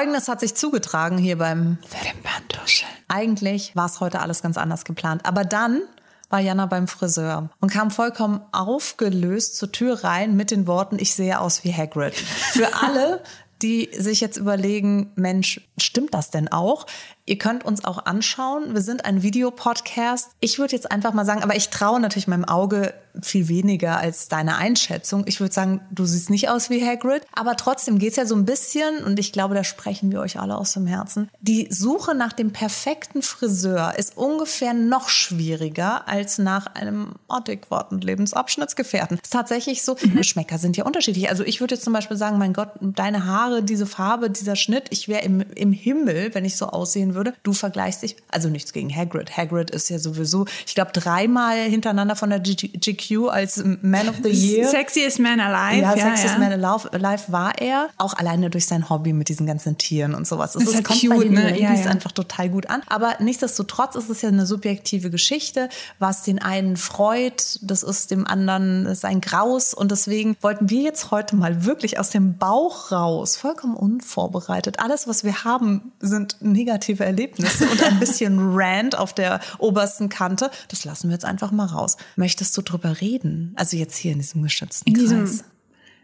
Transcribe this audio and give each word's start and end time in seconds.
Folgendes 0.00 0.28
hat 0.28 0.40
sich 0.40 0.54
zugetragen 0.54 1.18
hier 1.18 1.36
beim 1.36 1.76
Wimperntuscheln. 1.82 2.90
Eigentlich 3.08 3.76
war 3.76 3.84
es 3.84 4.00
heute 4.00 4.20
alles 4.20 4.40
ganz 4.40 4.56
anders 4.56 4.86
geplant. 4.86 5.26
Aber 5.26 5.44
dann 5.44 5.82
war 6.30 6.40
Jana 6.40 6.64
beim 6.64 6.88
Friseur 6.88 7.50
und 7.60 7.70
kam 7.70 7.90
vollkommen 7.90 8.40
aufgelöst 8.50 9.56
zur 9.56 9.72
Tür 9.72 10.02
rein 10.02 10.36
mit 10.36 10.52
den 10.52 10.66
Worten, 10.66 10.96
ich 10.98 11.14
sehe 11.14 11.38
aus 11.38 11.64
wie 11.64 11.74
Hagrid. 11.74 12.14
Für 12.14 12.74
alle, 12.82 13.22
die 13.60 13.90
sich 13.92 14.22
jetzt 14.22 14.38
überlegen, 14.38 15.12
Mensch, 15.16 15.68
stimmt 15.82 16.14
das 16.14 16.30
denn 16.30 16.48
auch? 16.48 16.86
Ihr 17.26 17.38
könnt 17.38 17.64
uns 17.64 17.84
auch 17.84 18.06
anschauen. 18.06 18.74
Wir 18.74 18.82
sind 18.82 19.04
ein 19.04 19.22
Videopodcast. 19.22 20.30
Ich 20.40 20.58
würde 20.58 20.74
jetzt 20.74 20.90
einfach 20.90 21.12
mal 21.12 21.24
sagen, 21.24 21.42
aber 21.42 21.54
ich 21.54 21.68
traue 21.68 22.00
natürlich 22.00 22.26
meinem 22.26 22.44
Auge 22.44 22.92
viel 23.22 23.48
weniger 23.48 23.98
als 23.98 24.28
deine 24.28 24.56
Einschätzung. 24.56 25.24
Ich 25.26 25.40
würde 25.40 25.52
sagen, 25.52 25.80
du 25.90 26.04
siehst 26.04 26.30
nicht 26.30 26.48
aus 26.48 26.70
wie 26.70 26.84
Hagrid, 26.84 27.22
aber 27.32 27.56
trotzdem 27.56 27.98
geht's 27.98 28.16
ja 28.16 28.26
so 28.26 28.34
ein 28.34 28.44
bisschen, 28.44 29.04
und 29.04 29.18
ich 29.18 29.32
glaube, 29.32 29.54
da 29.54 29.64
sprechen 29.64 30.12
wir 30.12 30.20
euch 30.20 30.38
alle 30.38 30.56
aus 30.56 30.72
dem 30.72 30.86
Herzen. 30.86 31.28
Die 31.40 31.68
Suche 31.70 32.14
nach 32.14 32.32
dem 32.32 32.52
perfekten 32.52 33.22
Friseur 33.22 33.94
ist 33.96 34.16
ungefähr 34.16 34.74
noch 34.74 35.08
schwieriger 35.08 36.08
als 36.08 36.38
nach 36.38 36.74
einem 36.74 37.14
adäquaten 37.28 38.00
Lebensabschnittsgefährten. 38.00 39.18
Es 39.20 39.28
ist 39.28 39.32
tatsächlich 39.32 39.82
so, 39.82 39.96
mhm. 40.00 40.16
Geschmäcker 40.16 40.58
sind 40.58 40.76
ja 40.76 40.84
unterschiedlich. 40.84 41.28
Also 41.28 41.44
ich 41.44 41.60
würde 41.60 41.74
jetzt 41.74 41.84
zum 41.84 41.92
Beispiel 41.92 42.16
sagen, 42.16 42.38
mein 42.38 42.52
Gott, 42.52 42.70
deine 42.80 43.26
Haare, 43.26 43.62
diese 43.62 43.86
Farbe, 43.86 44.30
dieser 44.30 44.56
Schnitt, 44.56 44.84
ich 44.90 45.08
wäre 45.08 45.22
im, 45.22 45.40
im 45.40 45.69
Himmel, 45.72 46.34
wenn 46.34 46.44
ich 46.44 46.56
so 46.56 46.66
aussehen 46.66 47.14
würde. 47.14 47.34
Du 47.42 47.52
vergleichst 47.52 48.02
dich, 48.02 48.16
also 48.28 48.48
nichts 48.48 48.72
gegen 48.72 48.94
Hagrid. 48.94 49.36
Hagrid 49.36 49.70
ist 49.70 49.88
ja 49.90 49.98
sowieso, 49.98 50.46
ich 50.66 50.74
glaube, 50.74 50.92
dreimal 50.92 51.58
hintereinander 51.58 52.16
von 52.16 52.30
der 52.30 52.40
GQ 52.40 53.28
als 53.28 53.62
Man 53.82 54.08
of 54.08 54.16
the 54.22 54.30
Year. 54.30 54.68
Sexiest 54.70 55.18
Man 55.18 55.40
Alive. 55.40 55.82
Ja, 55.82 55.94
ja 55.94 56.10
Sexiest 56.10 56.34
ja. 56.34 56.40
Man 56.40 56.52
alive, 56.52 57.32
war 57.32 57.58
er. 57.58 57.88
Auch 57.98 58.14
alleine 58.14 58.50
durch 58.50 58.66
sein 58.66 58.88
Hobby 58.88 59.12
mit 59.12 59.28
diesen 59.28 59.46
ganzen 59.46 59.78
Tieren 59.78 60.14
und 60.14 60.26
sowas. 60.26 60.52
Das, 60.52 60.64
das 60.64 60.74
ist 60.74 60.84
kommt 60.84 61.00
cute, 61.00 61.10
bei 61.10 61.24
den 61.24 61.34
ne? 61.34 61.50
Ladies 61.50 61.84
ja. 61.84 61.90
einfach 61.90 62.12
total 62.12 62.48
gut 62.48 62.68
an. 62.68 62.82
Aber 62.86 63.16
nichtsdestotrotz 63.20 63.94
ist 63.94 64.10
es 64.10 64.22
ja 64.22 64.28
eine 64.28 64.46
subjektive 64.46 65.10
Geschichte. 65.10 65.68
Was 65.98 66.22
den 66.22 66.40
einen 66.40 66.76
freut, 66.76 67.58
das 67.62 67.82
ist 67.82 68.10
dem 68.10 68.26
anderen 68.26 68.94
sein 68.94 69.20
Graus. 69.20 69.74
Und 69.74 69.90
deswegen 69.90 70.36
wollten 70.40 70.70
wir 70.70 70.82
jetzt 70.82 71.10
heute 71.10 71.36
mal 71.36 71.64
wirklich 71.64 71.98
aus 71.98 72.10
dem 72.10 72.38
Bauch 72.38 72.92
raus, 72.92 73.36
vollkommen 73.36 73.76
unvorbereitet. 73.76 74.80
Alles, 74.80 75.06
was 75.08 75.24
wir 75.24 75.44
haben, 75.44 75.59
sind 76.00 76.36
negative 76.40 77.04
Erlebnisse 77.04 77.68
und 77.68 77.82
ein 77.82 77.98
bisschen 77.98 78.38
Rand 78.54 78.96
auf 78.96 79.14
der 79.14 79.40
obersten 79.58 80.08
Kante. 80.08 80.50
Das 80.68 80.84
lassen 80.84 81.08
wir 81.08 81.14
jetzt 81.14 81.24
einfach 81.24 81.50
mal 81.50 81.66
raus. 81.66 81.96
Möchtest 82.16 82.56
du 82.56 82.62
drüber 82.62 83.00
reden? 83.00 83.52
Also 83.56 83.76
jetzt 83.76 83.96
hier 83.96 84.12
in 84.12 84.18
diesem 84.18 84.42
geschützten 84.42 84.88
in 84.90 84.94
Kreis. 84.94 85.10
Diesem 85.10 85.40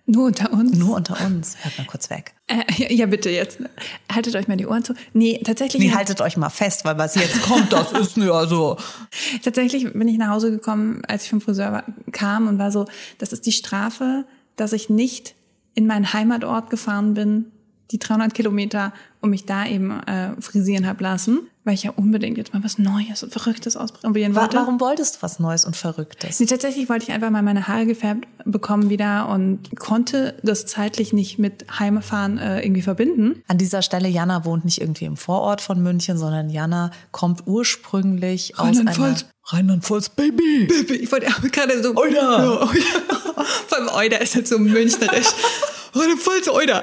nur 0.08 0.26
unter 0.26 0.52
uns? 0.52 0.76
Nur 0.78 0.94
unter 0.96 1.20
uns. 1.26 1.56
Hört 1.62 1.78
mal 1.78 1.86
kurz 1.86 2.10
weg. 2.10 2.34
Äh, 2.46 2.94
ja, 2.94 3.06
bitte 3.06 3.28
jetzt. 3.28 3.58
Haltet 4.10 4.36
euch 4.36 4.46
mal 4.46 4.56
die 4.56 4.66
Ohren 4.66 4.84
zu. 4.84 4.94
Nee, 5.12 5.40
tatsächlich. 5.44 5.82
Nee, 5.82 5.92
haltet 5.92 6.20
euch 6.20 6.36
mal 6.36 6.48
fest, 6.48 6.84
weil 6.84 6.96
was 6.96 7.16
jetzt 7.16 7.42
kommt, 7.42 7.72
das 7.72 7.90
ist 7.90 8.16
nur 8.16 8.36
also. 8.36 8.76
Tatsächlich 9.42 9.92
bin 9.92 10.06
ich 10.06 10.16
nach 10.16 10.28
Hause 10.28 10.52
gekommen, 10.52 11.02
als 11.08 11.24
ich 11.24 11.30
vom 11.30 11.40
Friseur 11.40 11.72
war, 11.72 11.84
kam 12.12 12.46
und 12.46 12.58
war 12.58 12.70
so, 12.70 12.86
das 13.18 13.32
ist 13.32 13.46
die 13.46 13.52
Strafe, 13.52 14.24
dass 14.54 14.72
ich 14.72 14.88
nicht 14.88 15.34
in 15.74 15.88
meinen 15.88 16.12
Heimatort 16.12 16.70
gefahren 16.70 17.14
bin, 17.14 17.46
die 17.90 17.98
300 17.98 18.34
Kilometer, 18.34 18.92
um 19.20 19.30
mich 19.30 19.46
da 19.46 19.66
eben 19.66 20.00
äh, 20.02 20.40
frisieren 20.40 20.86
hab 20.86 21.00
lassen, 21.00 21.48
weil 21.64 21.74
ich 21.74 21.82
ja 21.82 21.92
unbedingt 21.94 22.38
jetzt 22.38 22.54
mal 22.54 22.62
was 22.62 22.78
Neues 22.78 23.22
und 23.22 23.32
Verrücktes 23.32 23.76
ausprobieren 23.76 24.34
wollte. 24.34 24.56
Warum 24.56 24.80
wolltest 24.80 25.16
du 25.16 25.22
was 25.22 25.38
Neues 25.38 25.64
und 25.64 25.76
Verrücktes? 25.76 26.38
Nee, 26.38 26.46
tatsächlich 26.46 26.88
wollte 26.88 27.04
ich 27.04 27.12
einfach 27.12 27.30
mal 27.30 27.42
meine 27.42 27.66
Haare 27.66 27.86
gefärbt 27.86 28.26
bekommen 28.44 28.88
wieder 28.88 29.28
und 29.28 29.76
konnte 29.78 30.36
das 30.42 30.66
zeitlich 30.66 31.12
nicht 31.12 31.38
mit 31.38 31.66
Heimfahren 31.78 32.38
äh, 32.38 32.60
irgendwie 32.60 32.82
verbinden. 32.82 33.42
An 33.48 33.58
dieser 33.58 33.82
Stelle, 33.82 34.08
Jana 34.08 34.44
wohnt 34.44 34.64
nicht 34.64 34.80
irgendwie 34.80 35.04
im 35.04 35.16
Vorort 35.16 35.60
von 35.60 35.82
München, 35.82 36.16
sondern 36.16 36.48
Jana 36.48 36.92
kommt 37.10 37.42
ursprünglich 37.46 38.58
aus 38.58 38.78
einer... 38.78 39.16
Rheinland-Pfalz, 39.48 40.08
Baby! 40.08 40.66
Baby! 40.68 40.94
Ich 40.96 41.12
wollte 41.12 41.26
gerade 41.50 41.80
so... 41.80 41.94
Oida! 41.94 42.42
Ja, 42.42 42.62
Oida. 42.62 43.44
Vor 43.68 43.78
allem 43.78 43.88
Oida 43.88 44.16
ist 44.16 44.34
halt 44.34 44.48
so 44.48 44.58
münchnerisch. 44.58 45.28
Rheinland-Pfalz, 45.94 46.48
Oida! 46.48 46.82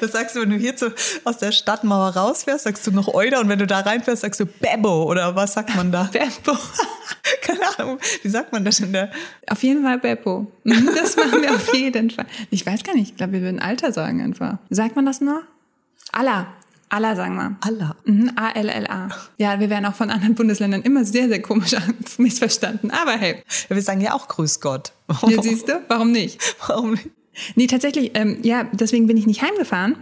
Das 0.00 0.12
sagst 0.12 0.34
du, 0.34 0.40
wenn 0.40 0.50
du 0.50 0.56
hier 0.56 0.74
zu, 0.76 0.92
aus 1.22 1.38
der 1.38 1.52
Stadtmauer 1.52 2.16
rausfährst, 2.16 2.64
sagst 2.64 2.86
du 2.86 2.90
noch 2.90 3.14
Euda 3.14 3.40
und 3.40 3.48
wenn 3.48 3.60
du 3.60 3.68
da 3.68 3.80
reinfährst, 3.80 4.22
sagst 4.22 4.40
du 4.40 4.46
Bebo 4.46 5.04
oder 5.04 5.36
was 5.36 5.52
sagt 5.52 5.76
man 5.76 5.92
da? 5.92 6.04
Bebo. 6.12 6.58
Keine 7.42 7.78
Ahnung, 7.78 7.98
wie 8.22 8.28
sagt 8.28 8.52
man 8.52 8.64
das 8.64 8.80
in 8.80 8.92
der? 8.92 9.10
Auf 9.48 9.62
jeden 9.62 9.82
Fall 9.82 9.98
Beppo. 9.98 10.50
Mhm, 10.64 10.90
das 10.94 11.16
machen 11.16 11.42
wir 11.42 11.54
auf 11.54 11.74
jeden 11.74 12.10
Fall. 12.10 12.26
Ich 12.50 12.66
weiß 12.66 12.82
gar 12.82 12.94
nicht, 12.94 13.10
ich 13.10 13.16
glaube, 13.16 13.34
wir 13.34 13.42
würden 13.42 13.60
Alter 13.60 13.92
sagen 13.92 14.20
einfach. 14.20 14.58
Sagt 14.70 14.96
man 14.96 15.06
das 15.06 15.20
noch? 15.20 15.42
Allah. 16.12 16.48
Allah 16.88 17.16
sagen 17.16 17.36
wir. 17.36 17.56
Allah. 17.60 17.96
Mhm, 18.04 18.32
A-L-L-A. 18.36 19.08
Ja, 19.38 19.60
wir 19.60 19.70
werden 19.70 19.86
auch 19.86 19.94
von 19.94 20.10
anderen 20.10 20.34
Bundesländern 20.34 20.82
immer 20.82 21.04
sehr, 21.04 21.28
sehr 21.28 21.40
komisch 21.40 21.74
missverstanden. 22.18 22.90
Aber 22.90 23.12
hey. 23.12 23.42
Ja, 23.68 23.76
wir 23.76 23.82
sagen 23.82 24.00
ja 24.00 24.14
auch 24.14 24.28
Grüß 24.28 24.60
Gott. 24.60 24.92
Ja, 25.26 25.42
siehst 25.42 25.68
du? 25.68 25.80
Warum 25.88 26.12
nicht? 26.12 26.38
Warum 26.66 26.92
nicht? 26.92 27.10
Nee, 27.54 27.66
tatsächlich, 27.66 28.12
ähm, 28.14 28.38
ja, 28.42 28.64
deswegen 28.72 29.06
bin 29.06 29.16
ich 29.16 29.26
nicht 29.26 29.42
heimgefahren. 29.42 29.96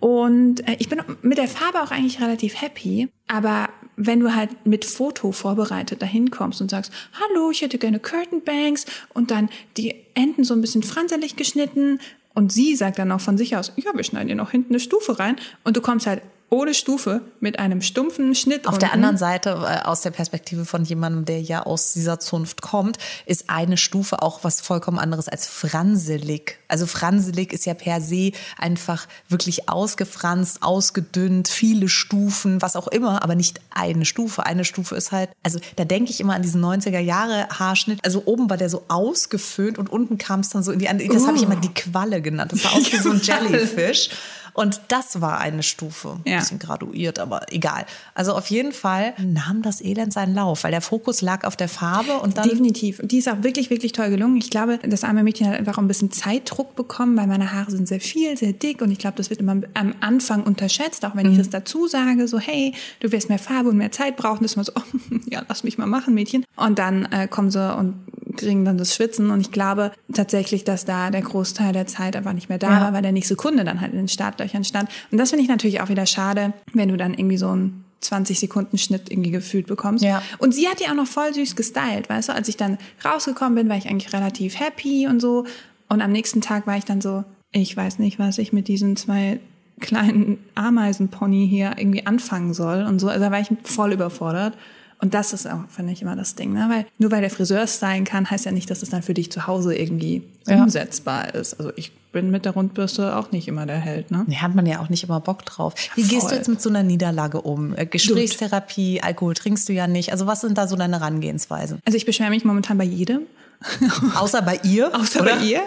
Und 0.00 0.66
äh, 0.66 0.76
ich 0.78 0.88
bin 0.88 1.00
mit 1.22 1.38
der 1.38 1.48
Farbe 1.48 1.82
auch 1.82 1.92
eigentlich 1.92 2.20
relativ 2.20 2.60
happy. 2.60 3.08
Aber 3.28 3.68
wenn 3.96 4.20
du 4.20 4.34
halt 4.34 4.66
mit 4.66 4.84
Foto 4.84 5.32
vorbereitet 5.32 6.02
dahin 6.02 6.30
kommst 6.30 6.60
und 6.60 6.70
sagst, 6.70 6.92
hallo, 7.12 7.50
ich 7.50 7.62
hätte 7.62 7.78
gerne 7.78 8.00
Curtain 8.00 8.42
Banks 8.42 8.86
und 9.14 9.30
dann 9.30 9.48
die 9.76 9.94
Enden 10.14 10.44
so 10.44 10.54
ein 10.54 10.60
bisschen 10.60 10.82
franselig 10.82 11.36
geschnitten 11.36 12.00
und 12.34 12.52
sie 12.52 12.74
sagt 12.74 12.98
dann 12.98 13.12
auch 13.12 13.20
von 13.20 13.36
sich 13.38 13.56
aus, 13.56 13.72
ja, 13.76 13.92
wir 13.94 14.04
schneiden 14.04 14.28
dir 14.28 14.34
noch 14.34 14.50
hinten 14.50 14.72
eine 14.72 14.80
Stufe 14.80 15.18
rein 15.18 15.36
und 15.64 15.76
du 15.76 15.80
kommst 15.80 16.06
halt 16.06 16.22
ohne 16.52 16.74
Stufe 16.74 17.22
mit 17.40 17.58
einem 17.58 17.80
stumpfen 17.80 18.34
Schnitt. 18.34 18.66
Auf 18.66 18.74
unten. 18.74 18.80
der 18.80 18.92
anderen 18.92 19.16
Seite, 19.16 19.50
äh, 19.50 19.86
aus 19.86 20.02
der 20.02 20.10
Perspektive 20.10 20.66
von 20.66 20.84
jemandem, 20.84 21.24
der 21.24 21.40
ja 21.40 21.62
aus 21.62 21.94
dieser 21.94 22.20
Zunft 22.20 22.60
kommt, 22.60 22.98
ist 23.24 23.48
eine 23.48 23.78
Stufe 23.78 24.20
auch 24.20 24.44
was 24.44 24.60
vollkommen 24.60 24.98
anderes 24.98 25.28
als 25.28 25.46
franselig. 25.46 26.58
Also 26.68 26.84
franselig 26.84 27.54
ist 27.54 27.64
ja 27.64 27.72
per 27.72 28.02
se 28.02 28.32
einfach 28.58 29.08
wirklich 29.30 29.70
ausgefranst, 29.70 30.62
ausgedünnt, 30.62 31.48
viele 31.48 31.88
Stufen, 31.88 32.60
was 32.60 32.76
auch 32.76 32.88
immer, 32.88 33.22
aber 33.22 33.34
nicht 33.34 33.62
eine 33.70 34.04
Stufe. 34.04 34.44
Eine 34.44 34.66
Stufe 34.66 34.94
ist 34.94 35.10
halt, 35.10 35.30
also 35.42 35.58
da 35.76 35.86
denke 35.86 36.10
ich 36.10 36.20
immer 36.20 36.34
an 36.34 36.42
diesen 36.42 36.62
90er 36.62 36.98
Jahre 36.98 37.48
Haarschnitt. 37.48 38.00
Also 38.04 38.24
oben 38.26 38.50
war 38.50 38.58
der 38.58 38.68
so 38.68 38.84
ausgeföhnt 38.88 39.78
und 39.78 39.90
unten 39.90 40.18
kam 40.18 40.40
es 40.40 40.50
dann 40.50 40.62
so 40.62 40.70
in 40.70 40.80
die 40.80 40.90
andere. 40.90 41.08
Das 41.08 41.22
uh. 41.22 41.28
habe 41.28 41.38
ich 41.38 41.44
immer 41.44 41.56
die 41.56 41.72
Qualle 41.72 42.20
genannt. 42.20 42.52
Das 42.52 42.62
sah 42.62 42.72
aus 42.72 42.92
wie 42.92 42.98
so 42.98 43.10
ein 43.10 43.20
Jellyfish. 43.22 44.10
Und 44.54 44.80
das 44.88 45.20
war 45.20 45.38
eine 45.38 45.62
Stufe. 45.62 46.20
Ja. 46.24 46.38
Bisschen 46.38 46.58
graduiert, 46.58 47.18
aber 47.18 47.52
egal. 47.52 47.86
Also 48.14 48.34
auf 48.34 48.48
jeden 48.48 48.72
Fall 48.72 49.14
nahm 49.18 49.62
das 49.62 49.80
Elend 49.80 50.12
seinen 50.12 50.34
Lauf, 50.34 50.64
weil 50.64 50.70
der 50.70 50.82
Fokus 50.82 51.22
lag 51.22 51.44
auf 51.44 51.56
der 51.56 51.68
Farbe 51.68 52.18
und 52.18 52.36
dann. 52.36 52.48
Definitiv. 52.48 53.00
Und 53.00 53.12
die 53.12 53.18
ist 53.18 53.28
auch 53.28 53.42
wirklich, 53.42 53.70
wirklich 53.70 53.92
toll 53.92 54.10
gelungen. 54.10 54.36
Ich 54.36 54.50
glaube, 54.50 54.78
das 54.82 55.04
arme 55.04 55.22
Mädchen 55.22 55.48
hat 55.48 55.58
einfach 55.58 55.74
auch 55.74 55.82
ein 55.82 55.88
bisschen 55.88 56.10
Zeitdruck 56.10 56.76
bekommen, 56.76 57.16
weil 57.16 57.26
meine 57.26 57.52
Haare 57.52 57.70
sind 57.70 57.88
sehr 57.88 58.00
viel, 58.00 58.36
sehr 58.36 58.52
dick 58.52 58.82
und 58.82 58.90
ich 58.90 58.98
glaube, 58.98 59.16
das 59.16 59.30
wird 59.30 59.40
immer 59.40 59.56
am 59.74 59.94
Anfang 60.00 60.42
unterschätzt, 60.44 61.04
auch 61.04 61.16
wenn 61.16 61.26
mhm. 61.26 61.32
ich 61.32 61.38
das 61.38 61.50
dazu 61.50 61.86
sage, 61.86 62.28
so, 62.28 62.38
hey, 62.38 62.74
du 63.00 63.10
wirst 63.12 63.28
mehr 63.28 63.38
Farbe 63.38 63.70
und 63.70 63.78
mehr 63.78 63.92
Zeit 63.92 64.16
brauchen, 64.16 64.42
das 64.42 64.52
ist 64.52 64.56
immer 64.56 64.64
so, 64.64 64.72
oh, 64.76 65.16
ja, 65.30 65.42
lass 65.48 65.64
mich 65.64 65.78
mal 65.78 65.86
machen, 65.86 66.14
Mädchen. 66.14 66.44
Und 66.56 66.78
dann 66.78 67.06
äh, 67.06 67.26
kommen 67.26 67.50
sie 67.50 67.74
und 67.74 67.94
kriegen 68.36 68.64
dann 68.64 68.78
das 68.78 68.94
Schwitzen 68.94 69.30
und 69.30 69.40
ich 69.40 69.52
glaube 69.52 69.92
tatsächlich, 70.12 70.64
dass 70.64 70.84
da 70.84 71.10
der 71.10 71.22
Großteil 71.22 71.72
der 71.72 71.86
Zeit 71.86 72.16
einfach 72.16 72.32
nicht 72.32 72.48
mehr 72.48 72.58
da 72.58 72.70
ja. 72.70 72.80
war, 72.80 72.92
weil 72.92 73.02
der 73.02 73.12
nächste 73.12 73.36
Kunde 73.36 73.64
dann 73.64 73.80
halt 73.80 73.92
in 73.92 73.98
den 73.98 74.08
Startlöchern 74.08 74.64
stand. 74.64 74.88
Und 75.10 75.18
das 75.18 75.30
finde 75.30 75.44
ich 75.44 75.48
natürlich 75.48 75.80
auch 75.80 75.88
wieder 75.88 76.06
schade, 76.06 76.52
wenn 76.72 76.88
du 76.88 76.96
dann 76.96 77.14
irgendwie 77.14 77.36
so 77.36 77.48
einen 77.48 77.84
20 78.00 78.38
Sekunden 78.38 78.78
Schnitt 78.78 79.10
irgendwie 79.10 79.30
gefühlt 79.30 79.66
bekommst. 79.66 80.04
Ja. 80.04 80.22
Und 80.38 80.54
sie 80.54 80.68
hat 80.68 80.80
die 80.80 80.88
auch 80.88 80.94
noch 80.94 81.06
voll 81.06 81.32
süß 81.32 81.56
gestylt, 81.56 82.08
weißt 82.08 82.28
du? 82.28 82.34
Als 82.34 82.48
ich 82.48 82.56
dann 82.56 82.78
rausgekommen 83.04 83.54
bin, 83.54 83.68
war 83.68 83.76
ich 83.76 83.88
eigentlich 83.88 84.12
relativ 84.12 84.58
happy 84.58 85.06
und 85.06 85.20
so. 85.20 85.46
Und 85.88 86.02
am 86.02 86.12
nächsten 86.12 86.40
Tag 86.40 86.66
war 86.66 86.76
ich 86.76 86.84
dann 86.84 87.00
so, 87.00 87.24
ich 87.52 87.76
weiß 87.76 87.98
nicht, 87.98 88.18
was 88.18 88.38
ich 88.38 88.52
mit 88.52 88.68
diesen 88.68 88.96
zwei 88.96 89.40
kleinen 89.80 90.38
Ameisenpony 90.54 91.46
hier 91.48 91.74
irgendwie 91.76 92.06
anfangen 92.06 92.54
soll 92.54 92.84
und 92.84 92.98
so. 92.98 93.08
Also 93.08 93.24
da 93.24 93.30
war 93.30 93.40
ich 93.40 93.48
voll 93.64 93.92
überfordert. 93.92 94.56
Und 95.02 95.14
das 95.14 95.32
ist 95.32 95.50
auch, 95.50 95.68
finde 95.68 95.92
ich, 95.92 96.00
immer 96.00 96.14
das 96.14 96.36
Ding. 96.36 96.52
Ne? 96.52 96.66
Weil 96.70 96.86
nur 96.96 97.10
weil 97.10 97.20
der 97.20 97.30
Friseur 97.30 97.66
stylen 97.66 98.04
kann, 98.04 98.30
heißt 98.30 98.44
ja 98.44 98.52
nicht, 98.52 98.70
dass 98.70 98.82
es 98.82 98.90
dann 98.90 99.02
für 99.02 99.14
dich 99.14 99.32
zu 99.32 99.48
Hause 99.48 99.74
irgendwie 99.74 100.22
ja. 100.46 100.62
umsetzbar 100.62 101.34
ist. 101.34 101.54
Also 101.54 101.72
ich 101.74 101.90
bin 102.12 102.30
mit 102.30 102.44
der 102.44 102.52
Rundbürste 102.52 103.16
auch 103.16 103.32
nicht 103.32 103.48
immer 103.48 103.66
der 103.66 103.78
Held. 103.78 104.12
Ne? 104.12 104.24
Nee, 104.28 104.36
hat 104.36 104.54
man 104.54 104.64
ja 104.64 104.80
auch 104.80 104.88
nicht 104.88 105.02
immer 105.02 105.18
Bock 105.18 105.44
drauf. 105.44 105.74
Wie 105.96 106.04
Voll. 106.04 106.10
gehst 106.10 106.30
du 106.30 106.36
jetzt 106.36 106.48
mit 106.48 106.62
so 106.62 106.70
einer 106.70 106.84
Niederlage 106.84 107.40
um? 107.40 107.74
Äh, 107.76 107.86
Gesprächstherapie, 107.86 109.00
Alkohol 109.02 109.34
trinkst 109.34 109.68
du 109.68 109.72
ja 109.72 109.88
nicht. 109.88 110.12
Also 110.12 110.28
was 110.28 110.40
sind 110.40 110.56
da 110.56 110.68
so 110.68 110.76
deine 110.76 111.00
Herangehensweisen? 111.00 111.80
Also 111.84 111.96
ich 111.96 112.06
beschwere 112.06 112.30
mich 112.30 112.44
momentan 112.44 112.78
bei 112.78 112.84
jedem. 112.84 113.22
Außer 114.16 114.42
bei 114.42 114.60
ihr? 114.64 114.94
Außer 114.94 115.20
oder? 115.22 115.36
bei 115.36 115.44
ihr? 115.44 115.60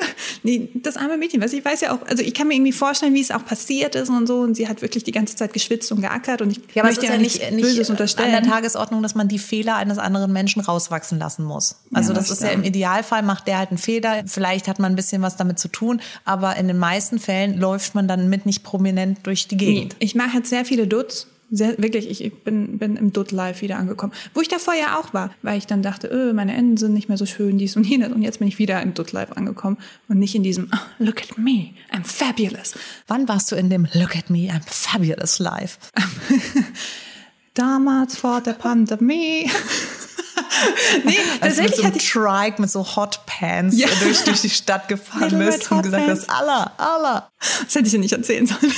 Nee, 0.44 0.69
das 0.75 0.97
arme 0.97 1.18
Mädchen, 1.18 1.42
was 1.42 1.53
ich 1.53 1.63
weiß 1.63 1.81
ja 1.81 1.94
auch, 1.95 2.06
also 2.07 2.21
ich 2.24 2.33
kann 2.33 2.47
mir 2.47 2.56
irgendwie 2.56 2.71
vorstellen, 2.71 3.13
wie 3.13 3.21
es 3.21 3.31
auch 3.31 3.45
passiert 3.45 3.95
ist 3.95 4.09
und 4.09 4.27
so. 4.27 4.39
Und 4.39 4.56
sie 4.56 4.68
hat 4.68 4.81
wirklich 4.81 5.03
die 5.03 5.12
ganze 5.12 5.36
Zeit 5.36 5.53
geschwitzt 5.53 5.92
und 5.92 6.01
geackert 6.01 6.42
und 6.42 6.51
ich 6.51 6.59
Ja, 6.74 6.83
aber 6.83 6.92
es 6.92 6.97
möchte 6.97 7.06
ist 7.06 7.12
ja 7.13 7.18
nicht, 7.18 7.51
nicht 7.51 7.62
Böses 7.63 7.89
an 7.89 7.94
unterstellen. 7.94 8.31
der 8.31 8.44
Tagesordnung, 8.44 9.01
dass 9.03 9.15
man 9.15 9.27
die 9.27 9.39
Fehler 9.39 9.75
eines 9.75 9.97
anderen 9.97 10.31
Menschen 10.33 10.62
rauswachsen 10.62 11.19
lassen 11.19 11.44
muss. 11.45 11.75
Also 11.94 12.09
Ja, 12.12 12.19
das, 12.19 12.27
das 12.30 12.38
ist 12.39 12.44
ja 12.44 12.50
im. 12.51 12.63
Idealfall, 12.63 13.24
macht 13.24 13.47
der 13.47 13.57
halt 13.59 13.69
einen 13.69 13.77
Fehler. 13.77 14.24
Vielleicht 14.25 14.68
hat 14.68 14.80
man 14.80 14.94
ein 14.94 14.95
bisschen 14.95 15.21
was 15.21 15.36
damit 15.38 15.59
zu 15.59 15.68
tun, 15.68 16.01
aber 16.25 16.56
in 16.57 16.68
den 16.68 16.77
meisten 16.77 17.19
Fällen 17.19 17.57
läuft 17.57 17.95
man 17.95 18.07
dann 18.07 18.30
mit 18.30 18.45
nicht 18.45 18.63
prominent 18.63 19.19
durch 19.24 19.47
die 19.47 19.56
Nee, 19.56 19.65
Gegend. 19.65 19.95
ich 20.00 20.15
mache 20.15 20.38
jetzt 20.38 20.50
sehr 20.50 20.65
viele 20.65 20.88
Duts. 20.88 21.27
Sehr, 21.56 21.78
wirklich, 21.78 22.10
ich, 22.10 22.34
bin, 22.44 22.78
bin 22.78 22.98
im 22.98 23.13
Dutt-Life 23.13 23.62
wieder 23.62 23.78
angekommen. 23.78 24.12
Wo 24.34 24.42
ich 24.42 24.50
davor 24.50 24.74
ja 24.74 25.00
auch 25.00 25.13
war, 25.13 25.30
weil 25.42 25.57
ich 25.57 25.68
dann 25.68 25.81
dachte, 25.81 26.07
öh, 26.07 26.34
meine 26.34 26.54
Enden 26.54 26.75
sind 26.75 26.94
nicht 26.94 27.07
mehr 27.07 27.18
so 27.18 27.25
schön, 27.25 27.57
dies 27.57 27.78
und 27.78 27.86
jenes. 27.86 28.12
Und 28.12 28.22
jetzt 28.24 28.40
bin 28.40 28.48
ich 28.50 28.60
wieder 28.60 28.81
im 28.81 28.94
Dutt-Life 28.94 29.38
angekommen 29.38 29.78
und 30.10 30.19
nicht 30.19 30.36
in 30.36 30.44
diesem, 30.44 30.69
oh, 30.74 30.78
look 31.00 31.22
at 31.22 31.38
me, 31.38 31.69
I'm 31.94 32.04
fabulous. 32.04 32.74
Wann 33.07 33.28
warst 33.30 33.52
du 33.52 33.56
in 33.56 33.69
dem 33.69 33.88
Look 33.94 34.18
at 34.18 34.30
me, 34.30 34.50
I'm 34.52 34.63
fabulous 34.66 35.40
life? 35.40 35.78
Damals 37.54 38.18
vor 38.18 38.42
der 38.42 38.54
Pandemie. 38.54 39.50
nee, 41.06 41.18
Als 41.40 41.56
du 41.56 41.62
mit 41.63 41.72
tatsächlich 41.72 42.12
so 42.12 42.19
einem 42.25 42.44
Trike 42.44 42.62
mit 42.62 42.69
so 42.69 42.86
Hotpants 42.96 43.78
Ja. 43.78 43.88
durch, 44.02 44.24
durch 44.25 44.42
die 44.42 44.50
Stadt 44.50 44.88
gefahren 44.90 45.38
bist 45.40 45.72
und 45.72 45.84
gesagt 45.84 46.07
hast, 46.10 46.30
Allah, 46.30 46.74
Allah. 46.78 47.31
Das 47.63 47.75
hätte 47.75 47.86
ich 47.86 47.92
dir 47.92 48.00
nicht 48.00 48.12
erzählen 48.12 48.46
sollen. 48.46 48.74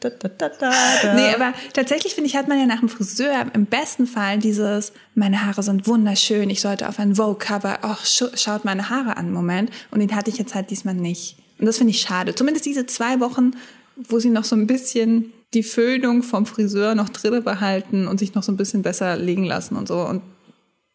Da, 0.00 0.10
da, 0.10 0.48
da. 0.48 1.14
Nee, 1.14 1.34
aber 1.34 1.52
tatsächlich 1.72 2.14
finde 2.14 2.28
ich, 2.28 2.36
hat 2.36 2.48
man 2.48 2.58
ja 2.58 2.66
nach 2.66 2.80
dem 2.80 2.88
Friseur 2.88 3.46
im 3.52 3.66
besten 3.66 4.06
Fall 4.06 4.38
dieses, 4.38 4.92
meine 5.14 5.44
Haare 5.44 5.62
sind 5.62 5.86
wunderschön, 5.86 6.50
ich 6.50 6.60
sollte 6.60 6.88
auf 6.88 6.98
ein 6.98 7.16
Vogue-Cover, 7.16 7.78
ach, 7.82 8.04
sch 8.04 8.24
schaut 8.34 8.64
meine 8.64 8.90
Haare 8.90 9.16
an, 9.16 9.32
Moment. 9.32 9.70
Und 9.90 10.00
den 10.00 10.14
hatte 10.14 10.30
ich 10.30 10.38
jetzt 10.38 10.54
halt 10.54 10.70
diesmal 10.70 10.94
nicht. 10.94 11.36
Und 11.58 11.66
das 11.66 11.78
finde 11.78 11.90
ich 11.90 12.00
schade. 12.00 12.34
Zumindest 12.34 12.66
diese 12.66 12.86
zwei 12.86 13.20
Wochen, 13.20 13.52
wo 13.96 14.18
sie 14.18 14.30
noch 14.30 14.44
so 14.44 14.56
ein 14.56 14.66
bisschen 14.66 15.32
die 15.54 15.62
Föhnung 15.62 16.22
vom 16.22 16.46
Friseur 16.46 16.94
noch 16.94 17.08
drinne 17.08 17.40
behalten 17.40 18.06
und 18.06 18.18
sich 18.18 18.34
noch 18.34 18.42
so 18.42 18.52
ein 18.52 18.56
bisschen 18.56 18.82
besser 18.82 19.16
legen 19.16 19.44
lassen 19.44 19.76
und 19.76 19.88
so. 19.88 20.00
Und 20.00 20.22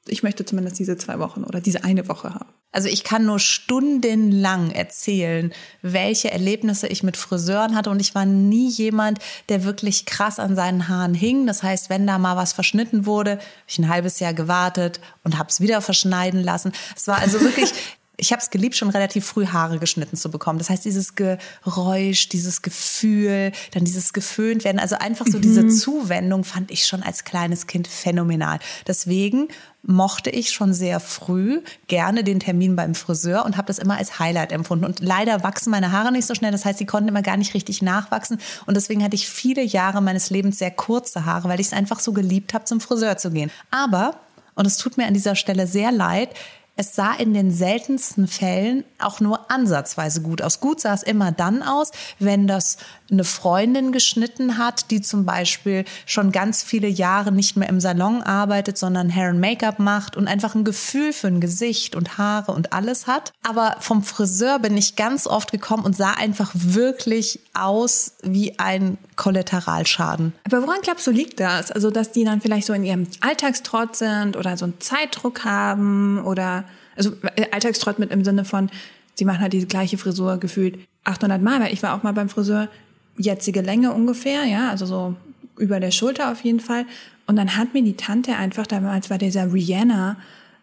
ich 0.08 0.24
möchte 0.24 0.46
zumindest 0.46 0.80
diese 0.80 0.98
zwei 0.98 1.20
Wochen 1.20 1.44
oder 1.44 1.62
diese 1.62 1.84
eine 1.84 2.08
Woche 2.10 2.34
haben. 2.34 2.50
Also 2.72 2.90
ich 2.90 3.04
kann 3.04 3.26
nur 3.26 3.40
stundenlang 3.40 4.72
erzählen, 4.72 5.54
welche 5.82 6.32
Erlebnisse 6.32 6.88
ich 6.88 7.04
mit 7.04 7.18
Friseuren 7.18 7.76
hatte 7.76 7.90
und 7.90 8.02
ich 8.02 8.16
war 8.16 8.26
nie 8.26 8.68
jemand, 8.70 9.20
der 9.50 9.64
wirklich 9.64 10.06
krass 10.06 10.40
an 10.40 10.56
seinen 10.56 10.90
Haaren 10.90 11.14
hing. 11.14 11.46
Das 11.46 11.62
heißt, 11.64 11.90
wenn 11.90 12.08
da 12.08 12.18
mal 12.18 12.36
was 12.36 12.52
verschnitten 12.52 13.06
wurde, 13.06 13.32
habe 13.34 13.42
ich 13.68 13.80
ein 13.80 13.90
halbes 13.90 14.20
Jahr 14.20 14.34
gewartet 14.34 15.00
und 15.24 15.38
habe 15.38 15.50
es 15.50 15.62
wieder 15.62 15.82
verschneiden 15.82 16.44
lassen. 16.44 16.74
Es 16.96 17.08
war 17.08 17.20
also 17.20 17.40
wirklich 17.42 17.74
ich 18.18 18.32
habe 18.32 18.42
es 18.42 18.52
geliebt, 18.52 18.76
schon 18.76 18.90
relativ 18.90 19.26
früh 19.26 19.48
Haare 19.48 19.80
geschnitten 19.80 20.18
zu 20.18 20.30
bekommen. 20.30 20.60
Das 20.60 20.70
heißt, 20.70 20.86
dieses 20.86 21.16
Geräusch, 21.16 22.30
dieses 22.30 22.62
Gefühl, 22.62 23.52
dann 23.72 23.84
dieses 23.84 24.14
geföhnt 24.14 24.64
werden, 24.64 24.80
also 24.80 24.96
einfach 24.96 25.26
so 25.28 25.40
diese 25.40 25.68
Zuwendung 25.68 26.44
fand 26.44 26.70
ich 26.72 26.86
schon 26.86 27.02
als 27.02 27.24
kleines 27.24 27.66
Kind 27.66 27.88
phänomenal. 27.88 28.60
Deswegen 28.88 29.48
mochte 29.84 30.30
ich 30.30 30.52
schon 30.52 30.74
sehr 30.74 31.00
früh 31.00 31.62
gerne 31.88 32.24
den 32.24 32.40
Termin 32.40 32.76
beim 32.76 32.96
Friseur 32.96 33.46
und 33.46 33.58
habe 33.58 33.68
das 33.68 33.80
immer 33.80 33.98
als 33.98 34.18
Highlight 34.18 34.54
empfunden. 34.54 34.86
Und 34.86 35.02
leider 35.02 35.44
wachsen 35.44 35.72
meine 35.72 35.92
Haare 35.92 36.12
nicht 36.12 36.26
so 36.26 36.36
schnell. 36.36 36.52
Das 36.52 36.64
heißt, 36.64 36.80
sie 36.80 36.86
konnten 36.86 37.10
immer 37.10 37.22
gar 37.22 37.38
nicht 37.38 37.54
richtig 37.54 37.82
nachwachsen. 37.82 38.40
Und 38.66 38.76
deswegen 38.76 39.04
hatte 39.04 39.16
ich 39.16 39.28
viele 39.30 39.62
Jahre 39.62 40.02
meines 40.02 40.30
Lebens 40.30 40.58
sehr 40.58 40.72
kurze 40.72 41.26
Haare, 41.26 41.50
weil 41.50 41.60
ich 41.60 41.68
es 41.68 41.74
einfach 41.74 42.00
so 42.00 42.14
geliebt 42.14 42.54
habe, 42.54 42.64
zum 42.64 42.80
Friseur 42.80 43.18
zu 43.18 43.32
gehen. 43.32 43.52
Aber, 43.72 44.16
und 44.56 44.66
es 44.66 44.78
tut 44.78 44.98
mir 44.98 45.06
an 45.06 45.14
dieser 45.14 45.36
Stelle 45.36 45.68
sehr 45.68 45.92
leid, 45.92 46.30
es 46.76 46.96
sah 46.96 47.14
in 47.14 47.36
den 47.36 47.52
seltensten 47.52 48.28
Fällen 48.28 48.84
auch 48.98 49.20
nur 49.20 49.52
ansatzweise 49.52 50.22
gut 50.22 50.42
aus. 50.42 50.60
Gut 50.60 50.82
sah 50.82 50.94
es 50.94 51.04
immer 51.04 51.32
dann 51.32 51.62
aus, 51.62 51.92
wenn 52.18 52.48
das 52.48 52.78
eine 53.14 53.24
Freundin 53.24 53.92
geschnitten 53.92 54.58
hat, 54.58 54.92
die 54.92 55.02
zum 55.02 55.26
Beispiel 55.26 55.86
schon 56.06 56.32
ganz 56.32 56.64
viele 56.64 56.88
Jahre 56.88 57.32
nicht 57.32 57.56
mehr 57.56 57.70
im 57.70 57.80
Salon 57.80 58.22
arbeitet, 58.22 58.78
sondern 58.78 59.14
Hair 59.14 59.30
and 59.30 59.40
Make-up 59.40 59.80
macht 59.80 60.18
und 60.18 60.28
einfach 60.28 60.56
ein 60.56 60.64
Gefühl 60.64 61.14
für 61.14 61.28
ein 61.28 61.40
Gesicht 61.40 61.96
und 61.96 62.18
Haare 62.18 62.52
und 62.52 62.74
alles 62.74 63.08
hat. 63.08 63.32
Aber 63.44 63.78
vom 63.80 64.04
Friseur 64.04 64.60
bin 64.60 64.76
ich 64.78 64.96
ganz 64.96 65.28
oft 65.28 65.52
gekommen 65.52 65.86
und 65.86 65.96
sah 65.96 66.12
einfach 66.12 66.52
wirklich 66.54 67.40
aus 67.54 68.14
wie 68.24 68.60
ein 68.60 68.98
Kollateralschaden. 69.16 70.34
Aber 70.46 70.64
woran 70.64 70.82
glaubst 70.82 71.08
du, 71.08 71.12
liegt 71.12 71.40
das? 71.40 71.72
Also, 71.72 71.92
dass 71.92 72.12
die 72.12 72.24
dann 72.24 72.42
vielleicht 72.42 72.68
so 72.68 72.74
in 72.74 72.84
ihrem 72.84 73.08
Alltagstrott 73.22 73.96
sind 73.96 74.36
oder 74.36 74.58
so 74.58 74.66
einen 74.66 74.80
Zeitdruck 74.80 75.46
haben 75.46 76.24
oder, 76.26 76.66
also 76.96 77.12
Alltagstrott 77.52 78.00
mit 78.00 78.12
im 78.12 78.24
Sinne 78.24 78.46
von, 78.46 78.70
sie 79.16 79.26
machen 79.26 79.42
halt 79.42 79.54
diese 79.54 79.68
gleiche 79.68 79.98
Frisur 79.98 80.38
gefühlt 80.38 80.80
800 81.04 81.42
Mal, 81.42 81.60
weil 81.62 81.74
ich 81.74 81.84
war 81.84 81.96
auch 81.96 82.04
mal 82.04 82.14
beim 82.14 82.30
Friseur, 82.30 82.70
jetzige 83.18 83.62
Länge 83.62 83.94
ungefähr, 83.94 84.46
ja, 84.46 84.70
also 84.70 84.86
so 84.86 85.16
über 85.58 85.80
der 85.80 85.92
Schulter 85.92 86.32
auf 86.32 86.42
jeden 86.42 86.60
Fall. 86.60 86.86
Und 87.28 87.36
dann 87.36 87.56
hat 87.56 87.74
mir 87.74 87.84
die 87.84 87.96
Tante 87.96 88.36
einfach, 88.36 88.68
damals 88.68 89.10
war 89.10 89.18
dieser 89.18 89.54
Rihanna, 89.54 90.18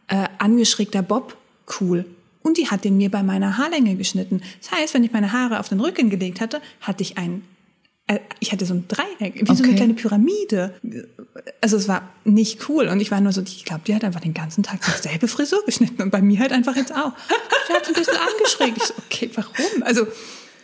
äh, 0.08 0.26
angeschrägter 0.38 1.02
Bob 1.02 1.36
cool. 1.80 2.04
Und 2.42 2.56
die 2.58 2.68
hat 2.68 2.84
den 2.84 2.96
mir 2.96 3.10
bei 3.10 3.22
meiner 3.22 3.58
Haarlänge 3.58 3.96
geschnitten. 3.96 4.42
Das 4.60 4.72
heißt, 4.72 4.94
wenn 4.94 5.04
ich 5.04 5.12
meine 5.12 5.32
Haare 5.32 5.60
auf 5.60 5.68
den 5.68 5.80
Rücken 5.80 6.10
gelegt 6.10 6.40
hatte, 6.40 6.60
hatte 6.80 7.02
ich 7.02 7.18
ein 7.18 7.42
äh, 8.06 8.18
ich 8.40 8.50
hatte 8.50 8.66
so 8.66 8.74
ein 8.74 8.86
Dreieck, 8.88 9.34
wie 9.34 9.54
so 9.54 9.62
eine 9.62 9.68
Okay. 9.72 9.76
kleine 9.76 9.94
Pyramide. 9.94 10.74
Also 11.60 11.76
es 11.76 11.86
war 11.86 12.10
nicht 12.24 12.68
cool. 12.68 12.88
Und 12.88 12.98
ich 13.00 13.10
war 13.10 13.20
nur 13.20 13.32
so, 13.32 13.40
ich 13.42 13.64
glaube, 13.64 13.82
die 13.86 13.94
hat 13.94 14.02
einfach 14.02 14.20
den 14.20 14.34
ganzen 14.34 14.64
Tag 14.64 14.80
dieselbe 14.96 15.28
Frisur 15.28 15.64
geschnitten. 15.64 16.02
Und 16.02 16.10
bei 16.10 16.20
mir 16.20 16.40
halt 16.40 16.50
einfach 16.52 16.74
jetzt 16.74 16.92
auch. 16.92 17.12
Die 17.68 17.72
hat 17.72 17.86
ein 17.86 17.94
bisschen 17.94 18.16
angeschrägt. 18.16 18.78
Ich 18.78 18.84
so, 18.84 18.94
okay, 19.06 19.30
warum? 19.34 19.82
Also 19.82 20.06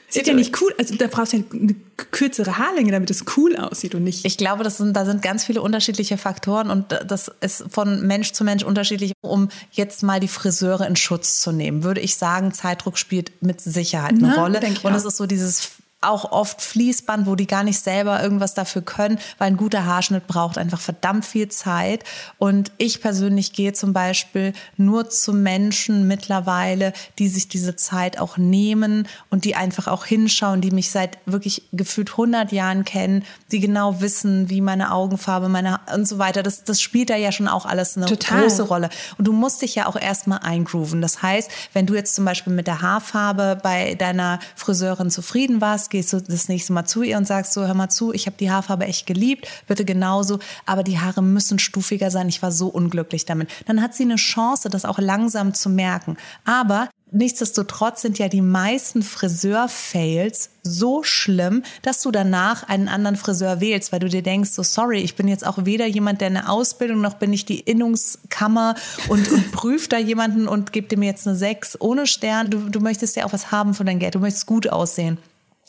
sieht 0.09 0.27
ja 0.27 0.35
nicht 0.35 0.61
cool. 0.61 0.75
Also 0.79 0.95
da 0.95 1.07
brauchst 1.09 1.33
du 1.33 1.39
ja 1.39 1.45
eine 1.53 1.75
kürzere 1.97 2.59
Haarlänge, 2.59 2.93
damit 2.93 3.11
es 3.11 3.25
cool 3.37 3.57
aussieht 3.57 3.95
und 3.95 4.05
nicht. 4.05 4.25
Ich 4.25 4.37
glaube, 4.37 4.65
das 4.65 4.79
sind, 4.79 4.95
da 4.95 5.05
sind 5.05 5.23
ganz 5.23 5.45
viele 5.45 5.63
unterschiedliche 5.63 6.19
Faktoren 6.19 6.71
und 6.71 6.87
das 7.07 7.31
ist 7.41 7.65
von 7.71 8.07
Mensch 8.07 8.33
zu 8.33 8.45
Mensch 8.45 8.65
unterschiedlich. 8.65 9.13
Um 9.23 9.49
jetzt 9.73 10.03
mal 10.03 10.21
die 10.21 10.29
Friseure 10.29 10.87
in 10.87 10.97
Schutz 10.97 11.41
zu 11.41 11.53
nehmen, 11.53 11.83
würde 11.83 12.01
ich 12.01 12.17
sagen, 12.17 12.53
Zeitdruck 12.53 12.99
spielt 12.99 13.43
mit 13.43 13.61
Sicherheit 13.61 14.13
eine 14.13 14.29
Na, 14.29 14.43
Rolle. 14.43 14.61
Und 14.83 14.95
es 14.95 15.05
ist 15.05 15.17
so 15.17 15.27
dieses 15.27 15.71
auch 16.03 16.31
oft 16.31 16.61
Fließband, 16.61 17.27
wo 17.27 17.35
die 17.37 17.47
gar 17.47 17.65
nicht 17.65 17.81
selber 17.81 18.23
irgendwas 18.23 18.55
dafür 18.55 18.83
können, 18.83 19.19
weil 19.39 19.49
ein 19.49 19.57
guter 19.57 19.87
Haarschnitt 19.87 20.27
braucht 20.27 20.59
einfach 20.59 20.81
verdammt 20.81 21.25
viel 21.25 21.49
Zeit. 21.49 22.05
Und 22.39 22.71
ich 22.77 23.01
persönlich 23.01 23.55
gehe 23.55 23.73
zum 23.73 23.93
Beispiel 23.93 24.53
nur 24.77 25.09
zu 25.09 25.33
Menschen 25.33 26.07
mittlerweile, 26.07 26.93
die 27.19 27.29
sich 27.29 27.49
diese 27.49 27.77
Zeit 27.77 28.19
auch 28.19 28.37
nehmen 28.37 29.09
und 29.31 29.45
die 29.45 29.57
einfach 29.57 29.87
auch 29.89 30.05
hinschauen, 30.05 30.61
die 30.61 30.71
mich 30.71 30.91
seit 30.91 31.19
wirklich 31.25 31.63
gefühlt 31.73 32.11
100 32.11 32.53
Jahren 32.53 32.85
kennen, 32.85 33.25
die 33.51 33.61
genau 33.61 34.01
wissen, 34.01 34.51
wie 34.51 34.61
meine 34.61 34.93
Augenfarbe, 34.93 35.49
meine 35.49 35.81
und 35.95 36.07
so 36.07 36.19
weiter. 36.19 36.43
Das, 36.43 36.63
das 36.65 36.81
spielt 36.81 37.09
da 37.09 37.17
ja 37.17 37.33
schon 37.33 37.49
auch 37.49 37.65
alles 37.65 37.97
eine 37.97 38.07
Total. 38.07 38.43
große 38.43 38.65
Rolle. 38.65 38.91
Und 39.17 39.27
du 39.27 39.33
musst 39.33 39.63
dich 39.63 39.75
ja 39.75 39.87
auch 39.87 39.97
erstmal 39.97 40.41
eingrooven. 40.41 41.01
Das 41.01 41.23
heißt, 41.23 41.51
wenn 41.73 41.87
du 41.87 41.95
jetzt 41.95 42.15
zum 42.15 42.27
Beispiel 42.27 42.53
mit 42.53 42.67
der 42.67 42.83
Haarfarbe 42.83 43.59
bei 43.63 43.95
deiner 43.95 44.41
Friseurin 44.55 45.11
zufrieden 45.11 45.61
warst, 45.63 45.86
gehst 45.91 46.13
du 46.13 46.21
das 46.21 46.49
nächste 46.49 46.73
Mal 46.73 46.85
zu 46.85 47.03
ihr 47.03 47.17
und 47.17 47.27
sagst 47.27 47.53
so, 47.53 47.67
hör 47.67 47.75
mal 47.75 47.89
zu, 47.89 48.13
ich 48.13 48.27
habe 48.27 48.37
die 48.39 48.51
Haarfarbe 48.51 48.87
echt 48.87 49.07
geliebt, 49.07 49.49
bitte 49.67 49.85
genauso, 49.85 50.39
aber 50.65 50.83
die 50.83 50.99
Haare 50.99 51.23
müssen 51.23 51.59
stufiger 51.59 52.11
sein, 52.11 52.29
ich 52.29 52.43
war 52.43 52.53
so 52.53 52.69
unglücklich 52.69 53.25
damit. 53.25 53.49
Dann 53.67 53.83
hat 53.83 53.95
sie 53.95 54.05
eine 54.05 54.17
Chance, 54.17 54.69
das 54.71 54.85
auch 54.85 54.99
langsam 54.99 55.55
zu 55.55 55.69
merken. 55.69 56.17
Aber 56.45 56.89
Nichtsdestotrotz 57.13 58.03
sind 58.03 58.19
ja 58.19 58.29
die 58.29 58.41
meisten 58.41 59.01
Friseur-Fails 59.03 60.51
so 60.65 61.05
schlimm, 61.05 61.63
dass 61.83 62.03
du 62.03 62.11
danach 62.11 62.65
einen 62.65 62.89
anderen 62.89 63.17
Friseur 63.17 63.61
wählst, 63.61 63.93
weil 63.93 64.01
du 64.01 64.09
dir 64.09 64.23
denkst, 64.23 64.51
so 64.51 64.65
sorry, 64.65 64.99
ich 64.99 65.15
bin 65.15 65.29
jetzt 65.29 65.47
auch 65.47 65.65
weder 65.65 65.87
jemand, 65.87 66.21
der 66.21 66.27
eine 66.27 66.49
Ausbildung, 66.49 67.01
noch 67.01 67.15
bin 67.15 67.33
ich 67.33 67.45
die 67.45 67.61
Innungskammer 67.61 68.75
und, 69.09 69.31
und 69.31 69.53
prüft 69.53 69.93
da 69.93 69.99
jemanden 69.99 70.49
und 70.49 70.73
gibt 70.73 70.91
dem 70.91 71.03
jetzt 71.03 71.29
eine 71.29 71.37
6 71.37 71.81
ohne 71.81 72.09
Stern. 72.09 72.51
Du, 72.51 72.69
du 72.69 72.81
möchtest 72.81 73.15
ja 73.15 73.25
auch 73.25 73.33
was 73.33 73.53
haben 73.53 73.75
für 73.75 73.85
dein 73.85 74.01
Geld, 74.01 74.17
du 74.17 74.19
möchtest 74.19 74.47
gut 74.47 74.69
aussehen. 74.69 75.19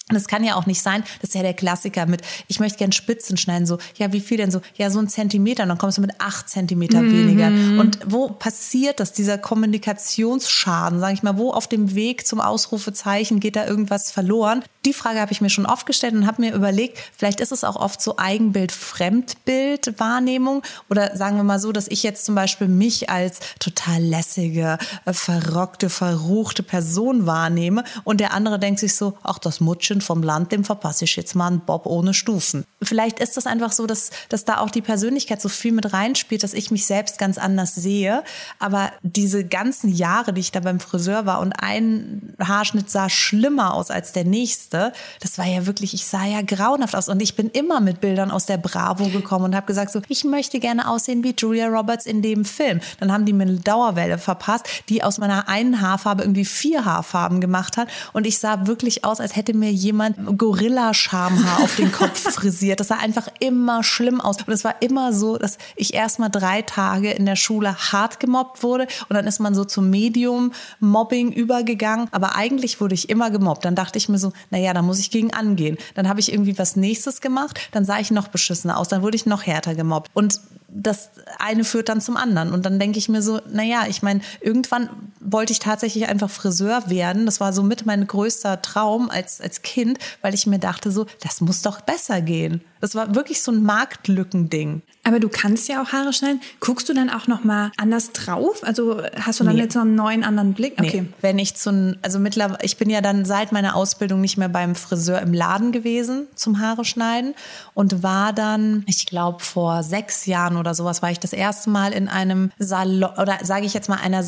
Und 0.09 0.15
es 0.15 0.27
kann 0.27 0.43
ja 0.43 0.55
auch 0.55 0.65
nicht 0.65 0.81
sein, 0.81 1.03
das 1.21 1.31
ist 1.31 1.35
ja 1.35 1.41
der 1.41 1.53
Klassiker 1.53 2.05
mit, 2.05 2.21
ich 2.47 2.61
möchte 2.61 2.77
gern 2.77 2.93
Spitzen 2.93 3.35
schneiden, 3.35 3.65
so, 3.65 3.77
ja, 3.97 4.13
wie 4.13 4.21
viel 4.21 4.37
denn 4.37 4.51
so? 4.51 4.61
Ja, 4.75 4.89
so 4.89 4.99
ein 4.99 5.09
Zentimeter, 5.09 5.63
und 5.63 5.69
dann 5.69 5.77
kommst 5.77 5.97
du 5.97 6.01
mit 6.01 6.11
acht 6.19 6.49
Zentimeter 6.49 7.01
weniger. 7.01 7.47
Und 7.47 7.99
wo 8.05 8.29
passiert 8.29 9.01
das, 9.01 9.11
dieser 9.11 9.37
Kommunikationsschaden, 9.37 11.01
sage 11.01 11.13
ich 11.13 11.23
mal, 11.23 11.37
wo 11.37 11.51
auf 11.51 11.67
dem 11.67 11.93
Weg 11.93 12.25
zum 12.25 12.39
Ausrufezeichen 12.39 13.41
geht 13.41 13.57
da 13.57 13.67
irgendwas 13.67 14.09
verloren? 14.11 14.63
Die 14.85 14.93
Frage 14.93 15.19
habe 15.19 15.33
ich 15.33 15.41
mir 15.41 15.49
schon 15.49 15.65
oft 15.65 15.85
gestellt 15.85 16.13
und 16.13 16.25
habe 16.25 16.41
mir 16.41 16.53
überlegt, 16.53 16.97
vielleicht 17.17 17.41
ist 17.41 17.51
es 17.51 17.65
auch 17.65 17.75
oft 17.75 18.01
so 18.01 18.17
Eigenbild, 18.17 18.71
Fremdbild, 18.71 19.99
Wahrnehmung 19.99 20.63
oder 20.89 21.17
sagen 21.17 21.35
wir 21.35 21.43
mal 21.43 21.59
so, 21.59 21.73
dass 21.73 21.89
ich 21.89 22.03
jetzt 22.03 22.23
zum 22.25 22.35
Beispiel 22.35 22.69
mich 22.69 23.09
als 23.09 23.41
total 23.59 24.01
lässige, 24.01 24.77
äh, 25.03 25.11
verrockte, 25.11 25.89
verruchte 25.89 26.63
Person 26.63 27.25
wahrnehme 27.25 27.83
und 28.05 28.21
der 28.21 28.33
andere 28.33 28.59
denkt 28.59 28.79
sich 28.79 28.95
so, 28.95 29.17
ach, 29.23 29.39
das 29.39 29.59
Mutschen 29.59 29.96
Mädchen 29.97 30.01
vom 30.01 30.23
Land, 30.23 30.51
dem 30.51 30.63
verpasse 30.63 31.05
ich 31.05 31.15
jetzt 31.15 31.35
mal 31.35 31.47
einen 31.47 31.61
Bob 31.61 31.85
ohne 31.85 32.13
Stufen. 32.13 32.65
Vielleicht 32.81 33.19
ist 33.19 33.37
das 33.37 33.47
einfach 33.47 33.71
so, 33.71 33.87
dass, 33.87 34.11
dass 34.29 34.45
da 34.45 34.59
auch 34.59 34.69
die 34.69 34.81
Persönlichkeit 34.81 35.41
so 35.41 35.49
viel 35.49 35.71
mit 35.71 35.93
reinspielt, 35.93 36.43
dass 36.43 36.53
ich 36.53 36.71
mich 36.71 36.85
selbst 36.85 37.17
ganz 37.17 37.37
anders 37.37 37.75
sehe. 37.75 38.23
Aber 38.59 38.91
diese 39.01 39.43
ganzen 39.43 39.93
Jahre, 39.93 40.33
die 40.33 40.41
ich 40.41 40.51
da 40.51 40.59
beim 40.59 40.79
Friseur 40.79 41.25
war 41.25 41.39
und 41.39 41.53
ein 41.53 42.33
Haarschnitt 42.39 42.89
sah 42.89 43.09
schlimmer 43.09 43.73
aus 43.73 43.89
als 43.91 44.11
der 44.11 44.25
nächste, 44.25 44.93
das 45.21 45.37
war 45.37 45.45
ja 45.45 45.65
wirklich, 45.65 45.93
ich 45.93 46.05
sah 46.05 46.25
ja 46.25 46.41
grauenhaft 46.41 46.95
aus. 46.95 47.09
Und 47.09 47.21
ich 47.21 47.35
bin 47.35 47.49
immer 47.49 47.79
mit 47.79 48.01
Bildern 48.01 48.31
aus 48.31 48.45
der 48.45 48.57
Bravo 48.57 49.09
gekommen 49.09 49.45
und 49.45 49.55
habe 49.55 49.65
gesagt 49.65 49.91
so, 49.91 50.01
ich 50.07 50.23
möchte 50.23 50.59
gerne 50.59 50.87
aussehen 50.89 51.23
wie 51.23 51.35
Julia 51.37 51.67
Roberts 51.67 52.05
in 52.05 52.21
dem 52.21 52.45
Film. 52.45 52.79
Dann 52.99 53.11
haben 53.11 53.25
die 53.25 53.33
mir 53.33 53.43
eine 53.43 53.59
Dauerwelle 53.59 54.17
verpasst, 54.17 54.67
die 54.89 55.03
aus 55.03 55.17
meiner 55.17 55.49
einen 55.49 55.81
Haarfarbe 55.81 56.23
irgendwie 56.23 56.45
vier 56.45 56.85
Haarfarben 56.85 57.41
gemacht 57.41 57.77
hat. 57.77 57.87
Und 58.13 58.27
ich 58.27 58.37
sah 58.37 58.67
wirklich 58.67 59.03
aus, 59.03 59.19
als 59.19 59.35
hätte 59.35 59.53
mir 59.53 59.71
jemand 59.71 59.87
Gorilla-Schamhaar 59.94 61.63
auf 61.63 61.75
den 61.75 61.91
Kopf 61.91 62.20
frisiert. 62.34 62.79
Das 62.79 62.89
sah 62.89 62.98
einfach 62.98 63.27
immer 63.39 63.84
schlimm 63.84 64.22
aus. 64.22 64.38
Und 64.38 64.53
es 64.53 64.63
war 64.63 64.82
immer 64.82 65.13
so, 65.13 65.38
dass 65.38 65.58
ich 65.75 65.94
erst 65.94 66.20
mal 66.20 66.29
drei 66.29 66.62
Tage 66.62 67.12
in 67.12 67.25
der 67.25 67.36
Schule 67.36 67.75
hart 67.75 68.20
gemobbt 68.20 68.63
wurde 68.63 68.88
und 69.10 69.15
dann 69.15 69.27
ist 69.27 69.39
man 69.39 69.56
so 69.56 69.65
zum 69.65 69.89
Medium-Mobbing 69.89 71.32
übergegangen. 71.32 72.08
Aber 72.12 72.36
eigentlich 72.36 72.79
wurde 72.82 72.96
ich 72.96 73.10
immer 73.10 73.29
gemobbt. 73.32 73.65
Dann 73.65 73.75
dachte 73.75 73.98
ich 73.98 74.10
mir 74.10 74.20
so, 74.20 74.34
naja, 74.50 74.74
da 74.74 74.82
muss 74.82 75.00
ich 75.00 75.12
gegen 75.12 75.34
angehen. 75.34 75.77
Dann 75.96 76.08
habe 76.08 76.20
ich 76.20 76.32
irgendwie 76.32 76.58
was 76.58 76.75
nächstes 76.75 77.22
gemacht, 77.22 77.60
dann 77.72 77.86
sah 77.86 78.00
ich 78.00 78.12
noch 78.12 78.27
beschissener 78.27 78.77
aus, 78.77 78.88
dann 78.88 79.01
wurde 79.01 79.15
ich 79.15 79.25
noch 79.25 79.46
härter 79.46 79.75
gemobbt. 79.75 80.10
Und 80.13 80.41
das 80.70 81.10
eine 81.39 81.63
führt 81.63 81.89
dann 81.89 82.01
zum 82.01 82.17
anderen. 82.17 82.51
Und 82.51 82.65
dann 82.65 82.79
denke 82.79 83.00
ich 83.00 83.10
mir 83.10 83.22
so, 83.22 83.39
naja, 83.51 83.86
ich 83.88 84.01
meine, 84.01 84.22
irgendwann 84.41 84.89
wollte 85.29 85.51
ich 85.51 85.60
tatsächlich 85.60 86.07
einfach 86.07 86.29
Friseur 86.29 86.89
werden. 86.89 87.25
Das 87.25 87.39
war 87.39 87.53
so 87.53 87.62
mit 87.62 87.86
mein 87.86 88.07
größter 88.07 88.62
Traum 88.62 89.10
als, 89.10 89.41
als 89.41 89.62
Kind, 89.62 90.00
weil 90.22 90.34
ich 90.34 90.48
mir 90.48 90.60
dachte 90.60 90.89
so, 90.89 91.05
das 91.22 91.41
muss 91.41 91.62
doch 91.62 91.81
besser 91.81 92.22
gehen. 92.22 92.62
Das 92.79 92.96
war 92.96 93.15
wirklich 93.15 93.41
so 93.41 93.51
ein 93.51 93.63
Marktlückending. 93.63 94.81
Aber 95.03 95.19
du 95.19 95.29
kannst 95.29 95.67
ja 95.67 95.81
auch 95.81 95.93
Haare 95.93 96.13
schneiden. 96.13 96.41
Guckst 96.60 96.89
du 96.89 96.93
dann 96.93 97.10
auch 97.10 97.27
noch 97.27 97.43
mal 97.43 97.72
anders 97.77 98.12
drauf? 98.12 98.63
Also 98.63 99.01
hast 99.19 99.39
du 99.39 99.43
dann 99.43 99.55
nee. 99.55 99.63
jetzt 99.63 99.74
so 99.74 99.79
einen 99.79 99.96
neuen 99.96 100.24
anderen 100.24 100.53
Blick? 100.53 100.74
Okay. 100.77 101.01
Nee. 101.01 101.13
Wenn 101.22 101.39
ich 101.39 101.55
zu 101.55 101.98
also 102.01 102.19
mittlerweile, 102.19 102.60
ich 102.63 102.77
bin 102.77 102.89
ja 102.89 103.01
dann 103.01 103.25
seit 103.25 103.51
meiner 103.51 103.75
Ausbildung 103.75 104.22
nicht 104.22 104.38
mehr 104.38 104.50
beim 104.50 104.75
Friseur 104.75 105.22
im 105.22 105.34
Laden 105.34 105.72
gewesen 105.72 106.27
zum 106.36 106.60
Haare 106.60 106.86
schneiden 106.86 107.36
und 107.74 108.03
war 108.03 108.34
dann, 108.34 108.84
ich 108.86 109.05
glaube 109.05 109.43
vor 109.43 109.84
sechs 109.84 110.25
Jahren 110.25 110.57
oder 110.57 110.74
sowas, 110.75 111.01
war 111.01 111.12
ich 111.12 111.19
das 111.19 111.34
erste 111.34 111.69
Mal 111.69 111.93
in 111.93 112.07
einem 112.07 112.51
Salon 112.60 113.12
oder 113.17 113.39
sage 113.43 113.65
ich 113.65 113.74
jetzt 113.74 113.89
mal 113.89 114.00
einer 114.01 114.24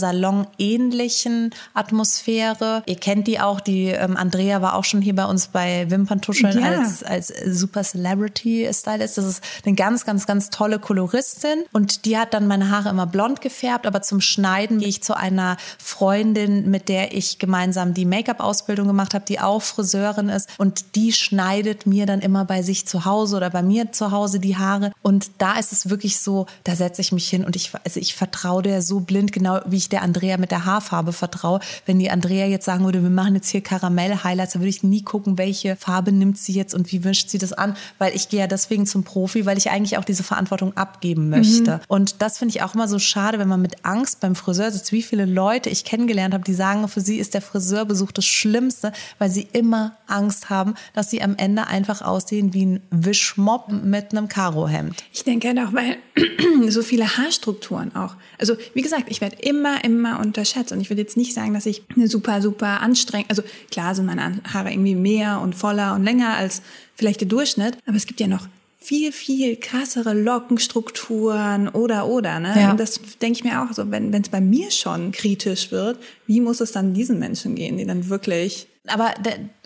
Salon-ähnlichen 0.89 1.51
Atmosphäre. 1.73 2.83
Ihr 2.85 2.95
kennt 2.95 3.27
die 3.27 3.39
auch. 3.39 3.59
Die 3.59 3.85
ähm, 3.87 4.17
Andrea 4.17 4.61
war 4.61 4.75
auch 4.75 4.83
schon 4.83 5.01
hier 5.01 5.15
bei 5.15 5.25
uns 5.25 5.47
bei 5.47 5.89
Wimperntuscheln 5.89 6.59
ja. 6.59 6.79
als 6.79 7.03
als 7.03 7.33
Super 7.45 7.83
Celebrity 7.83 8.69
Stylist. 8.71 9.17
Das 9.17 9.25
ist 9.25 9.43
eine 9.65 9.75
ganz, 9.75 10.05
ganz, 10.05 10.25
ganz 10.25 10.49
tolle 10.49 10.79
Koloristin 10.79 11.63
und 11.71 12.05
die 12.05 12.17
hat 12.17 12.33
dann 12.33 12.47
meine 12.47 12.69
Haare 12.69 12.89
immer 12.89 13.07
blond 13.07 13.41
gefärbt, 13.41 13.85
aber 13.85 14.01
zum 14.01 14.21
Schneiden 14.21 14.79
gehe 14.79 14.89
ich 14.89 15.03
zu 15.03 15.15
einer 15.15 15.57
Freundin, 15.77 16.69
mit 16.69 16.89
der 16.89 17.15
ich 17.15 17.39
gemeinsam 17.39 17.93
die 17.93 18.05
Make-up-Ausbildung 18.05 18.87
gemacht 18.87 19.13
habe, 19.13 19.25
die 19.25 19.39
auch 19.39 19.61
Friseurin 19.61 20.29
ist 20.29 20.49
und 20.57 20.95
die 20.95 21.13
schneidet 21.13 21.85
mir 21.85 22.05
dann 22.05 22.21
immer 22.21 22.45
bei 22.45 22.61
sich 22.61 22.87
zu 22.87 23.05
Hause 23.05 23.37
oder 23.37 23.49
bei 23.49 23.61
mir 23.61 23.91
zu 23.91 24.11
Hause 24.11 24.39
die 24.39 24.57
Haare 24.57 24.91
und 25.01 25.31
da 25.37 25.57
ist 25.57 25.71
es 25.71 25.89
wirklich 25.89 26.19
so, 26.19 26.45
da 26.63 26.75
setze 26.75 27.01
ich 27.01 27.11
mich 27.11 27.29
hin 27.29 27.45
und 27.45 27.55
ich, 27.55 27.71
also 27.83 27.99
ich 27.99 28.15
vertraue 28.15 28.63
der 28.63 28.81
so 28.81 28.99
blind, 28.99 29.31
genau 29.31 29.59
wie 29.65 29.77
ich 29.77 29.89
der 29.89 30.01
Andrea 30.01 30.37
mit 30.37 30.51
der 30.51 30.65
Haarfarbe 30.79 31.13
vertraue. 31.13 31.59
Wenn 31.85 31.99
die 31.99 32.09
Andrea 32.09 32.47
jetzt 32.47 32.65
sagen 32.65 32.85
würde, 32.85 33.03
wir 33.03 33.09
machen 33.09 33.35
jetzt 33.35 33.49
hier 33.49 33.61
Karamell-Highlights, 33.61 34.53
dann 34.53 34.61
würde 34.61 34.69
ich 34.69 34.83
nie 34.83 35.03
gucken, 35.03 35.37
welche 35.37 35.75
Farbe 35.75 36.11
nimmt 36.11 36.37
sie 36.37 36.53
jetzt 36.53 36.73
und 36.73 36.91
wie 36.91 37.03
wischt 37.03 37.29
sie 37.29 37.37
das 37.37 37.53
an, 37.53 37.75
weil 37.97 38.15
ich 38.15 38.29
gehe 38.29 38.41
ja 38.41 38.47
deswegen 38.47 38.85
zum 38.85 39.03
Profi, 39.03 39.45
weil 39.45 39.57
ich 39.57 39.69
eigentlich 39.69 39.97
auch 39.97 40.05
diese 40.05 40.23
Verantwortung 40.23 40.49
Verantwortung 40.49 40.75
abgeben 40.77 41.29
möchte. 41.29 41.77
Mhm. 41.77 41.79
Und 41.87 42.21
das 42.21 42.37
finde 42.37 42.55
ich 42.55 42.63
auch 42.63 42.73
immer 42.73 42.87
so 42.87 42.99
schade, 42.99 43.39
wenn 43.39 43.47
man 43.47 43.61
mit 43.61 43.85
Angst 43.85 44.19
beim 44.19 44.35
Friseur 44.35 44.71
sitzt, 44.71 44.91
wie 44.91 45.03
viele 45.03 45.25
Leute 45.25 45.69
ich 45.69 45.83
kennengelernt 45.83 46.33
habe, 46.33 46.43
die 46.43 46.53
sagen, 46.53 46.87
für 46.87 47.01
sie 47.01 47.17
ist 47.17 47.33
der 47.33 47.41
Friseurbesuch 47.41 48.11
das 48.11 48.25
Schlimmste, 48.25 48.91
weil 49.17 49.29
sie 49.29 49.47
immer 49.51 49.97
Angst 50.07 50.49
haben, 50.49 50.75
dass 50.93 51.09
sie 51.09 51.21
am 51.21 51.35
Ende 51.37 51.67
einfach 51.67 52.01
aussehen 52.01 52.53
wie 52.53 52.65
ein 52.65 52.81
Wischmob 52.89 53.69
mit 53.69 54.11
einem 54.11 54.27
Karohemd. 54.27 55.03
Ich 55.13 55.23
denke 55.23 55.49
halt 55.49 55.59
auch, 55.59 55.73
weil 55.73 55.97
so 56.69 56.81
viele 56.81 57.17
Haarstrukturen 57.17 57.95
auch. 57.95 58.15
Also 58.39 58.55
wie 58.73 58.81
gesagt, 58.81 59.05
ich 59.07 59.21
werde 59.21 59.35
immer, 59.37 59.83
immer 59.83 60.19
unterschätzt 60.19 60.58
und 60.71 60.81
ich 60.81 60.89
würde 60.89 61.01
jetzt 61.01 61.17
nicht 61.17 61.33
sagen, 61.33 61.53
dass 61.53 61.65
ich 61.65 61.83
eine 61.95 62.07
super, 62.07 62.41
super 62.41 62.81
anstrengend, 62.81 63.29
also 63.29 63.43
klar 63.71 63.95
sind 63.95 64.05
meine 64.05 64.41
Haare 64.43 64.71
irgendwie 64.71 64.95
mehr 64.95 65.41
und 65.41 65.55
voller 65.55 65.95
und 65.95 66.03
länger 66.03 66.35
als 66.35 66.61
vielleicht 66.95 67.21
der 67.21 67.27
Durchschnitt, 67.27 67.77
aber 67.85 67.97
es 67.97 68.05
gibt 68.05 68.19
ja 68.19 68.27
noch 68.27 68.47
viel, 68.81 69.11
viel 69.11 69.57
krassere 69.57 70.13
Lockenstrukturen 70.13 71.67
oder, 71.67 72.07
oder. 72.07 72.39
Ne? 72.39 72.53
Ja. 72.55 72.71
Und 72.71 72.79
das 72.79 72.99
denke 73.21 73.39
ich 73.39 73.43
mir 73.43 73.61
auch 73.61 73.73
so, 73.73 73.91
wenn 73.91 74.13
es 74.13 74.29
bei 74.29 74.41
mir 74.41 74.71
schon 74.71 75.11
kritisch 75.11 75.71
wird, 75.71 75.99
wie 76.27 76.39
muss 76.39 76.61
es 76.61 76.71
dann 76.71 76.93
diesen 76.93 77.19
Menschen 77.19 77.55
gehen, 77.55 77.77
die 77.77 77.85
dann 77.85 78.09
wirklich... 78.09 78.67
Aber 78.87 79.13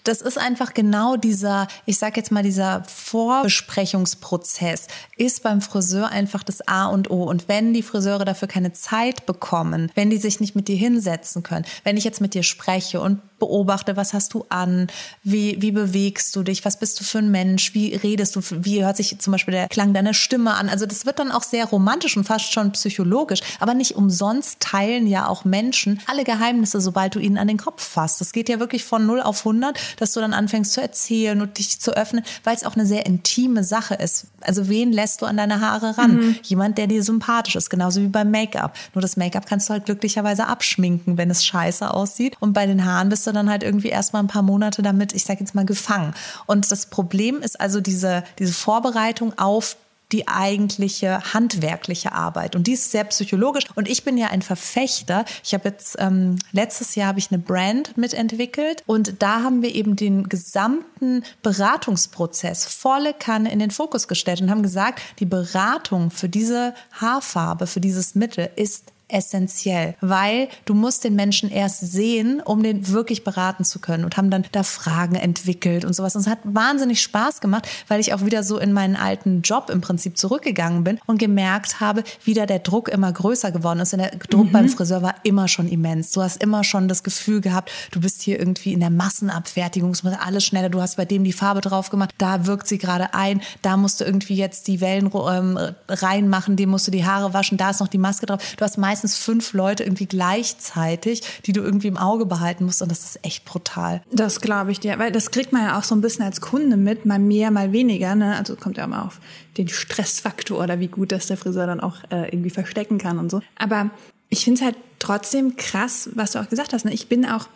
das 0.03 0.22
ist 0.22 0.38
einfach 0.38 0.74
genau 0.74 1.15
dieser, 1.15 1.67
ich 1.86 1.98
sag 1.98 2.17
jetzt 2.17 2.31
mal, 2.31 2.43
dieser 2.43 2.83
Vorbesprechungsprozess 2.86 4.88
ist 5.17 5.43
beim 5.43 5.62
Friseur 5.62 6.10
einfach 6.10 6.43
das 6.43 6.67
A 6.67 6.88
und 6.88 7.10
O. 7.10 7.24
Und 7.24 7.48
wenn 7.48 7.74
die 7.74 7.83
Friseure 7.83 8.25
dafür 8.25 8.48
keine 8.48 8.74
Zeit 8.74 9.25
bekommen, 9.25 9.91
wenn 9.95 10.10
die 10.10 10.17
sich 10.17 10.39
nicht 10.39 10.55
mit 10.55 10.67
dir 10.67 10.75
hinsetzen 10.75 11.43
können, 11.43 11.65
wenn 11.83 11.98
ich 11.98 12.03
jetzt 12.03 12.22
mit 12.22 12.33
dir 12.33 12.43
spreche 12.43 13.00
und 13.00 13.19
beobachte, 13.39 13.98
was 13.98 14.13
hast 14.13 14.33
du 14.33 14.45
an, 14.48 14.88
wie, 15.24 15.62
wie 15.62 15.72
bewegst 15.72 16.33
du 16.36 16.43
dich, 16.43 16.63
was 16.63 16.79
bist 16.79 17.00
du 17.00 17.03
für 17.03 17.17
ein 17.17 17.29
Mensch, 17.29 17.74
wie 17.74 17.93
redest 17.93 18.38
du, 18.38 18.41
wie 18.51 18.86
hört 18.86 18.95
sich 18.95 19.19
zum 19.19 19.31
Beispiel 19.31 19.53
der 19.53 19.67
Klang 19.67 19.93
deiner 19.93 20.13
Stimme 20.13 20.53
an. 20.53 20.69
Also 20.69 20.86
das 20.86 21.05
wird 21.05 21.19
dann 21.19 21.31
auch 21.31 21.43
sehr 21.43 21.65
romantisch 21.65 22.15
und 22.15 22.24
fast 22.24 22.53
schon 22.53 22.72
psychologisch. 22.72 23.41
Aber 23.60 23.74
nicht 23.74 23.95
umsonst 23.95 24.62
teilen 24.62 25.07
ja 25.07 25.27
auch 25.27 25.43
Menschen 25.43 26.00
alle 26.07 26.24
Geheimnisse, 26.24 26.79
sobald 26.79 27.15
du 27.15 27.19
ihnen 27.19 27.38
an 27.38 27.50
den 27.50 27.57
Kopf 27.57 27.83
fasst. 27.83 28.22
Das 28.22 28.31
geht 28.31 28.48
ja 28.48 28.60
wirklich 28.60 28.86
von 28.86 29.05
0 29.05 29.22
auf 29.22 29.39
100 29.39 29.77
dass 29.98 30.14
du 30.14 30.20
dann 30.20 30.34
anfängst 30.34 30.74
zu 30.74 30.82
erzählen 30.82 31.42
und 31.42 31.58
dich 31.58 31.80
zu 31.80 31.96
öffnen, 31.96 32.24
weil 32.44 32.56
es 32.56 32.64
auch 32.64 32.76
eine 32.76 32.86
sehr 32.86 33.06
intime 33.06 33.64
Sache 33.64 33.96
ist. 33.96 34.28
Also 34.42 34.70
wen 34.70 34.92
lässt 34.92 35.22
du 35.22 35.26
an 35.26 35.38
deine 35.38 35.62
Haare 35.62 35.98
ran? 35.98 36.16
Mhm. 36.16 36.36
Jemand, 36.44 36.78
der 36.78 36.88
dir 36.88 37.04
sympathisch 37.04 37.56
ist, 37.56 37.70
genauso 37.70 38.02
wie 38.02 38.08
beim 38.08 38.32
Make-up. 38.32 38.76
Nur 38.94 39.02
das 39.02 39.18
Make-up 39.18 39.46
kannst 39.46 39.70
du 39.70 39.74
halt 39.74 39.86
glücklicherweise 39.86 40.48
abschminken, 40.48 41.18
wenn 41.18 41.30
es 41.30 41.46
scheiße 41.46 41.92
aussieht. 41.92 42.36
Und 42.40 42.54
bei 42.54 42.66
den 42.66 42.86
Haaren 42.86 43.10
bist 43.10 43.26
du 43.28 43.32
dann 43.32 43.50
halt 43.50 43.64
irgendwie 43.64 43.90
erstmal 43.90 44.24
ein 44.24 44.28
paar 44.28 44.42
Monate 44.42 44.82
damit, 44.82 45.14
ich 45.14 45.26
sag 45.26 45.40
jetzt 45.40 45.56
mal, 45.56 45.66
gefangen. 45.66 46.14
Und 46.46 46.72
das 46.72 46.88
Problem 46.88 47.42
ist 47.42 47.60
also 47.60 47.82
diese, 47.82 48.24
diese 48.40 48.54
Vorbereitung 48.54 49.38
auf 49.38 49.78
die 50.13 50.27
eigentliche 50.27 51.34
handwerkliche 51.34 52.13
Arbeit. 52.13 52.55
Und 52.55 52.67
die 52.67 52.74
ist 52.74 52.91
sehr 52.91 53.03
psychologisch. 53.05 53.65
Und 53.75 53.89
ich 53.89 54.03
bin 54.03 54.17
ja 54.17 54.27
ein 54.27 54.41
Verfechter. 54.41 55.25
Ich 55.43 55.53
habe 55.53 55.70
jetzt, 55.70 55.98
ähm, 56.00 56.38
letztes 56.51 56.96
Jahr 56.96 57.08
habe 57.08 57.20
ich 57.20 57.32
eine 57.32 57.39
Brand 57.39 57.98
mitentwickelt 57.98 58.84
und 58.86 59.22
da 59.22 59.41
haben 59.41 59.62
wir 59.62 59.74
eben 59.74 59.96
den 59.96 60.29
gesamten 60.29 61.24
Beratungsprozess 61.41 62.65
volle 62.65 63.13
Kanne 63.13 63.51
in 63.51 63.60
den 63.60 63.72
Fokus 63.72 64.08
gestellt 64.08 64.41
und 64.41 64.51
haben 64.51 64.63
gesagt, 64.63 65.01
die 65.20 65.25
Beratung 65.25 66.12
für 66.12 66.29
diese 66.29 66.75
Haarfarbe, 66.93 67.67
für 67.67 67.82
dieses 67.82 68.15
Mittel 68.15 68.50
ist 68.55 68.93
essentiell, 69.13 69.96
weil 70.01 70.50
du 70.65 70.74
musst 70.74 71.03
den 71.03 71.15
Menschen 71.15 71.50
erst 71.50 71.79
sehen, 71.79 72.41
um 72.43 72.63
den 72.63 72.89
wirklich 72.89 73.24
beraten 73.24 73.63
zu 73.63 73.79
können 73.79 74.03
und 74.03 74.17
haben 74.17 74.29
dann 74.29 74.46
da 74.51 74.63
Fragen 74.63 75.15
entwickelt 75.15 75.86
und 75.86 75.93
sowas. 75.93 76.15
Und 76.15 76.22
es 76.22 76.27
hat 76.27 76.39
wahnsinnig 76.43 77.01
Spaß 77.01 77.39
gemacht, 77.39 77.67
weil 77.88 78.00
ich 78.00 78.13
auch 78.13 78.25
wieder 78.25 78.43
so 78.43 78.58
in 78.58 78.74
meinen 78.74 78.96
alten 78.96 79.41
Job 79.41 79.70
im 79.70 79.82
Prinzip 79.82 80.17
zurückgegangen 80.17 80.84
bin 80.84 81.00
und 81.05 81.20
gemerkt 81.20 81.79
habe, 81.79 82.03
wie 82.24 82.34
da 82.34 82.46
der 82.46 82.60
Druck 82.60 82.89
immer 82.89 83.12
größer 83.12 83.51
geworden 83.51 83.79
ist. 83.79 83.93
Und 83.93 84.00
der 84.00 84.12
Druck 84.12 84.48
mhm. 84.48 84.51
beim 84.51 84.70
Friseur 84.70 85.01
war 85.01 85.15
immer 85.24 85.48
schon 85.48 85.67
immens. 85.67 86.12
Du 86.12 86.22
hast 86.22 86.41
immer 86.41 86.63
schon 86.63 86.88
das 86.88 87.03
Gefühl 87.03 87.41
gehabt, 87.41 87.72
du 87.91 88.01
bist 88.01 88.22
hier 88.22 88.39
irgendwie 88.39 88.74
in 88.74 88.79
der 88.79 88.89
Massenabfertigung, 88.89 89.91
es 89.91 90.03
muss 90.03 90.13
alles 90.13 90.46
schneller. 90.46 90.70
Du 90.70 90.82
hast 90.82 90.98
bei 90.98 91.05
dem 91.05 91.24
die 91.24 91.34
Farbe 91.34 91.62
drauf 91.62 91.89
gemacht, 91.89 92.15
da 92.17 92.46
wirkt 92.46 92.67
sie 92.67 92.77
gerade 92.77 93.13
ein, 93.13 93.41
da 93.62 93.77
musst 93.77 94.01
du 94.01 94.05
irgendwie 94.05 94.36
jetzt 94.36 94.67
die 94.67 94.82
Wellen 94.82 95.12
ähm, 95.13 95.60
reinmachen, 95.88 96.55
dem 96.55 96.70
musst 96.70 96.88
du 96.88 96.91
die 96.91 97.05
Haare 97.05 97.34
waschen, 97.34 97.58
da 97.58 97.70
ist 97.70 97.79
noch 97.79 97.88
die 97.88 97.98
Maske 97.98 98.25
drauf. 98.25 98.55
Du 98.55 98.63
hast 98.63 98.77
meistens 98.77 99.02
meistens 99.03 99.17
fünf 99.17 99.53
Leute 99.53 99.83
irgendwie 99.83 100.05
gleichzeitig, 100.05 101.22
die 101.45 101.51
du 101.51 101.62
irgendwie 101.62 101.88
im 101.88 101.98
Auge 101.98 102.25
behalten 102.25 102.65
musst. 102.65 102.81
Und 102.81 102.89
das 102.89 103.03
ist 103.03 103.19
echt 103.24 103.45
brutal. 103.45 104.01
Das 104.12 104.39
glaube 104.39 104.72
ich 104.72 104.79
dir, 104.79 104.98
weil 104.98 105.12
das 105.12 105.31
kriegt 105.31 105.51
man 105.51 105.63
ja 105.63 105.77
auch 105.77 105.83
so 105.83 105.93
ein 105.93 106.01
bisschen 106.01 106.24
als 106.24 106.39
Kunde 106.41 106.77
mit, 106.77 107.05
mal 107.05 107.19
mehr, 107.19 107.51
mal 107.51 107.72
weniger. 107.72 108.15
Ne? 108.15 108.36
Also 108.38 108.55
kommt 108.55 108.77
ja 108.77 108.86
immer 108.86 109.05
auf 109.05 109.19
den 109.57 109.67
Stressfaktor 109.67 110.63
oder 110.63 110.79
wie 110.79 110.88
gut 110.88 111.12
das 111.12 111.27
der 111.27 111.38
Friseur 111.38 111.67
dann 111.67 111.81
auch 111.81 111.98
äh, 112.10 112.29
irgendwie 112.29 112.50
verstecken 112.50 112.98
kann 112.98 113.19
und 113.19 113.29
so. 113.29 113.41
Aber 113.57 113.89
ich 114.29 114.45
finde 114.45 114.60
es 114.60 114.65
halt 114.65 114.75
trotzdem 115.00 115.57
krass, 115.57 116.10
was 116.15 116.31
du 116.31 116.39
auch 116.39 116.50
gesagt 116.50 116.74
hast. 116.74 116.86
Ne? 116.86 116.93
Ich 116.93 117.07
bin 117.07 117.25
auch 117.25 117.48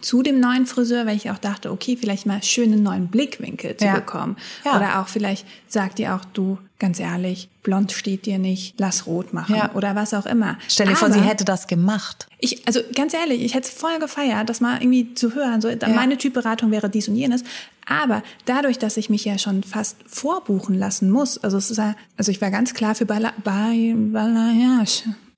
zu 0.00 0.22
dem 0.22 0.40
neuen 0.40 0.66
Friseur, 0.66 1.06
weil 1.06 1.16
ich 1.16 1.30
auch 1.30 1.38
dachte, 1.38 1.70
okay, 1.70 1.96
vielleicht 1.98 2.26
mal 2.26 2.42
schönen 2.42 2.82
neuen 2.82 3.08
Blickwinkel 3.08 3.76
zu 3.76 3.84
Ja. 3.86 3.94
bekommen. 3.94 4.36
Ja. 4.64 4.76
Oder 4.76 5.00
auch 5.00 5.08
vielleicht 5.08 5.46
sagt 5.68 5.98
ihr 5.98 6.14
auch, 6.14 6.24
du, 6.24 6.58
ganz 6.78 6.98
ehrlich, 7.00 7.48
blond 7.62 7.92
steht 7.92 8.26
dir 8.26 8.38
nicht, 8.38 8.74
lass 8.78 9.06
rot 9.06 9.32
machen. 9.32 9.54
Ja. 9.56 9.72
Oder 9.74 9.94
was 9.94 10.12
auch 10.14 10.26
immer. 10.26 10.58
Stell 10.68 10.86
dir 10.88 10.96
vor, 10.96 11.08
Aber 11.08 11.14
sie 11.18 11.22
hätte 11.24 11.44
das 11.44 11.66
gemacht. 11.66 12.26
Ich, 12.38 12.66
also 12.66 12.80
ganz 12.94 13.14
ehrlich, 13.14 13.42
ich 13.42 13.54
hätte 13.54 13.68
es 13.68 13.74
voll 13.74 13.98
gefeiert, 13.98 14.48
das 14.48 14.60
mal 14.60 14.80
irgendwie 14.80 15.14
zu 15.14 15.34
hören. 15.34 15.60
So, 15.60 15.68
meine 15.94 16.18
Typberatung 16.18 16.70
wäre 16.70 16.90
dies 16.90 17.08
und 17.08 17.16
jenes. 17.16 17.42
Aber 17.86 18.22
dadurch, 18.46 18.78
dass 18.78 18.96
ich 18.96 19.10
mich 19.10 19.24
ja 19.24 19.38
schon 19.38 19.62
fast 19.62 19.96
vorbuchen 20.06 20.74
lassen 20.78 21.10
muss, 21.10 21.38
also 21.38 21.56
es 21.58 21.70
ist 21.70 21.76
ja, 21.76 21.94
also 22.16 22.30
ich 22.32 22.40
war 22.40 22.50
ganz 22.50 22.74
klar 22.74 22.94
für 22.94 23.06
Bala, 23.06 23.32
Bay- 23.42 23.94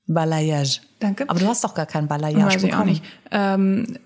Balayage. 0.07 0.81
Danke. 0.99 1.29
Aber 1.29 1.39
du 1.39 1.47
hast 1.47 1.63
doch 1.63 1.75
gar 1.75 1.87
keinen 1.87 2.09
Balayage 2.09 2.55
Weiß 2.55 2.63
ich 2.63 2.75
auch 2.75 2.85
nicht. 2.85 3.05
Ähm, 3.31 3.99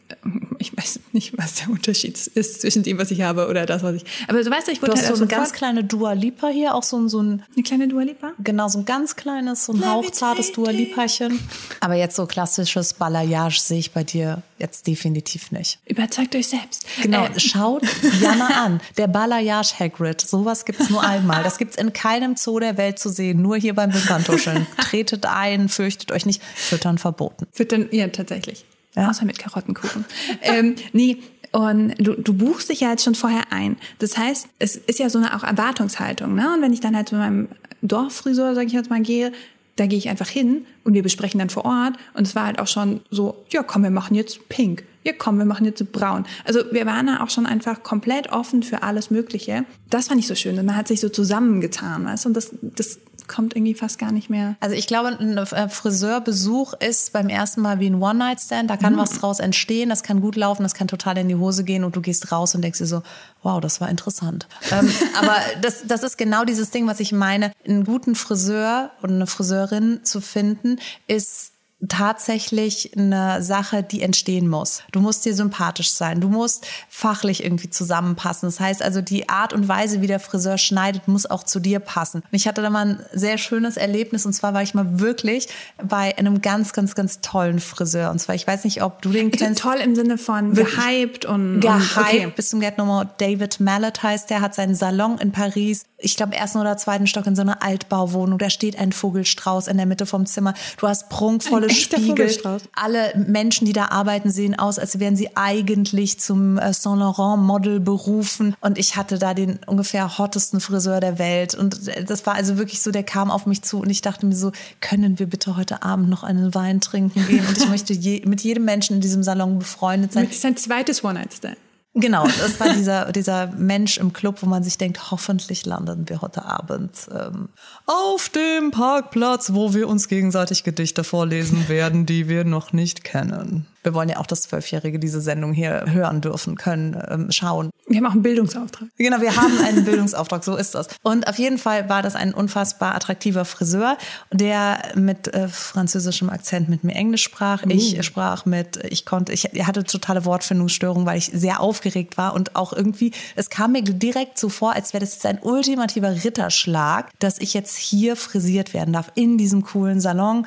ich 0.61 0.77
weiß 0.77 1.01
nicht, 1.13 1.37
was 1.39 1.55
der 1.55 1.71
Unterschied 1.71 2.19
ist 2.19 2.61
zwischen 2.61 2.83
dem, 2.83 2.99
was 2.99 3.11
ich 3.11 3.23
habe 3.23 3.49
oder 3.49 3.65
das, 3.67 3.83
was 3.83 3.97
ich. 3.97 4.05
Aber 4.29 4.43
du 4.43 4.51
weißt 4.51 4.67
ja, 4.69 4.73
ich 4.75 4.79
Du 4.81 4.87
wurde 4.87 4.93
hast 4.93 5.07
halt 5.07 5.17
so 5.17 5.23
eine 5.25 5.31
ganz 5.31 5.53
kleine 5.53 5.83
Dua 5.85 6.13
Lipa 6.13 6.49
hier, 6.49 6.75
auch 6.75 6.83
so 6.83 6.99
ein, 6.99 7.09
so 7.09 7.23
ein 7.23 7.43
eine 7.55 7.63
kleine 7.63 7.89
Dua 7.89 8.03
Lipa. 8.03 8.33
Genau, 8.39 8.69
so 8.69 8.79
ein 8.81 8.85
ganz 8.85 9.17
kleines, 9.17 9.65
so 9.65 9.73
ein 9.73 9.85
hauchzartes 9.85 10.53
Dua 10.53 10.71
Lipachen. 10.71 11.41
Aber 11.81 11.95
jetzt 11.95 12.15
so 12.17 12.27
klassisches 12.27 12.95
Balayage 12.95 13.59
sehe 13.61 13.79
ich 13.79 13.93
bei 13.93 14.05
dir 14.05 14.43
jetzt 14.59 14.87
definitiv 14.87 15.51
nicht. 15.51 15.79
Überzeugt 15.87 16.35
euch 16.37 16.49
selbst. 16.49 16.85
Genau, 17.03 17.25
Äh, 17.25 17.41
schaut 17.41 17.83
Jana 18.21 18.63
an. 18.65 18.81
Der 18.99 19.07
Balayage 19.07 19.73
Hagrid. 19.79 20.21
Sowas 20.21 20.67
gibt's 20.67 20.91
nur 20.91 21.03
einmal. 21.03 21.43
Das 21.43 21.57
gibt's 21.57 21.77
in 21.77 21.95
keinem 21.95 22.37
Zoo 22.37 22.59
der 22.61 22.77
Welt 22.77 22.99
zu 22.99 23.09
sehen. 23.09 23.41
Nur 23.41 23.57
hier 23.57 23.75
beim 23.75 23.95
Wimperntuscheln. 23.95 24.67
Tretet 24.79 25.25
ein, 25.25 25.71
fürchtet 25.71 26.13
euch 26.13 26.27
nicht. 26.27 26.43
Füttern 26.55 26.99
verboten. 26.99 27.47
Füttern, 27.53 27.89
ja, 27.91 28.09
tatsächlich. 28.09 28.65
Ja. 28.97 29.09
Außer 29.09 29.25
mit 29.25 29.39
Karottenkuchen. 29.39 30.05
ähm, 30.43 30.75
nee, 30.93 31.19
und 31.53 31.95
du, 31.99 32.15
du 32.15 32.33
buchst 32.33 32.71
dich 32.71 32.81
ja 32.81 32.91
jetzt 32.91 33.05
schon 33.05 33.15
vorher 33.15 33.53
ein. 33.53 33.77
Das 33.99 34.17
heißt, 34.17 34.49
es 34.59 34.77
ist 34.77 34.99
ja 34.99 35.11
so 35.11 35.19
eine 35.19 35.35
auch 35.35 35.43
Erwartungshaltung. 35.43 36.35
Ne? 36.35 36.55
Und 36.55 36.63
wenn 36.63 36.73
ich 36.73 36.81
dann 36.81 36.95
halt 36.95 37.09
zu 37.09 37.17
meinem 37.17 37.49
Dorffriseur, 37.83 38.55
sage 38.55 38.69
ich 38.69 38.73
jetzt 38.73 38.91
mal, 38.91 39.01
gehe, 39.01 39.33
da 39.77 39.87
gehe 39.87 39.99
ich 39.99 40.09
einfach 40.09 40.29
hin 40.29 40.67
und 40.85 40.95
wir 40.95 41.03
besprechen 41.03 41.39
dann 41.39 41.51
vor 41.51 41.65
Ort. 41.65 41.95
Und 42.15 42.27
es 42.27 42.37
war 42.37 42.47
halt 42.47 42.61
auch 42.61 42.69
schon 42.69 43.01
so, 43.11 43.45
ja 43.51 43.63
komm, 43.63 43.83
wir 43.83 43.91
machen 43.91 44.15
jetzt 44.15 44.49
pink. 44.49 44.85
Ja 45.03 45.13
komm, 45.17 45.39
wir 45.39 45.47
machen 45.47 45.65
jetzt 45.65 45.93
braun. 45.93 46.27
Also 46.45 46.61
wir 46.71 46.87
waren 46.87 47.07
da 47.07 47.23
auch 47.23 47.31
schon 47.31 47.47
einfach 47.47 47.83
komplett 47.83 48.31
offen 48.31 48.63
für 48.63 48.83
alles 48.83 49.11
Mögliche. 49.11 49.65
Das 49.89 50.09
fand 50.09 50.21
ich 50.21 50.27
so 50.27 50.35
schön. 50.35 50.59
Und 50.59 50.67
man 50.67 50.77
hat 50.77 50.87
sich 50.87 51.01
so 51.01 51.09
zusammengetan, 51.09 52.05
weißt 52.05 52.27
du? 52.27 52.29
Und 52.29 52.37
das, 52.37 52.51
das 52.61 53.01
kommt 53.31 53.57
irgendwie 53.57 53.75
fast 53.75 53.99
gar 53.99 54.13
nicht 54.13 54.29
mehr. 54.29 54.57
Also 54.61 54.75
ich 54.75 54.87
glaube, 54.87 55.09
ein 55.09 55.39
äh, 55.39 55.69
Friseurbesuch 55.69 56.75
ist 56.75 57.13
beim 57.13 57.29
ersten 57.29 57.63
Mal 57.63 57.81
wie 57.81 57.89
ein 57.89 58.03
One-Night-Stand. 58.03 58.69
Da 58.69 58.77
kann 58.77 58.99
was 58.99 59.13
draus 59.13 59.39
entstehen, 59.39 59.89
das 59.89 60.03
kann 60.03 60.21
gut 60.21 60.37
laufen, 60.37 60.65
das 60.65 60.75
kann 60.75 60.89
total 60.89 61.17
in 61.19 61.29
die 61.29 61.37
Hose 61.37 61.65
gehen 61.65 61.85
und 61.85 61.97
du 61.97 62.01
gehst 62.01 62.33
raus 62.33 62.55
und 62.55 62.63
denkst 62.63 62.79
dir 62.79 62.87
so, 62.87 63.03
wow, 63.43 63.61
das 63.61 63.81
war 63.81 63.89
interessant. 63.89 64.49
ähm, 64.73 64.93
aber 65.19 65.37
das, 65.63 65.85
das 65.87 66.03
ist 66.03 66.19
genau 66.19 66.45
dieses 66.45 66.71
Ding, 66.71 66.87
was 66.87 67.01
ich 67.01 67.13
meine. 67.13 67.53
Einen 67.67 67.85
guten 67.85 68.15
Friseur 68.15 68.91
und 69.01 69.11
eine 69.11 69.27
Friseurin 69.27 70.01
zu 70.03 70.21
finden, 70.21 70.79
ist 71.07 71.53
tatsächlich 71.89 72.97
eine 72.97 73.43
Sache, 73.43 73.83
die 73.83 74.03
entstehen 74.03 74.49
muss. 74.49 74.83
Du 74.93 75.01
musst 75.01 75.25
dir 75.25 75.35
sympathisch 75.35 75.91
sein. 75.91 76.21
Du 76.21 76.29
musst 76.29 76.67
fachlich 76.89 77.43
irgendwie 77.43 77.71
zusammenpassen. 77.71 78.49
Das 78.49 78.61
heißt 78.61 78.83
also, 78.83 79.01
die 79.01 79.29
Art 79.29 79.53
und 79.53 79.67
Weise, 79.67 80.03
wie 80.03 80.07
der 80.07 80.21
Friseur 80.21 80.59
schneidet, 80.59 81.09
muss 81.09 81.27
auch 81.27 81.43
zu 81.43 81.59
dir 81.59 81.81
passen. 81.81 82.19
Und 82.19 82.33
ich 82.33 82.47
hatte 82.47 82.61
da 82.61 82.69
mal 82.69 82.87
ein 82.87 83.03
sehr 83.13 83.39
schönes 83.39 83.77
Erlebnis. 83.79 84.27
Und 84.27 84.35
zwar 84.35 84.53
war 84.53 84.63
ich 84.63 84.75
mal 84.75 85.01
wirklich 85.01 85.49
bei 85.83 86.17
einem 86.19 86.43
ganz, 86.43 86.73
ganz, 86.75 86.95
ganz 86.95 87.23
tollen 87.23 87.61
Friseur. 87.61 88.11
Und 88.11 88.19
zwar, 88.19 88.35
ich 88.35 88.47
weiß 88.47 88.65
nicht, 88.65 88.83
ob 88.83 89.01
du 89.01 89.11
den 89.11 89.33
Also 89.33 89.45
kennst. 89.45 89.63
toll 89.63 89.77
im 89.83 89.95
Sinne 89.95 90.19
von 90.19 90.53
gehypt 90.55 91.25
und 91.25 91.61
Gehypt 91.61 91.97
und, 91.97 91.97
okay. 91.97 92.33
bis 92.37 92.51
zum 92.51 92.61
Get 92.61 92.77
Nummer 92.77 93.07
David 93.19 93.59
Mallet 93.59 94.03
heißt 94.03 94.29
der, 94.29 94.43
hat 94.43 94.55
seinen 94.55 94.75
Salon 94.75 95.19
in 95.19 95.33
Paris. 95.33 95.85
Ich 95.97 96.17
glaube, 96.17 96.35
ersten 96.35 96.59
oder 96.59 96.77
zweiten 96.77 97.07
Stock 97.07 97.27
in 97.27 97.37
so 97.37 97.43
einer 97.43 97.63
Altbauwohnung. 97.63 98.39
Da 98.39 98.51
steht 98.51 98.79
ein 98.79 98.93
Vogelstrauß 98.93 99.69
in 99.69 99.77
der 99.79 99.87
Mitte 99.87 100.05
vom 100.07 100.27
Zimmer. 100.27 100.55
Du 100.79 100.87
hast 100.87 101.09
prunkvolle 101.09 101.70
Vogelstrauß. 101.71 102.63
Alle 102.75 103.13
Menschen, 103.27 103.67
die 103.67 103.73
da 103.73 103.87
arbeiten, 103.87 104.31
sehen 104.31 104.59
aus, 104.59 104.79
als 104.79 104.99
wären 104.99 105.17
sie 105.17 105.37
eigentlich 105.37 106.19
zum 106.19 106.59
äh, 106.59 106.73
Saint 106.73 106.99
Laurent 106.99 107.43
Model 107.43 107.81
berufen. 107.81 108.55
Und 108.61 108.79
ich 108.79 108.97
hatte 108.97 109.19
da 109.19 109.35
den 109.35 109.61
ungefähr 109.67 110.19
hottesten 110.19 110.61
Friseur 110.61 111.01
der 111.01 111.19
Welt. 111.19 111.55
Und 111.55 111.89
äh, 111.89 112.05
das 112.05 112.27
war 112.27 112.35
also 112.35 112.59
wirklich 112.59 112.83
so, 112.83 112.91
der 112.91 113.03
kam 113.03 113.31
auf 113.31 113.47
mich 113.47 113.63
zu 113.63 113.81
und 113.81 113.91
ich 113.91 114.03
dachte 114.03 114.27
mir 114.27 114.37
so, 114.37 114.53
können 114.81 115.19
wir 115.19 115.27
bitte 115.27 115.57
heute 115.57 115.83
Abend 115.83 116.09
noch 116.09 116.23
einen 116.23 116.55
Wein 116.55 116.81
trinken 116.81 117.27
gehen? 117.27 117.47
Und 117.47 117.59
ich 117.59 117.69
möchte 117.69 117.93
je, 117.93 118.23
mit 118.27 118.43
jedem 118.43 118.65
Menschen 118.65 118.97
in 118.97 119.01
diesem 119.01 119.23
Salon 119.23 119.59
befreundet 119.59 120.13
sein. 120.13 120.27
Das 120.27 120.37
ist 120.37 120.45
ein 120.45 120.57
zweites 120.57 121.05
One-Night-Stand. 121.05 121.57
Genau, 121.95 122.25
das 122.25 122.61
war 122.61 122.73
dieser, 122.73 123.13
dieser 123.13 123.49
Mensch 123.49 123.99
im 123.99 124.13
Club, 124.13 124.43
wo 124.43 124.47
man 124.47 124.63
sich 124.63 124.79
denkt, 124.79 125.11
hoffentlich 125.11 125.67
landen 125.67 126.09
wir 126.09 126.21
heute 126.21 126.45
Abend 126.45 126.93
ähm, 127.13 127.49
auf 127.87 128.29
dem 128.29 128.71
Parkplatz, 128.71 129.53
wo 129.55 129.75
wir 129.75 129.89
uns 129.89 130.07
gegenseitig 130.07 130.63
Gedichte 130.63 131.03
vorlesen 131.03 131.69
werden, 131.69 132.07
die 132.07 132.29
wir 132.29 132.45
noch 132.45 132.73
nicht 132.73 133.03
kennen. 133.03 133.67
Wir 133.83 133.95
wollen 133.95 134.09
ja 134.09 134.19
auch, 134.19 134.27
dass 134.27 134.43
Zwölfjährige 134.43 134.99
diese 134.99 135.21
Sendung 135.21 135.53
hier 135.53 135.85
hören 135.87 136.21
dürfen, 136.21 136.57
können, 136.57 137.01
ähm, 137.09 137.31
schauen. 137.31 137.71
Wir 137.87 137.99
haben 137.99 138.07
auch 138.07 138.13
einen 138.13 138.23
Bildungsauftrag. 138.23 138.89
Genau, 138.99 139.21
wir 139.21 139.35
haben 139.35 139.59
einen 139.59 139.85
Bildungsauftrag, 139.87 140.45
so 140.45 140.57
ist 140.57 140.75
das. 140.75 140.89
Und 141.03 141.27
auf 141.29 141.39
jeden 141.39 141.59
Fall 141.59 141.89
war 141.89 142.03
das 142.03 142.15
ein 142.15 142.35
unfassbar 142.35 142.95
attraktiver 142.95 143.45
Friseur, 143.45 143.97
der 144.31 144.83
mit 144.95 145.29
äh, 145.29 145.49
französischem 145.49 146.31
Akzent 146.31 146.69
mit 146.69 146.85
mir 146.85 146.95
Englisch 146.95 147.23
sprach. 147.23 147.63
Ich 147.67 148.03
sprach 148.05 148.45
mit, 148.47 148.79
ich 148.89 149.07
konnte, 149.07 149.33
ich 149.33 149.45
hatte 149.45 149.85
totale 149.85 150.25
Wortfindungsstörung, 150.25 151.07
weil 151.07 151.19
ich 151.19 151.31
sehr 151.33 151.61
aufgeregt 151.61 152.17
war 152.17 152.35
und 152.35 152.57
auch 152.57 152.73
irgendwie, 152.73 153.13
es 153.35 153.51
kam 153.51 153.73
mir 153.73 153.83
direkt 153.83 154.39
so 154.39 154.49
vor, 154.49 154.75
als 154.75 154.93
wäre 154.93 155.01
das 155.01 155.15
jetzt 155.15 155.27
ein 155.27 155.39
ultimativer 155.41 156.25
Ritterschlag, 156.25 157.11
dass 157.19 157.39
ich 157.39 157.55
jetzt 157.55 157.77
hier 157.77 158.17
frisiert 158.17 158.75
werden 158.75 158.93
darf, 158.93 159.11
in 159.15 159.39
diesem 159.39 159.63
coolen 159.63 160.01
Salon 160.01 160.47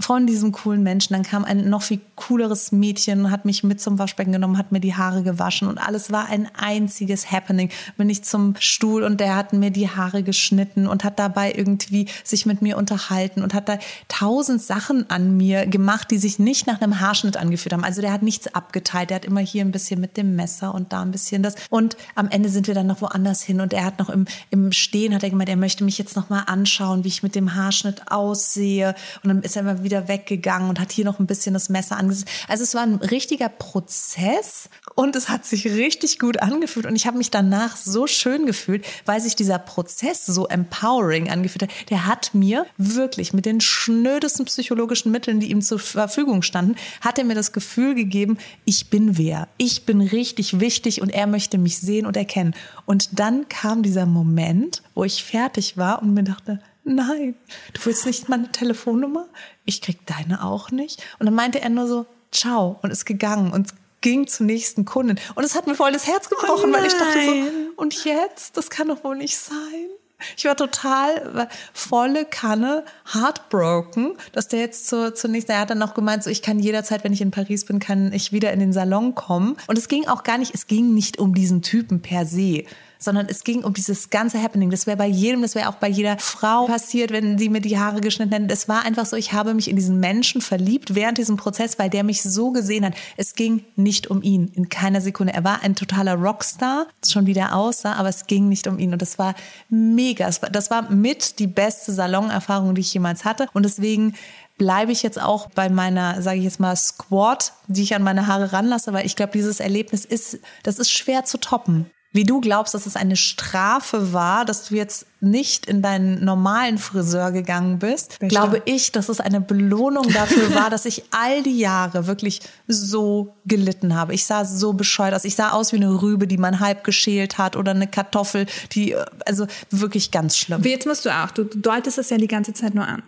von 0.00 0.26
diesem 0.26 0.50
coolen 0.50 0.82
Menschen. 0.82 1.14
Dann 1.14 1.22
kam 1.22 1.44
ein 1.44 1.70
noch 1.70 1.82
viel 1.82 2.00
cooleres 2.16 2.72
Mädchen, 2.72 3.30
hat 3.30 3.44
mich 3.44 3.62
mit 3.62 3.80
zum 3.80 3.98
Waschbecken 3.98 4.32
genommen, 4.32 4.58
hat 4.58 4.72
mir 4.72 4.80
die 4.80 4.94
Haare 4.94 5.22
gewaschen 5.22 5.68
und 5.68 5.78
alles 5.78 6.10
war 6.10 6.26
ein 6.26 6.48
einziges 6.54 7.30
Happening. 7.30 7.70
Bin 7.96 8.10
ich 8.10 8.24
zum 8.24 8.54
Stuhl 8.58 9.04
und 9.04 9.20
der 9.20 9.36
hat 9.36 9.52
mir 9.52 9.70
die 9.70 9.88
Haare 9.88 10.24
geschnitten 10.24 10.88
und 10.88 11.04
hat 11.04 11.18
dabei 11.18 11.52
irgendwie 11.52 12.08
sich 12.24 12.44
mit 12.44 12.60
mir 12.60 12.76
unterhalten 12.76 13.42
und 13.42 13.54
hat 13.54 13.68
da 13.68 13.78
tausend 14.08 14.60
Sachen 14.60 15.08
an 15.10 15.36
mir 15.36 15.66
gemacht, 15.66 16.10
die 16.10 16.18
sich 16.18 16.40
nicht 16.40 16.66
nach 16.66 16.80
einem 16.80 16.98
Haarschnitt 17.00 17.36
angefühlt 17.36 17.72
haben. 17.72 17.84
Also 17.84 18.00
der 18.00 18.12
hat 18.12 18.22
nichts 18.22 18.52
abgeteilt. 18.52 19.10
Der 19.10 19.16
hat 19.16 19.24
immer 19.24 19.40
hier 19.40 19.64
ein 19.64 19.72
bisschen 19.72 20.00
mit 20.00 20.16
dem 20.16 20.34
Messer 20.34 20.74
und 20.74 20.92
da 20.92 21.02
ein 21.02 21.12
bisschen 21.12 21.42
das. 21.42 21.54
Und 21.70 21.96
am 22.16 22.28
Ende 22.28 22.48
sind 22.48 22.66
wir 22.66 22.74
dann 22.74 22.88
noch 22.88 23.00
woanders 23.00 23.42
hin 23.42 23.60
und 23.60 23.72
er 23.72 23.84
hat 23.84 24.00
noch 24.00 24.10
im, 24.10 24.26
im 24.50 24.72
Stehen, 24.72 25.14
hat 25.14 25.22
er 25.22 25.30
gemeint, 25.30 25.48
er 25.48 25.56
möchte 25.56 25.84
mich 25.84 25.98
jetzt 25.98 26.16
noch 26.16 26.30
mal 26.30 26.40
anschauen, 26.40 27.04
wie 27.04 27.08
ich 27.08 27.22
mit 27.22 27.36
dem 27.36 27.54
Haarschnitt 27.54 28.10
aussehe. 28.10 28.96
Und 29.22 29.28
dann 29.28 29.42
ist 29.42 29.54
er 29.54 29.62
immer 29.62 29.83
wieder 29.84 30.08
weggegangen 30.08 30.68
und 30.68 30.80
hat 30.80 30.92
hier 30.92 31.04
noch 31.04 31.18
ein 31.20 31.26
bisschen 31.26 31.54
das 31.54 31.68
Messer 31.68 31.96
angesetzt. 31.96 32.28
Also 32.48 32.64
es 32.64 32.74
war 32.74 32.82
ein 32.82 32.96
richtiger 32.96 33.48
Prozess 33.48 34.68
und 34.94 35.16
es 35.16 35.28
hat 35.28 35.44
sich 35.44 35.66
richtig 35.66 36.18
gut 36.18 36.40
angefühlt 36.40 36.86
und 36.86 36.96
ich 36.96 37.06
habe 37.06 37.18
mich 37.18 37.30
danach 37.30 37.76
so 37.76 38.06
schön 38.06 38.46
gefühlt, 38.46 38.84
weil 39.06 39.20
sich 39.20 39.36
dieser 39.36 39.58
Prozess 39.58 40.26
so 40.26 40.46
empowering 40.48 41.30
angefühlt 41.30 41.62
hat. 41.62 41.90
Der 41.90 42.06
hat 42.06 42.34
mir 42.34 42.66
wirklich 42.76 43.32
mit 43.32 43.46
den 43.46 43.60
schnödesten 43.60 44.46
psychologischen 44.46 45.12
Mitteln, 45.12 45.40
die 45.40 45.50
ihm 45.50 45.62
zur 45.62 45.78
Verfügung 45.78 46.42
standen, 46.42 46.76
hat 47.00 47.18
er 47.18 47.24
mir 47.24 47.34
das 47.34 47.52
Gefühl 47.52 47.94
gegeben, 47.94 48.38
ich 48.64 48.90
bin 48.90 49.18
wer. 49.18 49.48
Ich 49.58 49.84
bin 49.84 50.00
richtig 50.00 50.60
wichtig 50.60 51.02
und 51.02 51.10
er 51.10 51.26
möchte 51.26 51.58
mich 51.58 51.78
sehen 51.78 52.06
und 52.06 52.16
erkennen. 52.16 52.54
Und 52.86 53.18
dann 53.18 53.48
kam 53.48 53.82
dieser 53.82 54.06
Moment, 54.06 54.82
wo 54.94 55.04
ich 55.04 55.24
fertig 55.24 55.76
war 55.76 56.02
und 56.02 56.14
mir 56.14 56.24
dachte, 56.24 56.60
nein, 56.84 57.34
du 57.72 57.80
willst 57.84 58.06
nicht 58.06 58.28
meine 58.28 58.50
Telefonnummer? 58.52 59.26
Ich 59.64 59.80
krieg 59.80 60.04
deine 60.06 60.44
auch 60.44 60.70
nicht. 60.70 61.02
Und 61.18 61.26
dann 61.26 61.34
meinte 61.34 61.60
er 61.60 61.70
nur 61.70 61.86
so, 61.86 62.06
ciao 62.30 62.78
und 62.82 62.90
ist 62.90 63.04
gegangen 63.04 63.52
und 63.52 63.74
ging 64.00 64.26
zur 64.26 64.46
nächsten 64.46 64.84
Kundin. 64.84 65.18
Und 65.34 65.44
es 65.44 65.54
hat 65.54 65.66
mir 65.66 65.74
voll 65.74 65.92
das 65.92 66.06
Herz 66.06 66.28
gebrochen, 66.28 66.72
weil 66.72 66.84
ich 66.84 66.92
dachte 66.92 67.24
so, 67.24 67.30
nein. 67.30 67.70
und 67.76 68.04
jetzt? 68.04 68.56
Das 68.56 68.68
kann 68.68 68.88
doch 68.88 69.02
wohl 69.02 69.16
nicht 69.16 69.36
sein. 69.36 69.88
Ich 70.36 70.44
war 70.44 70.56
total 70.56 71.48
volle 71.72 72.24
Kanne 72.24 72.84
heartbroken, 73.12 74.16
dass 74.32 74.48
der 74.48 74.60
jetzt 74.60 74.86
zur, 74.86 75.14
zur 75.14 75.30
nächsten, 75.30 75.52
er 75.52 75.60
hat 75.60 75.70
dann 75.70 75.78
noch 75.78 75.94
gemeint, 75.94 76.22
so 76.22 76.30
ich 76.30 76.42
kann 76.42 76.58
jederzeit, 76.58 77.04
wenn 77.04 77.12
ich 77.12 77.20
in 77.20 77.30
Paris 77.30 77.64
bin, 77.64 77.78
kann 77.78 78.12
ich 78.12 78.32
wieder 78.32 78.52
in 78.52 78.60
den 78.60 78.72
Salon 78.72 79.14
kommen. 79.14 79.56
Und 79.66 79.76
es 79.76 79.88
ging 79.88 80.06
auch 80.06 80.22
gar 80.22 80.38
nicht, 80.38 80.54
es 80.54 80.66
ging 80.66 80.94
nicht 80.94 81.18
um 81.18 81.34
diesen 81.34 81.62
Typen 81.62 82.00
per 82.00 82.26
se, 82.26 82.64
sondern 83.04 83.26
es 83.28 83.44
ging 83.44 83.62
um 83.62 83.72
dieses 83.72 84.10
ganze 84.10 84.42
Happening. 84.42 84.70
Das 84.70 84.86
wäre 84.86 84.96
bei 84.96 85.06
jedem, 85.06 85.42
das 85.42 85.54
wäre 85.54 85.68
auch 85.68 85.76
bei 85.76 85.88
jeder 85.88 86.18
Frau 86.18 86.66
passiert, 86.66 87.12
wenn 87.12 87.38
sie 87.38 87.48
mir 87.48 87.60
die 87.60 87.78
Haare 87.78 88.00
geschnitten 88.00 88.32
hätten. 88.32 88.50
Es 88.50 88.68
war 88.68 88.84
einfach 88.84 89.06
so, 89.06 89.16
ich 89.16 89.32
habe 89.32 89.54
mich 89.54 89.68
in 89.68 89.76
diesen 89.76 90.00
Menschen 90.00 90.40
verliebt 90.40 90.94
während 90.94 91.18
diesem 91.18 91.36
Prozess, 91.36 91.78
weil 91.78 91.90
der 91.90 92.04
mich 92.04 92.22
so 92.22 92.50
gesehen 92.50 92.84
hat. 92.84 92.94
Es 93.16 93.34
ging 93.34 93.64
nicht 93.76 94.08
um 94.08 94.22
ihn 94.22 94.50
in 94.54 94.68
keiner 94.68 95.00
Sekunde. 95.00 95.34
Er 95.34 95.44
war 95.44 95.62
ein 95.62 95.74
totaler 95.74 96.14
Rockstar, 96.14 96.86
schon 97.06 97.26
wie 97.26 97.34
der 97.34 97.54
aussah, 97.54 97.94
aber 97.94 98.08
es 98.08 98.26
ging 98.26 98.48
nicht 98.48 98.66
um 98.66 98.78
ihn. 98.78 98.92
Und 98.92 99.02
das 99.02 99.18
war 99.18 99.34
mega. 99.68 100.30
Das 100.50 100.70
war 100.70 100.90
mit 100.90 101.38
die 101.38 101.46
beste 101.46 101.92
Salonerfahrung, 101.92 102.74
die 102.74 102.80
ich 102.80 102.94
jemals 102.94 103.24
hatte. 103.24 103.48
Und 103.52 103.64
deswegen 103.64 104.14
bleibe 104.58 104.92
ich 104.92 105.02
jetzt 105.02 105.20
auch 105.20 105.50
bei 105.50 105.68
meiner, 105.68 106.22
sage 106.22 106.38
ich 106.38 106.44
jetzt 106.44 106.60
mal, 106.60 106.76
Squad, 106.76 107.52
die 107.66 107.82
ich 107.82 107.94
an 107.94 108.02
meine 108.02 108.26
Haare 108.26 108.52
ranlasse, 108.52 108.92
weil 108.92 109.06
ich 109.06 109.16
glaube, 109.16 109.32
dieses 109.32 109.60
Erlebnis 109.60 110.04
ist, 110.04 110.38
das 110.62 110.78
ist 110.78 110.90
schwer 110.90 111.24
zu 111.24 111.38
toppen. 111.38 111.90
Wie 112.14 112.22
du 112.22 112.40
glaubst, 112.40 112.74
dass 112.74 112.86
es 112.86 112.94
eine 112.94 113.16
Strafe 113.16 114.12
war, 114.12 114.44
dass 114.44 114.68
du 114.68 114.76
jetzt 114.76 115.06
nicht 115.20 115.66
in 115.66 115.82
deinen 115.82 116.24
normalen 116.24 116.78
Friseur 116.78 117.32
gegangen 117.32 117.80
bist, 117.80 118.10
Bestimmt. 118.10 118.30
glaube 118.30 118.62
ich, 118.66 118.92
dass 118.92 119.08
es 119.08 119.18
eine 119.18 119.40
Belohnung 119.40 120.08
dafür 120.12 120.54
war, 120.54 120.70
dass 120.70 120.84
ich 120.84 121.02
all 121.10 121.42
die 121.42 121.58
Jahre 121.58 122.06
wirklich 122.06 122.40
so 122.68 123.34
gelitten 123.46 123.96
habe. 123.96 124.14
Ich 124.14 124.26
sah 124.26 124.44
so 124.44 124.74
bescheuert 124.74 125.12
aus. 125.12 125.24
Ich 125.24 125.34
sah 125.34 125.50
aus 125.50 125.72
wie 125.72 125.76
eine 125.76 126.02
Rübe, 126.02 126.28
die 126.28 126.38
man 126.38 126.60
halb 126.60 126.84
geschält 126.84 127.36
hat 127.36 127.56
oder 127.56 127.72
eine 127.72 127.88
Kartoffel, 127.88 128.46
die, 128.70 128.94
also 129.26 129.48
wirklich 129.70 130.12
ganz 130.12 130.36
schlimm. 130.36 130.62
Jetzt 130.62 130.86
musst 130.86 131.04
du 131.04 131.10
auch, 131.10 131.32
du 131.32 131.42
deutest 131.42 131.98
es 131.98 132.10
ja 132.10 132.16
die 132.16 132.28
ganze 132.28 132.54
Zeit 132.54 132.74
nur 132.74 132.86
an. 132.86 133.02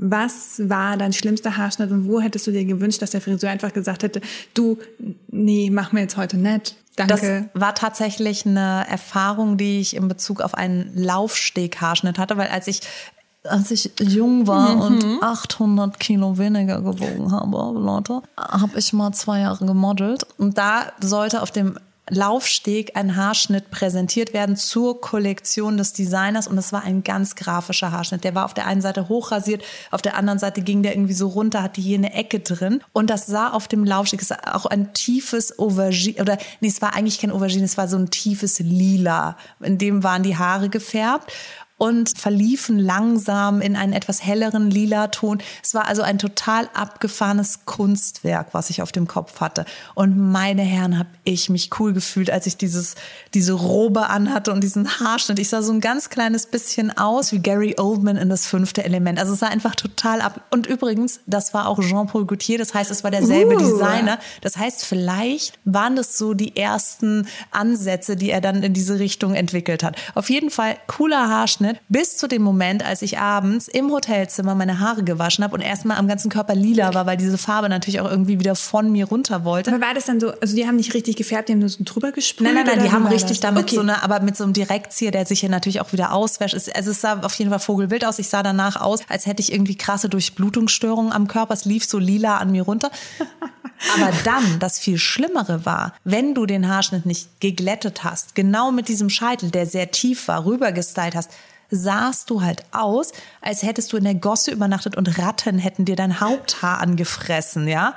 Was 0.00 0.60
war 0.68 0.96
dein 0.96 1.12
schlimmster 1.12 1.56
Haarschnitt 1.56 1.90
und 1.90 2.08
wo 2.08 2.20
hättest 2.20 2.46
du 2.46 2.52
dir 2.52 2.64
gewünscht, 2.64 3.02
dass 3.02 3.10
der 3.10 3.20
Friseur 3.20 3.50
einfach 3.50 3.72
gesagt 3.72 4.04
hätte, 4.04 4.20
du, 4.54 4.78
nee, 5.26 5.70
mach 5.70 5.90
mir 5.90 6.02
jetzt 6.02 6.16
heute 6.16 6.36
nett. 6.36 6.76
Danke. 6.94 7.50
Das 7.52 7.60
war 7.60 7.74
tatsächlich 7.74 8.46
eine 8.46 8.86
Erfahrung, 8.88 9.56
die 9.56 9.80
ich 9.80 9.96
in 9.96 10.06
Bezug 10.06 10.40
auf 10.40 10.54
einen 10.54 10.92
Laufsteg-Haarschnitt 10.94 12.16
hatte, 12.16 12.36
weil 12.36 12.48
als 12.48 12.68
ich 12.68 12.82
als 13.44 13.70
ich 13.70 13.90
jung 14.00 14.46
war 14.46 14.76
mhm. 14.76 14.80
und 14.82 15.22
800 15.22 15.98
Kilo 15.98 16.38
weniger 16.38 16.80
gewogen 16.80 17.32
habe, 17.32 17.80
Leute, 17.80 18.22
habe 18.36 18.78
ich 18.78 18.92
mal 18.92 19.12
zwei 19.12 19.40
Jahre 19.40 19.64
gemodelt. 19.64 20.26
Und 20.38 20.58
da 20.58 20.92
sollte 21.00 21.40
auf 21.42 21.50
dem 21.50 21.78
Laufsteg 22.10 22.96
ein 22.96 23.16
Haarschnitt 23.16 23.70
präsentiert 23.70 24.32
werden 24.32 24.56
zur 24.56 25.00
Kollektion 25.00 25.76
des 25.76 25.92
Designers 25.92 26.48
und 26.48 26.56
das 26.56 26.72
war 26.72 26.82
ein 26.82 27.04
ganz 27.04 27.34
grafischer 27.34 27.92
Haarschnitt. 27.92 28.24
Der 28.24 28.34
war 28.34 28.44
auf 28.44 28.54
der 28.54 28.66
einen 28.66 28.80
Seite 28.80 29.08
hochrasiert, 29.08 29.62
auf 29.90 30.02
der 30.02 30.16
anderen 30.16 30.38
Seite 30.38 30.62
ging 30.62 30.82
der 30.82 30.94
irgendwie 30.94 31.14
so 31.14 31.28
runter, 31.28 31.62
hatte 31.62 31.80
hier 31.80 31.98
eine 31.98 32.12
Ecke 32.12 32.40
drin 32.40 32.80
und 32.92 33.10
das 33.10 33.26
sah 33.26 33.50
auf 33.50 33.68
dem 33.68 33.84
Laufsteg, 33.84 34.22
es 34.22 34.30
war 34.30 34.54
auch 34.54 34.66
ein 34.66 34.92
tiefes 34.94 35.58
Aubergine 35.58 36.20
oder 36.20 36.38
nee, 36.60 36.68
es 36.68 36.82
war 36.82 36.94
eigentlich 36.94 37.20
kein 37.20 37.30
Aubergine, 37.30 37.64
es 37.64 37.76
war 37.76 37.88
so 37.88 37.96
ein 37.96 38.10
tiefes 38.10 38.58
Lila. 38.58 39.36
In 39.60 39.78
dem 39.78 40.02
waren 40.02 40.22
die 40.22 40.36
Haare 40.36 40.68
gefärbt 40.68 41.32
und 41.78 42.18
verliefen 42.18 42.78
langsam 42.78 43.60
in 43.60 43.76
einen 43.76 43.92
etwas 43.92 44.22
helleren 44.24 44.70
lila 44.70 45.08
Ton. 45.08 45.38
Es 45.62 45.74
war 45.74 45.86
also 45.86 46.02
ein 46.02 46.18
total 46.18 46.68
abgefahrenes 46.74 47.60
Kunstwerk, 47.64 48.48
was 48.52 48.68
ich 48.68 48.82
auf 48.82 48.90
dem 48.90 49.06
Kopf 49.06 49.40
hatte. 49.40 49.64
Und 49.94 50.18
meine 50.18 50.62
Herren, 50.62 50.98
habe 50.98 51.08
ich 51.24 51.48
mich 51.48 51.70
cool 51.78 51.92
gefühlt, 51.92 52.30
als 52.30 52.46
ich 52.46 52.56
dieses, 52.56 52.96
diese 53.32 53.52
Robe 53.52 54.08
anhatte 54.08 54.52
und 54.52 54.62
diesen 54.62 54.98
Haarschnitt. 54.98 55.38
Ich 55.38 55.48
sah 55.48 55.62
so 55.62 55.72
ein 55.72 55.80
ganz 55.80 56.10
kleines 56.10 56.46
bisschen 56.46 56.96
aus 56.96 57.32
wie 57.32 57.38
Gary 57.38 57.76
Oldman 57.78 58.16
in 58.16 58.28
das 58.28 58.46
fünfte 58.46 58.84
Element. 58.84 59.20
Also 59.20 59.34
es 59.34 59.38
sah 59.38 59.46
einfach 59.46 59.76
total 59.76 60.20
ab. 60.20 60.40
Und 60.50 60.66
übrigens, 60.66 61.20
das 61.26 61.54
war 61.54 61.68
auch 61.68 61.78
Jean-Paul 61.80 62.26
Gaultier. 62.26 62.58
Das 62.58 62.74
heißt, 62.74 62.90
es 62.90 63.04
war 63.04 63.12
derselbe 63.12 63.54
uh. 63.54 63.58
Designer. 63.58 64.18
Das 64.40 64.56
heißt, 64.56 64.84
vielleicht 64.84 65.58
waren 65.64 65.94
das 65.94 66.18
so 66.18 66.34
die 66.34 66.56
ersten 66.56 67.28
Ansätze, 67.52 68.16
die 68.16 68.30
er 68.30 68.40
dann 68.40 68.64
in 68.64 68.72
diese 68.72 68.98
Richtung 68.98 69.34
entwickelt 69.34 69.84
hat. 69.84 69.96
Auf 70.16 70.28
jeden 70.28 70.50
Fall 70.50 70.76
cooler 70.88 71.28
Haarschnitt 71.28 71.67
getrocknet, 71.68 71.80
bis 71.88 72.16
zu 72.16 72.26
dem 72.26 72.42
Moment, 72.42 72.84
als 72.84 73.02
ich 73.02 73.18
abends 73.18 73.68
im 73.68 73.90
Hotelzimmer 73.90 74.54
meine 74.54 74.80
Haare 74.80 75.02
gewaschen 75.02 75.44
habe 75.44 75.54
und 75.54 75.60
erstmal 75.60 75.96
am 75.96 76.08
ganzen 76.08 76.30
Körper 76.30 76.54
lila 76.54 76.94
war, 76.94 77.06
weil 77.06 77.16
diese 77.16 77.38
Farbe 77.38 77.68
natürlich 77.68 78.00
auch 78.00 78.10
irgendwie 78.10 78.38
wieder 78.38 78.54
von 78.54 78.90
mir 78.90 79.06
runter 79.06 79.44
wollte. 79.44 79.72
Aber 79.72 79.80
war 79.80 79.94
das 79.94 80.06
dann 80.06 80.20
so, 80.20 80.32
also 80.40 80.54
die 80.54 80.66
haben 80.66 80.76
nicht 80.76 80.94
richtig 80.94 81.16
gefärbt, 81.16 81.48
die 81.48 81.52
haben 81.52 81.60
nur 81.60 81.68
so 81.68 81.82
drüber 81.84 82.12
gesprüht? 82.12 82.46
Nein, 82.46 82.54
nein, 82.54 82.66
nein, 82.66 82.82
die 82.82 82.92
haben 82.92 83.06
richtig 83.06 83.38
das? 83.38 83.40
damit 83.40 83.64
okay. 83.64 83.76
so 83.76 83.80
eine, 83.80 84.02
aber 84.02 84.20
mit 84.20 84.36
so 84.36 84.44
einem 84.44 84.52
Direktzieher, 84.52 85.10
der 85.10 85.26
sich 85.26 85.40
hier 85.40 85.50
natürlich 85.50 85.80
auch 85.80 85.92
wieder 85.92 86.12
auswäscht. 86.12 86.54
Also 86.74 86.90
es 86.90 87.00
sah 87.00 87.20
auf 87.20 87.34
jeden 87.34 87.50
Fall 87.50 87.60
vogelwild 87.60 88.04
aus. 88.04 88.18
Ich 88.18 88.28
sah 88.28 88.42
danach 88.42 88.80
aus, 88.80 89.00
als 89.08 89.26
hätte 89.26 89.42
ich 89.42 89.52
irgendwie 89.52 89.76
krasse 89.76 90.08
Durchblutungsstörungen 90.08 91.12
am 91.12 91.28
Körper. 91.28 91.54
Es 91.54 91.64
lief 91.64 91.84
so 91.84 91.98
lila 91.98 92.38
an 92.38 92.50
mir 92.50 92.62
runter. 92.62 92.90
Aber 93.94 94.12
dann, 94.24 94.58
das 94.58 94.80
viel 94.80 94.98
Schlimmere 94.98 95.64
war, 95.64 95.94
wenn 96.02 96.34
du 96.34 96.46
den 96.46 96.68
Haarschnitt 96.68 97.06
nicht 97.06 97.40
geglättet 97.40 98.02
hast, 98.02 98.34
genau 98.34 98.72
mit 98.72 98.88
diesem 98.88 99.08
Scheitel, 99.08 99.52
der 99.52 99.66
sehr 99.66 99.92
tief 99.92 100.26
war, 100.26 100.44
rübergestylt 100.44 101.14
hast, 101.14 101.30
sahst 101.70 102.30
du 102.30 102.42
halt 102.42 102.64
aus, 102.72 103.12
als 103.40 103.62
hättest 103.62 103.92
du 103.92 103.96
in 103.96 104.04
der 104.04 104.14
Gosse 104.14 104.50
übernachtet 104.50 104.96
und 104.96 105.18
Ratten 105.18 105.58
hätten 105.58 105.84
dir 105.84 105.96
dein 105.96 106.20
Haupthaar 106.20 106.78
angefressen, 106.78 107.68
ja? 107.68 107.94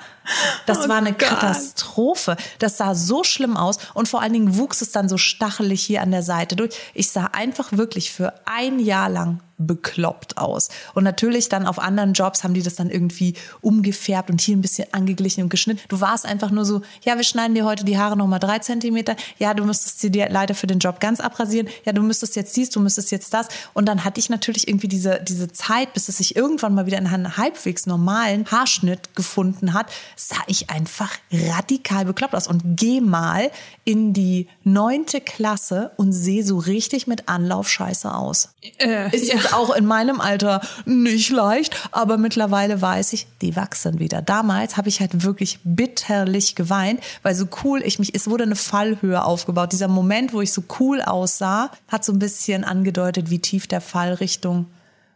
Das 0.65 0.85
oh 0.85 0.89
war 0.89 0.97
eine 0.97 1.13
Gott. 1.13 1.29
Katastrophe. 1.29 2.37
Das 2.59 2.77
sah 2.77 2.95
so 2.95 3.23
schlimm 3.23 3.57
aus 3.57 3.77
und 3.93 4.07
vor 4.07 4.21
allen 4.21 4.33
Dingen 4.33 4.57
wuchs 4.57 4.81
es 4.81 4.91
dann 4.91 5.09
so 5.09 5.17
stachelig 5.17 5.83
hier 5.83 6.01
an 6.01 6.11
der 6.11 6.23
Seite 6.23 6.55
durch. 6.55 6.75
Ich 6.93 7.11
sah 7.11 7.25
einfach 7.33 7.71
wirklich 7.71 8.11
für 8.11 8.33
ein 8.45 8.79
Jahr 8.79 9.09
lang 9.09 9.39
bekloppt 9.67 10.37
aus. 10.37 10.69
Und 10.93 11.03
natürlich 11.03 11.49
dann 11.49 11.67
auf 11.67 11.79
anderen 11.79 12.13
Jobs 12.13 12.43
haben 12.43 12.53
die 12.53 12.63
das 12.63 12.75
dann 12.75 12.89
irgendwie 12.89 13.35
umgefärbt 13.61 14.29
und 14.29 14.41
hier 14.41 14.55
ein 14.55 14.61
bisschen 14.61 14.87
angeglichen 14.91 15.43
und 15.43 15.49
geschnitten. 15.49 15.81
Du 15.87 16.01
warst 16.01 16.25
einfach 16.25 16.51
nur 16.51 16.65
so, 16.65 16.81
ja, 17.03 17.15
wir 17.15 17.23
schneiden 17.23 17.55
dir 17.55 17.65
heute 17.65 17.85
die 17.85 17.97
Haare 17.97 18.17
nochmal 18.17 18.39
drei 18.39 18.59
Zentimeter. 18.59 19.15
Ja, 19.37 19.53
du 19.53 19.63
müsstest 19.65 19.99
sie 19.99 20.11
dir 20.11 20.29
leider 20.29 20.55
für 20.55 20.67
den 20.67 20.79
Job 20.79 20.99
ganz 20.99 21.19
abrasieren. 21.19 21.67
Ja, 21.85 21.93
du 21.93 22.01
müsstest 22.01 22.35
jetzt 22.35 22.55
dies, 22.55 22.69
du 22.69 22.79
müsstest 22.79 23.11
jetzt 23.11 23.33
das. 23.33 23.47
Und 23.73 23.85
dann 23.87 24.03
hatte 24.03 24.19
ich 24.19 24.29
natürlich 24.29 24.67
irgendwie 24.67 24.87
diese, 24.87 25.21
diese 25.21 25.51
Zeit, 25.51 25.93
bis 25.93 26.09
es 26.09 26.17
sich 26.17 26.35
irgendwann 26.35 26.73
mal 26.73 26.85
wieder 26.85 26.97
in 26.97 27.07
einen 27.07 27.37
halbwegs 27.37 27.85
normalen 27.85 28.45
Haarschnitt 28.49 29.15
gefunden 29.15 29.73
hat, 29.73 29.91
sah 30.15 30.41
ich 30.47 30.69
einfach 30.69 31.11
radikal 31.31 32.05
bekloppt 32.05 32.35
aus. 32.35 32.47
Und 32.47 32.61
geh 32.77 33.01
mal 33.01 33.51
in 33.85 34.13
die 34.13 34.47
neunte 34.63 35.21
Klasse 35.21 35.91
und 35.97 36.13
sehe 36.13 36.43
so 36.43 36.57
richtig 36.57 37.07
mit 37.07 37.27
Anlauf 37.27 37.69
scheiße 37.69 38.13
aus. 38.13 38.49
Äh, 38.77 39.15
ist 39.15 39.31
jetzt 39.31 39.50
auch 39.53 39.75
in 39.75 39.85
meinem 39.85 40.21
Alter 40.21 40.61
nicht 40.85 41.29
leicht, 41.29 41.75
aber 41.91 42.17
mittlerweile 42.17 42.81
weiß 42.81 43.13
ich, 43.13 43.27
die 43.41 43.55
wachsen 43.55 43.99
wieder. 43.99 44.21
Damals 44.21 44.77
habe 44.77 44.89
ich 44.89 44.99
halt 44.99 45.23
wirklich 45.23 45.59
bitterlich 45.63 46.55
geweint, 46.55 47.01
weil 47.23 47.35
so 47.35 47.45
cool 47.63 47.81
ich 47.83 47.99
mich, 47.99 48.13
es 48.15 48.27
wurde 48.27 48.43
eine 48.43 48.55
Fallhöhe 48.55 49.23
aufgebaut. 49.23 49.71
Dieser 49.71 49.87
Moment, 49.87 50.33
wo 50.33 50.41
ich 50.41 50.51
so 50.53 50.63
cool 50.79 51.01
aussah, 51.01 51.71
hat 51.87 52.03
so 52.05 52.11
ein 52.13 52.19
bisschen 52.19 52.63
angedeutet, 52.63 53.29
wie 53.29 53.39
tief 53.39 53.67
der 53.67 53.81
Fall 53.81 54.13
Richtung 54.13 54.67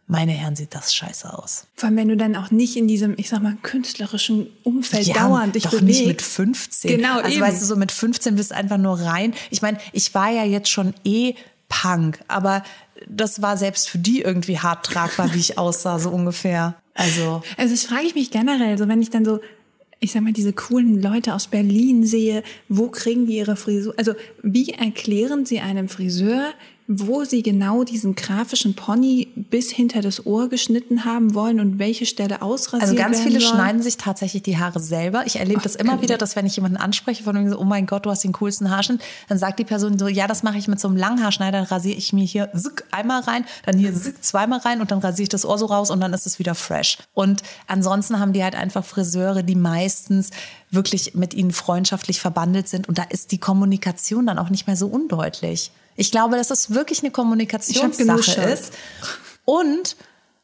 meine 0.08 0.30
Herren, 0.30 0.54
sieht 0.54 0.72
das 0.72 0.94
scheiße 0.94 1.36
aus. 1.36 1.66
Vor 1.74 1.88
allem, 1.88 1.96
wenn 1.96 2.08
du 2.08 2.16
dann 2.16 2.36
auch 2.36 2.52
nicht 2.52 2.76
in 2.76 2.86
diesem, 2.86 3.14
ich 3.16 3.28
sag 3.28 3.42
mal, 3.42 3.56
künstlerischen 3.62 4.46
Umfeld 4.62 5.04
ja, 5.08 5.14
dauernd 5.14 5.56
dich 5.56 5.64
doch 5.64 5.72
bewegst. 5.72 5.86
nicht 5.86 6.06
mit 6.06 6.22
15. 6.22 6.96
Genau, 6.96 7.18
Also 7.18 7.30
eben. 7.30 7.40
weißt 7.40 7.60
du, 7.60 7.66
so 7.66 7.74
mit 7.74 7.90
15 7.90 8.36
bist 8.36 8.52
du 8.52 8.54
einfach 8.54 8.78
nur 8.78 9.00
rein. 9.00 9.34
Ich 9.50 9.62
meine, 9.62 9.78
ich 9.92 10.14
war 10.14 10.30
ja 10.30 10.44
jetzt 10.44 10.68
schon 10.68 10.94
eh 11.04 11.34
Punk, 11.68 12.20
aber 12.28 12.62
das 13.08 13.42
war 13.42 13.56
selbst 13.56 13.88
für 13.88 13.98
die 13.98 14.22
irgendwie 14.22 14.58
hart 14.58 14.86
tragbar, 14.86 15.34
wie 15.34 15.38
ich 15.38 15.58
aussah, 15.58 15.98
so 15.98 16.10
ungefähr. 16.10 16.76
Also. 16.94 17.42
Also 17.56 17.74
das 17.74 17.84
frage 17.84 18.06
ich 18.06 18.14
mich 18.14 18.30
generell, 18.30 18.78
so 18.78 18.88
wenn 18.88 19.02
ich 19.02 19.10
dann 19.10 19.24
so, 19.24 19.40
ich 20.00 20.12
sag 20.12 20.22
mal, 20.22 20.32
diese 20.32 20.52
coolen 20.52 21.00
Leute 21.02 21.34
aus 21.34 21.48
Berlin 21.48 22.04
sehe, 22.04 22.42
wo 22.68 22.88
kriegen 22.88 23.26
die 23.26 23.36
ihre 23.36 23.56
Frisur? 23.56 23.94
Also 23.96 24.14
wie 24.42 24.70
erklären 24.70 25.44
sie 25.44 25.60
einem 25.60 25.88
Friseur, 25.88 26.52
wo 26.88 27.24
sie 27.24 27.42
genau 27.42 27.82
diesen 27.82 28.14
grafischen 28.14 28.74
Pony 28.74 29.28
bis 29.34 29.70
hinter 29.72 30.02
das 30.02 30.24
Ohr 30.24 30.48
geschnitten 30.48 31.04
haben 31.04 31.34
wollen 31.34 31.58
und 31.58 31.80
welche 31.80 32.06
Stelle 32.06 32.42
ausrasiert 32.42 32.82
Also 32.82 32.94
ganz 32.94 33.20
viele 33.20 33.40
soll. 33.40 33.54
schneiden 33.54 33.82
sich 33.82 33.96
tatsächlich 33.96 34.44
die 34.44 34.56
Haare 34.56 34.78
selber. 34.78 35.26
Ich 35.26 35.36
erlebe 35.36 35.60
das 35.60 35.74
immer 35.74 36.00
wieder, 36.00 36.16
dass 36.16 36.36
wenn 36.36 36.46
ich 36.46 36.54
jemanden 36.54 36.76
anspreche 36.76 37.24
von 37.24 37.42
mir 37.42 37.50
so, 37.50 37.58
oh 37.58 37.64
mein 37.64 37.86
Gott, 37.86 38.06
du 38.06 38.10
hast 38.10 38.22
den 38.22 38.32
coolsten 38.32 38.70
Haarschnitt, 38.70 39.00
dann 39.28 39.36
sagt 39.36 39.58
die 39.58 39.64
Person 39.64 39.98
so, 39.98 40.06
ja, 40.06 40.28
das 40.28 40.44
mache 40.44 40.58
ich 40.58 40.68
mit 40.68 40.78
so 40.78 40.86
einem 40.86 40.96
Langhaarschneider, 40.96 41.58
dann 41.58 41.66
rasiere 41.66 41.96
ich 41.96 42.12
mir 42.12 42.24
hier 42.24 42.50
zick, 42.54 42.84
einmal 42.92 43.22
rein, 43.22 43.44
dann 43.64 43.78
hier 43.78 43.92
zick, 43.92 44.22
zweimal 44.22 44.60
rein 44.60 44.80
und 44.80 44.92
dann 44.92 45.00
rasiere 45.00 45.24
ich 45.24 45.28
das 45.28 45.44
Ohr 45.44 45.58
so 45.58 45.66
raus 45.66 45.90
und 45.90 46.00
dann 46.00 46.12
ist 46.12 46.26
es 46.26 46.38
wieder 46.38 46.54
fresh. 46.54 46.98
Und 47.14 47.42
ansonsten 47.66 48.20
haben 48.20 48.32
die 48.32 48.44
halt 48.44 48.54
einfach 48.54 48.84
Friseure, 48.84 49.42
die 49.42 49.56
meistens 49.56 50.30
wirklich 50.70 51.14
mit 51.14 51.34
ihnen 51.34 51.50
freundschaftlich 51.50 52.20
verbandelt 52.20 52.68
sind 52.68 52.88
und 52.88 52.98
da 52.98 53.02
ist 53.02 53.32
die 53.32 53.38
Kommunikation 53.38 54.26
dann 54.26 54.38
auch 54.38 54.50
nicht 54.50 54.68
mehr 54.68 54.76
so 54.76 54.86
undeutlich. 54.86 55.72
Ich 55.96 56.10
glaube, 56.10 56.36
dass 56.36 56.48
das 56.48 56.70
wirklich 56.72 57.00
eine 57.00 57.10
Kommunikationssache 57.10 58.42
ist. 58.42 58.72
Und 59.44 59.96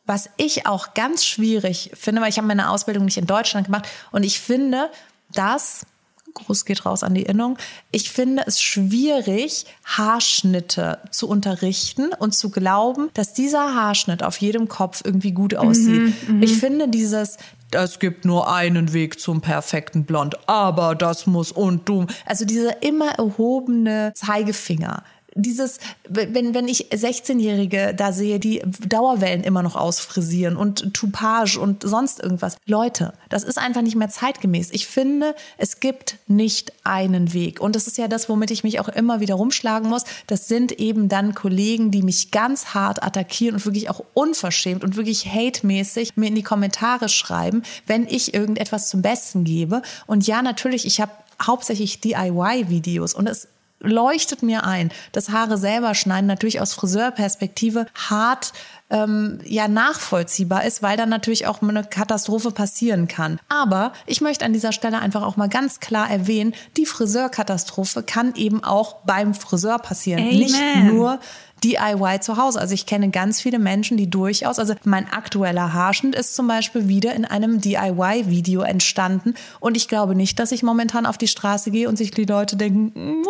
was 0.04 0.30
ich 0.36 0.66
auch 0.66 0.94
ganz 0.94 1.24
schwierig 1.24 1.92
finde, 1.94 2.22
weil 2.22 2.30
ich 2.30 2.38
habe 2.38 2.48
meine 2.48 2.70
Ausbildung 2.70 3.04
nicht 3.04 3.18
in 3.18 3.26
Deutschland 3.26 3.66
gemacht 3.66 3.86
und 4.10 4.24
ich 4.24 4.40
finde, 4.40 4.90
dass 5.32 5.86
Gruß 6.34 6.64
geht 6.64 6.86
raus 6.86 7.02
an 7.02 7.14
die 7.14 7.22
Innung. 7.22 7.58
Ich 7.90 8.10
finde 8.10 8.44
es 8.46 8.60
schwierig, 8.60 9.66
Haarschnitte 9.84 10.98
zu 11.10 11.28
unterrichten 11.28 12.10
und 12.18 12.34
zu 12.34 12.50
glauben, 12.50 13.10
dass 13.14 13.34
dieser 13.34 13.74
Haarschnitt 13.74 14.22
auf 14.22 14.38
jedem 14.38 14.68
Kopf 14.68 15.02
irgendwie 15.04 15.32
gut 15.32 15.54
aussieht. 15.54 16.14
Mhm, 16.28 16.36
mhm. 16.36 16.42
ich 16.42 16.56
finde 16.56 16.88
dieses, 16.88 17.36
es 17.70 17.98
gibt 17.98 18.24
nur 18.24 18.52
einen 18.52 18.92
Weg 18.92 19.20
zum 19.20 19.40
perfekten 19.40 20.04
Blond, 20.04 20.36
aber 20.48 20.94
das 20.94 21.26
muss 21.26 21.52
und 21.52 21.88
du. 21.88 22.06
Also 22.26 22.44
dieser 22.44 22.82
immer 22.82 23.10
erhobene 23.12 24.12
Zeigefinger 24.14 25.04
dieses, 25.34 25.78
wenn, 26.08 26.54
wenn 26.54 26.68
ich 26.68 26.90
16-Jährige 26.90 27.94
da 27.94 28.12
sehe, 28.12 28.38
die 28.38 28.62
Dauerwellen 28.86 29.42
immer 29.42 29.62
noch 29.62 29.76
ausfrisieren 29.76 30.56
und 30.56 30.94
Toupage 30.94 31.58
und 31.58 31.82
sonst 31.82 32.20
irgendwas. 32.20 32.56
Leute, 32.66 33.14
das 33.28 33.44
ist 33.44 33.58
einfach 33.58 33.82
nicht 33.82 33.96
mehr 33.96 34.08
zeitgemäß. 34.08 34.70
Ich 34.72 34.86
finde, 34.86 35.34
es 35.58 35.80
gibt 35.80 36.18
nicht 36.26 36.72
einen 36.84 37.32
Weg. 37.32 37.60
Und 37.60 37.76
das 37.76 37.86
ist 37.86 37.98
ja 37.98 38.08
das, 38.08 38.28
womit 38.28 38.50
ich 38.50 38.64
mich 38.64 38.80
auch 38.80 38.88
immer 38.88 39.20
wieder 39.20 39.34
rumschlagen 39.34 39.88
muss. 39.88 40.04
Das 40.26 40.48
sind 40.48 40.72
eben 40.72 41.08
dann 41.08 41.34
Kollegen, 41.34 41.90
die 41.90 42.02
mich 42.02 42.30
ganz 42.30 42.74
hart 42.74 43.02
attackieren 43.02 43.56
und 43.56 43.64
wirklich 43.64 43.90
auch 43.90 44.04
unverschämt 44.14 44.84
und 44.84 44.96
wirklich 44.96 45.26
hate-mäßig 45.26 46.16
mir 46.16 46.28
in 46.28 46.34
die 46.34 46.42
Kommentare 46.42 47.08
schreiben, 47.08 47.62
wenn 47.86 48.06
ich 48.06 48.34
irgendetwas 48.34 48.88
zum 48.88 49.02
Besten 49.02 49.44
gebe. 49.44 49.82
Und 50.06 50.26
ja, 50.26 50.42
natürlich, 50.42 50.86
ich 50.86 51.00
habe 51.00 51.12
hauptsächlich 51.40 52.00
DIY-Videos 52.00 53.14
und 53.14 53.26
es 53.26 53.48
leuchtet 53.82 54.42
mir 54.42 54.64
ein, 54.64 54.90
dass 55.12 55.30
Haare 55.30 55.58
selber 55.58 55.94
schneiden 55.94 56.26
natürlich 56.26 56.60
aus 56.60 56.72
Friseurperspektive 56.72 57.86
hart 57.94 58.52
ähm, 58.90 59.40
ja 59.44 59.68
nachvollziehbar 59.68 60.64
ist, 60.64 60.82
weil 60.82 60.96
dann 60.96 61.08
natürlich 61.08 61.46
auch 61.46 61.62
eine 61.62 61.82
Katastrophe 61.84 62.50
passieren 62.50 63.08
kann. 63.08 63.40
Aber 63.48 63.92
ich 64.06 64.20
möchte 64.20 64.44
an 64.44 64.52
dieser 64.52 64.72
Stelle 64.72 65.00
einfach 65.00 65.22
auch 65.22 65.36
mal 65.36 65.48
ganz 65.48 65.80
klar 65.80 66.10
erwähnen, 66.10 66.54
die 66.76 66.86
Friseurkatastrophe 66.86 68.02
kann 68.02 68.34
eben 68.36 68.62
auch 68.62 68.96
beim 69.04 69.34
Friseur 69.34 69.78
passieren, 69.78 70.20
Amen. 70.22 70.38
nicht 70.38 70.76
nur 70.84 71.18
DIY 71.64 72.20
zu 72.20 72.36
Hause. 72.36 72.60
Also 72.60 72.74
ich 72.74 72.86
kenne 72.86 73.10
ganz 73.10 73.40
viele 73.40 73.58
Menschen, 73.58 73.96
die 73.96 74.10
durchaus, 74.10 74.58
also 74.58 74.74
mein 74.84 75.10
aktueller 75.12 75.72
Haarschnitt 75.72 76.14
ist 76.14 76.34
zum 76.34 76.46
Beispiel 76.46 76.88
wieder 76.88 77.14
in 77.14 77.24
einem 77.24 77.60
DIY-Video 77.60 78.62
entstanden 78.62 79.34
und 79.60 79.76
ich 79.76 79.88
glaube 79.88 80.14
nicht, 80.14 80.38
dass 80.38 80.52
ich 80.52 80.62
momentan 80.62 81.06
auf 81.06 81.18
die 81.18 81.28
Straße 81.28 81.70
gehe 81.70 81.88
und 81.88 81.96
sich 81.96 82.10
die 82.10 82.24
Leute 82.24 82.56
denken, 82.56 83.24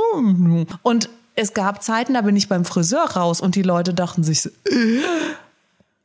und 0.82 1.08
es 1.34 1.54
gab 1.54 1.82
Zeiten, 1.82 2.14
da 2.14 2.22
bin 2.22 2.36
ich 2.36 2.48
beim 2.48 2.64
Friseur 2.64 3.04
raus 3.12 3.40
und 3.40 3.54
die 3.54 3.62
Leute 3.62 3.94
dachten 3.94 4.22
sich 4.22 4.42
so, 4.42 4.50
äh, 4.66 5.00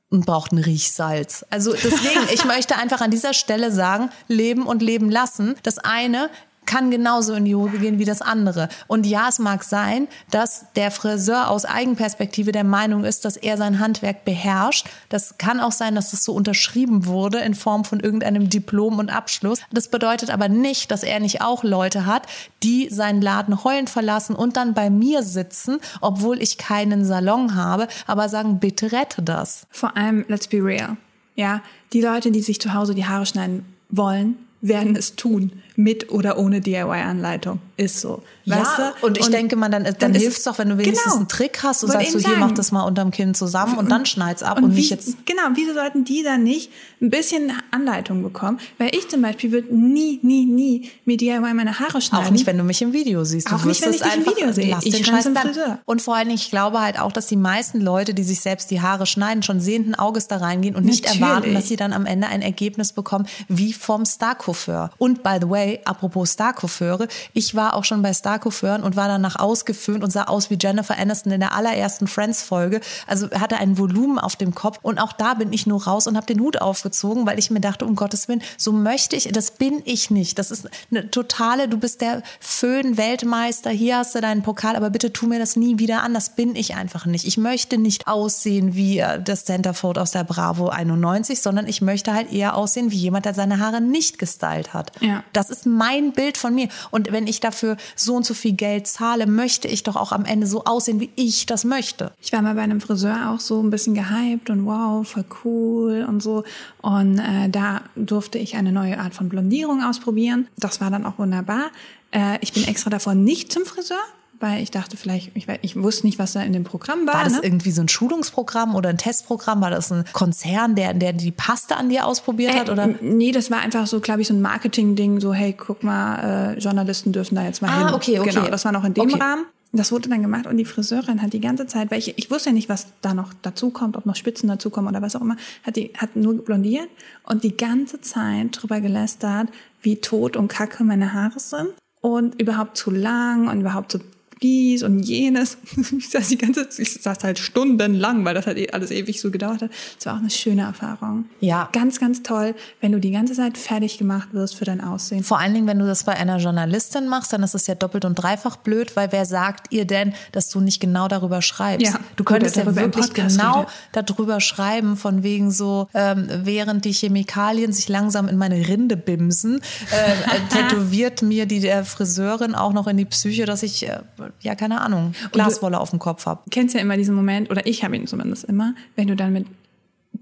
und 0.10 0.26
brauchten 0.26 0.58
Riechsalz. 0.58 1.46
Also 1.50 1.74
deswegen, 1.74 2.22
ich 2.34 2.46
möchte 2.46 2.78
einfach 2.78 3.02
an 3.02 3.12
dieser 3.12 3.34
Stelle 3.34 3.72
sagen, 3.72 4.10
leben 4.28 4.66
und 4.66 4.82
leben 4.82 5.10
lassen. 5.10 5.56
Das 5.64 5.80
eine 5.80 6.30
kann 6.68 6.92
genauso 6.92 7.34
in 7.34 7.46
die 7.46 7.56
Hose 7.56 7.80
gehen 7.80 7.98
wie 7.98 8.06
das 8.06 8.22
andere. 8.22 8.70
Und 8.86 9.08
ja, 9.08 9.28
es 9.30 9.40
mag 9.40 9.64
sein, 9.64 10.08
dass 10.30 10.66
der 10.76 10.92
Friseur 10.92 11.50
aus 11.50 11.66
Eigenperspektive 11.66 12.52
der 12.52 12.64
Meinung 12.64 13.04
ist, 13.04 13.26
dass 13.26 13.38
er 13.38 13.58
sein 13.58 13.80
Handwerk 13.80 14.26
beherrscht. 14.26 14.88
Das 15.10 15.40
kann 15.40 15.60
auch 15.60 15.72
sein, 15.72 15.96
dass 15.96 16.12
das 16.12 16.24
so 16.24 16.34
unterschrieben 16.34 17.08
wurde 17.08 17.40
in 17.40 17.56
Form 17.56 17.86
von 17.86 18.00
irgendeinem 18.00 18.50
Diplom 18.50 19.00
und 19.00 19.10
Abschluss. 19.10 19.62
Das 19.72 19.88
bedeutet 19.90 20.30
aber 20.30 20.50
nicht, 20.50 20.92
dass 20.92 21.02
er 21.02 21.20
nicht 21.20 21.42
auch 21.42 21.64
Leute 21.64 22.06
hat, 22.06 22.28
die 22.62 22.90
seinen 22.90 23.22
Laden 23.22 23.64
heulend 23.64 23.90
verlassen 23.90 24.36
und 24.36 24.58
dann 24.58 24.74
bei 24.74 24.90
mir 24.90 25.24
sitzen, 25.24 25.80
obwohl 26.02 26.42
ich 26.42 26.58
keinen 26.58 27.06
Salon 27.06 27.56
habe, 27.56 27.88
aber 28.06 28.30
sagen, 28.30 28.60
bitte 28.60 28.92
rette 28.92 29.22
das. 29.22 29.66
Vor 29.72 29.96
allem, 29.96 30.26
let's 30.28 30.48
be 30.48 30.58
real. 30.58 30.98
Ja, 31.36 31.62
die 31.94 32.02
Leute, 32.02 32.32
die 32.32 32.42
sich 32.42 32.60
zu 32.60 32.74
Hause 32.74 32.94
die 32.94 33.06
Haare 33.06 33.26
schneiden 33.26 33.66
wollen, 33.90 34.38
werden 34.62 34.96
es 34.96 35.16
tun, 35.16 35.52
mit 35.78 36.12
oder 36.12 36.40
ohne 36.40 36.60
DIY-Anleitung. 36.60 37.60
Ist 37.78 38.02
so. 38.02 38.24
Weißt 38.48 38.80
ja, 38.80 38.94
du? 39.00 39.06
und 39.06 39.20
ich 39.20 39.26
und 39.26 39.32
denke 39.32 39.56
mal, 39.56 39.70
dann, 39.70 39.84
dann, 39.84 39.96
dann 40.00 40.16
hilft 40.16 40.40
es 40.40 40.44
doch, 40.46 40.58
wenn 40.58 40.70
du 40.70 40.78
wenigstens 40.80 41.04
genau, 41.04 41.18
einen 41.18 41.28
Trick 41.28 41.60
hast 41.62 41.84
und 41.84 41.92
sagst, 41.92 42.14
so, 42.14 42.20
hier, 42.20 42.38
mach 42.40 42.52
das 42.54 42.72
mal 42.72 42.82
unterm 42.82 43.12
Kinn 43.12 43.36
zusammen 43.36 43.74
und, 43.74 43.80
und 43.82 43.92
dann 43.92 44.08
schneid's 44.08 44.42
ab 44.42 44.58
und, 44.58 44.64
und 44.64 44.74
nicht 44.74 44.90
jetzt. 44.90 45.28
Genau, 45.28 45.44
wieso 45.54 45.76
sollten 45.76 46.04
die 46.04 46.24
dann 46.24 46.42
nicht 46.42 46.72
ein 47.00 47.12
bisschen 47.12 47.52
Anleitung 47.70 48.24
bekommen? 48.24 48.60
Weil 48.80 48.96
ich 48.96 49.08
zum 49.10 49.22
Beispiel 49.22 49.52
würde 49.52 49.76
nie, 49.76 50.20
nie, 50.24 50.48
nie 50.48 50.90
mir 51.06 51.18
DIY 51.18 51.54
meine 51.54 51.80
Haare 51.80 52.02
schneiden. 52.02 52.26
Auch 52.26 52.32
nicht, 52.32 52.48
wenn 52.48 52.58
du 52.58 52.64
mich 52.64 52.82
im 52.82 52.94
Video 52.94 53.24
siehst. 53.24 53.52
Du 53.52 53.56
auch 53.56 53.64
nicht, 53.64 53.84
wenn 53.84 53.94
ich 53.94 54.02
dich 54.02 54.16
im 54.16 54.26
Video 54.26 54.52
sehe. 54.52 54.72
Lass 54.72 54.84
ich 54.84 54.96
den 54.96 55.06
Scheiß 55.06 55.26
dann. 55.26 55.78
Und 55.86 56.02
vor 56.02 56.16
allen 56.16 56.30
Dingen, 56.30 56.40
ich 56.40 56.50
glaube 56.50 56.82
halt 56.82 57.00
auch, 57.00 57.12
dass 57.12 57.28
die 57.28 57.36
meisten 57.36 57.80
Leute, 57.80 58.16
die 58.16 58.24
sich 58.24 58.42
selbst 58.42 58.72
die 58.72 58.82
Haare 58.82 59.06
schneiden, 59.06 59.44
schon 59.44 59.60
sehenden 59.60 59.94
Auges 59.94 60.28
da 60.28 60.38
reingehen 60.38 60.76
und 60.76 60.86
Natürlich. 60.86 61.04
nicht 61.04 61.22
erwarten, 61.22 61.54
dass 61.54 61.68
sie 61.68 61.76
dann 61.76 61.94
am 61.94 62.08
Ende 62.08 62.28
ein 62.28 62.42
Ergebnis 62.42 62.92
bekommen, 62.92 63.28
wie 63.48 63.74
vom 63.74 64.04
Star-Coiffeur. 64.04 64.90
Und 64.98 65.22
by 65.22 65.38
the 65.40 65.48
way, 65.48 65.67
apropos 65.86 66.32
Star-Coiffeure, 66.32 67.08
ich 67.34 67.56
war 67.56 67.74
auch 67.76 67.84
schon 67.84 68.02
bei 68.02 68.14
Star-Coiffeuren 68.14 68.84
und 68.84 68.96
war 68.96 69.08
danach 69.08 69.38
ausgeföhnt 69.38 70.04
und 70.04 70.12
sah 70.12 70.24
aus 70.24 70.50
wie 70.50 70.58
Jennifer 70.60 70.98
Aniston 70.98 71.32
in 71.32 71.40
der 71.40 71.54
allerersten 71.54 72.08
Friends-Folge. 72.08 72.82
Also 73.06 73.30
hatte 73.32 73.58
ein 73.58 73.78
Volumen 73.78 74.20
auf 74.20 74.36
dem 74.36 74.56
Kopf 74.56 74.80
und 74.82 75.00
auch 75.00 75.14
da 75.14 75.34
bin 75.34 75.54
ich 75.54 75.68
nur 75.68 75.84
raus 75.84 76.08
und 76.08 76.16
habe 76.16 76.26
den 76.26 76.40
Hut 76.40 76.62
aufgezogen, 76.62 77.26
weil 77.26 77.40
ich 77.40 77.52
mir 77.52 77.60
dachte, 77.60 77.86
um 77.86 77.96
Gottes 77.96 78.28
Willen, 78.28 78.42
so 78.58 78.72
möchte 78.72 79.16
ich, 79.16 79.32
das 79.32 79.52
bin 79.52 79.82
ich 79.86 80.12
nicht. 80.12 80.40
Das 80.40 80.52
ist 80.52 80.70
eine 80.92 81.10
totale, 81.12 81.68
du 81.68 81.78
bist 81.78 82.02
der 82.02 82.24
Föhn-Weltmeister, 82.40 83.70
hier 83.70 83.98
hast 83.98 84.16
du 84.16 84.22
deinen 84.22 84.44
Pokal, 84.44 84.76
aber 84.76 84.90
bitte 84.90 85.14
tu 85.14 85.28
mir 85.28 85.40
das 85.40 85.56
nie 85.56 85.80
wieder 85.80 86.04
an, 86.04 86.14
das 86.14 86.36
bin 86.36 86.56
ich 86.56 86.76
einfach 86.76 87.06
nicht. 87.06 87.26
Ich 87.26 87.38
möchte 87.38 87.78
nicht 87.78 88.08
aussehen 88.08 88.76
wie 88.76 89.00
äh, 89.00 89.22
das 89.22 89.46
Centerfold 89.46 89.98
aus 89.98 90.12
der 90.12 90.24
Bravo 90.24 90.70
91, 90.70 91.42
sondern 91.42 91.68
ich 91.68 91.82
möchte 91.82 92.14
halt 92.14 92.32
eher 92.32 92.56
aussehen 92.56 92.92
wie 92.92 92.98
jemand, 92.98 93.26
der 93.26 93.34
seine 93.34 93.60
Haare 93.60 93.82
nicht 93.82 94.20
gestylt 94.20 94.74
hat. 94.74 94.92
Ja. 95.00 95.24
Das 95.34 95.50
ist 95.50 95.57
mein 95.66 96.12
Bild 96.12 96.38
von 96.38 96.54
mir. 96.54 96.70
Und 96.92 97.12
wenn 97.12 97.28
ich 97.28 97.40
dafür 97.40 97.78
so 97.96 98.16
und 98.16 98.26
so 98.26 98.34
viel 98.34 98.54
Geld 98.54 98.88
zahle, 98.88 99.28
möchte 99.28 99.68
ich 99.68 99.84
doch 99.84 99.96
auch 99.96 100.12
am 100.12 100.26
Ende 100.26 100.48
so 100.48 100.66
aussehen, 100.66 101.00
wie 101.00 101.10
ich 101.16 101.46
das 101.46 101.64
möchte. 101.64 102.12
Ich 102.22 102.34
war 102.34 102.42
mal 102.42 102.56
bei 102.56 102.62
einem 102.62 102.82
Friseur 102.82 103.32
auch 103.32 103.40
so 103.40 103.62
ein 103.62 103.70
bisschen 103.70 103.94
gehypt 103.94 104.50
und 104.50 104.66
wow, 104.66 105.08
voll 105.08 105.26
cool 105.44 106.06
und 106.08 106.22
so. 106.22 106.44
Und 106.82 107.20
äh, 107.20 107.50
da 107.50 107.82
durfte 107.96 108.38
ich 108.38 108.56
eine 108.56 108.72
neue 108.72 109.00
Art 109.00 109.14
von 109.14 109.30
Blondierung 109.30 109.84
ausprobieren. 109.84 110.48
Das 110.58 110.82
war 110.82 110.90
dann 110.90 111.06
auch 111.06 111.18
wunderbar. 111.18 111.72
Äh, 112.12 112.38
ich 112.42 112.54
bin 112.54 112.68
extra 112.68 112.90
davor 112.90 113.16
nicht 113.16 113.52
zum 113.52 113.66
Friseur, 113.66 113.98
weil 114.40 114.62
ich 114.62 114.72
dachte 114.72 114.98
vielleicht, 114.98 115.32
ich, 115.36 115.48
ich 115.62 115.76
wusste 115.76 116.06
nicht, 116.06 116.20
was 116.20 116.34
da 116.34 116.42
in 116.42 116.54
dem 116.54 116.64
Programm 116.64 117.08
war. 117.08 117.16
War 117.16 117.24
das 117.24 117.34
ne? 117.34 117.40
irgendwie 117.44 117.72
so 117.72 117.82
ein 117.82 117.88
Schulungsprogramm 117.88 118.76
oder 118.76 118.90
ein 118.90 118.98
Testprogramm? 118.98 119.62
War 119.62 119.70
das 119.70 119.92
ein 119.92 120.06
Konzern, 120.14 120.76
der, 120.76 120.94
der 120.94 121.14
die 121.14 121.32
Paste 121.32 121.78
an 121.78 121.90
dir 121.90 122.06
ausprobiert 122.06 122.54
äh, 122.54 122.60
hat? 122.60 122.70
Oder? 122.70 122.88
Nee, 123.02 123.32
das 123.32 123.52
war 123.52 123.60
einfach 123.60 123.88
so, 123.88 124.00
glaube 124.00 124.22
ich, 124.22 124.28
so 124.28 124.34
ein 124.34 124.42
Marketing-Ding, 124.42 125.20
so 125.20 125.34
hey, 125.34 125.54
guck 125.54 125.84
mal, 125.84 126.54
äh, 126.56 126.60
Journalisten 126.60 127.12
dürfen 127.12 127.36
da 127.36 127.44
jetzt 127.44 127.62
mal 127.62 127.70
ah, 127.70 127.88
hin. 127.88 127.96
okay, 127.96 128.20
okay. 128.20 128.30
Genau, 128.30 128.48
das 128.48 128.66
war 128.66 128.72
noch 128.72 128.84
in 128.84 128.94
dem 128.94 129.10
okay. 129.10 129.20
Rahmen. 129.20 129.46
Das 129.74 129.92
wurde 129.92 130.08
dann 130.10 130.22
gemacht 130.22 130.48
und 130.48 130.56
die 130.58 130.66
Friseurin 130.66 131.22
hat 131.22 131.34
die 131.34 131.42
ganze 131.42 131.68
Zeit, 131.68 131.92
weil 131.92 132.00
ich, 132.00 132.18
ich 132.18 132.32
wusste 132.32 132.50
ja 132.50 132.54
nicht, 132.54 132.70
was 132.70 132.88
da 133.02 133.14
noch 133.14 133.34
dazu 133.42 133.70
kommt, 133.70 133.98
ob 133.98 134.06
noch 134.06 134.16
Spitzen 134.16 134.48
dazukommen 134.48 134.90
oder 134.90 135.02
was 135.02 135.16
auch 135.16 135.22
immer, 135.22 135.36
hat 135.64 135.76
die 135.76 135.92
hat 135.98 136.16
nur 136.16 136.36
blondiert 136.36 136.88
und 137.24 137.44
die 137.44 137.56
ganze 137.56 138.00
Zeit 138.00 138.62
drüber 138.62 138.80
gelästert, 138.80 139.50
wie 139.82 139.98
tot 139.98 140.38
und 140.38 140.48
kacke 140.48 140.86
meine 140.86 141.14
Haare 141.14 141.40
sind 141.40 141.70
und 142.02 142.40
überhaupt 142.40 142.78
zu 142.78 142.92
lang 142.92 143.50
und 143.50 143.60
überhaupt 143.60 143.92
zu 143.92 144.00
dies 144.42 144.84
und 144.84 145.00
jenes. 145.04 145.58
Ich 145.98 146.10
saß 146.10 146.28
die 146.28 146.38
ganze, 146.38 146.68
ich 146.78 146.94
saß 147.02 147.24
halt 147.24 147.40
stundenlang, 147.40 148.24
weil 148.24 148.34
das 148.34 148.46
halt 148.46 148.58
eh 148.58 148.70
alles 148.70 148.92
ewig 148.92 149.20
so 149.20 149.32
gedauert 149.32 149.62
hat. 149.62 149.72
Es 149.98 150.06
war 150.06 150.16
auch 150.16 150.20
eine 150.20 150.30
schöne 150.30 150.64
Erfahrung. 150.64 151.26
Ja. 151.40 151.70
Ganz, 151.72 152.00
ganz 152.00 152.24
toll, 152.24 152.56
wenn 152.82 152.92
du 152.92 153.00
die 153.00 153.12
ganze 153.12 153.34
Zeit 153.34 153.58
fertig 153.58 153.98
gemacht 153.98 154.30
wirst 154.34 154.56
für 154.56 154.66
dein 154.66 154.82
Aussehen. 154.82 155.24
Vor 155.24 155.40
allen 155.40 155.54
Dingen, 155.54 155.68
wenn 155.68 155.80
du 155.80 155.86
das 155.86 156.04
bei 156.04 156.14
einer 156.14 156.38
Journalistin 156.38 157.08
machst, 157.08 157.34
dann 157.34 157.44
ist 157.44 157.56
es 157.56 157.68
ja 157.68 157.76
doppelt 157.76 158.06
und 158.06 158.16
dreifach 158.16 158.58
blöd, 158.58 158.96
weil 158.96 159.12
wer 159.12 159.26
sagt 159.26 159.72
ihr 159.72 159.86
denn, 159.86 160.14
dass 160.32 160.50
du 160.50 160.60
nicht 160.60 160.80
genau 160.80 161.08
darüber 161.08 161.42
schreibst? 161.42 161.88
Ja, 161.88 162.00
du 162.16 162.24
könntest 162.24 162.58
ja 162.58 162.76
wirklich 162.76 163.14
genau 163.14 163.62
redet. 163.62 163.72
darüber 163.94 164.40
schreiben, 164.40 164.98
von 164.98 165.24
wegen 165.24 165.52
so, 165.52 165.88
ähm, 165.94 166.28
während 166.44 166.86
die 166.86 166.94
Chemikalien 166.94 167.74
sich 167.74 167.90
langsam 167.90 168.28
in 168.28 168.38
meine 168.38 168.68
Rinde 168.68 168.98
bimsen, 168.98 169.62
äh, 169.92 170.40
tätowiert 170.54 171.22
mir 171.22 171.46
die 171.46 171.60
der 171.60 171.86
Friseurin 171.86 172.56
auch 172.56 172.74
noch 172.74 172.88
in 172.88 172.98
die 172.98 173.06
Psyche, 173.06 173.46
dass 173.46 173.64
ich 173.64 173.88
äh, 173.88 174.00
ja, 174.42 174.56
keine 174.56 174.82
Ahnung, 174.82 175.14
Glaswolle 175.32 175.80
auf 175.80 175.90
dem 175.92 176.00
Kopf 176.00 176.26
habe. 176.26 176.42
Kennst 176.50 176.76
ja 176.76 176.82
immer 176.82 176.98
diesen 176.98 177.16
Moment, 177.16 177.50
oder 177.50 177.66
ich 177.66 177.84
habe 177.84 177.96
ihn 177.96 178.08
zumindest 178.08 178.46
immer, 178.46 178.74
wenn 178.96 179.08
du 179.08 179.16
dann 179.16 179.34
mit 179.34 179.46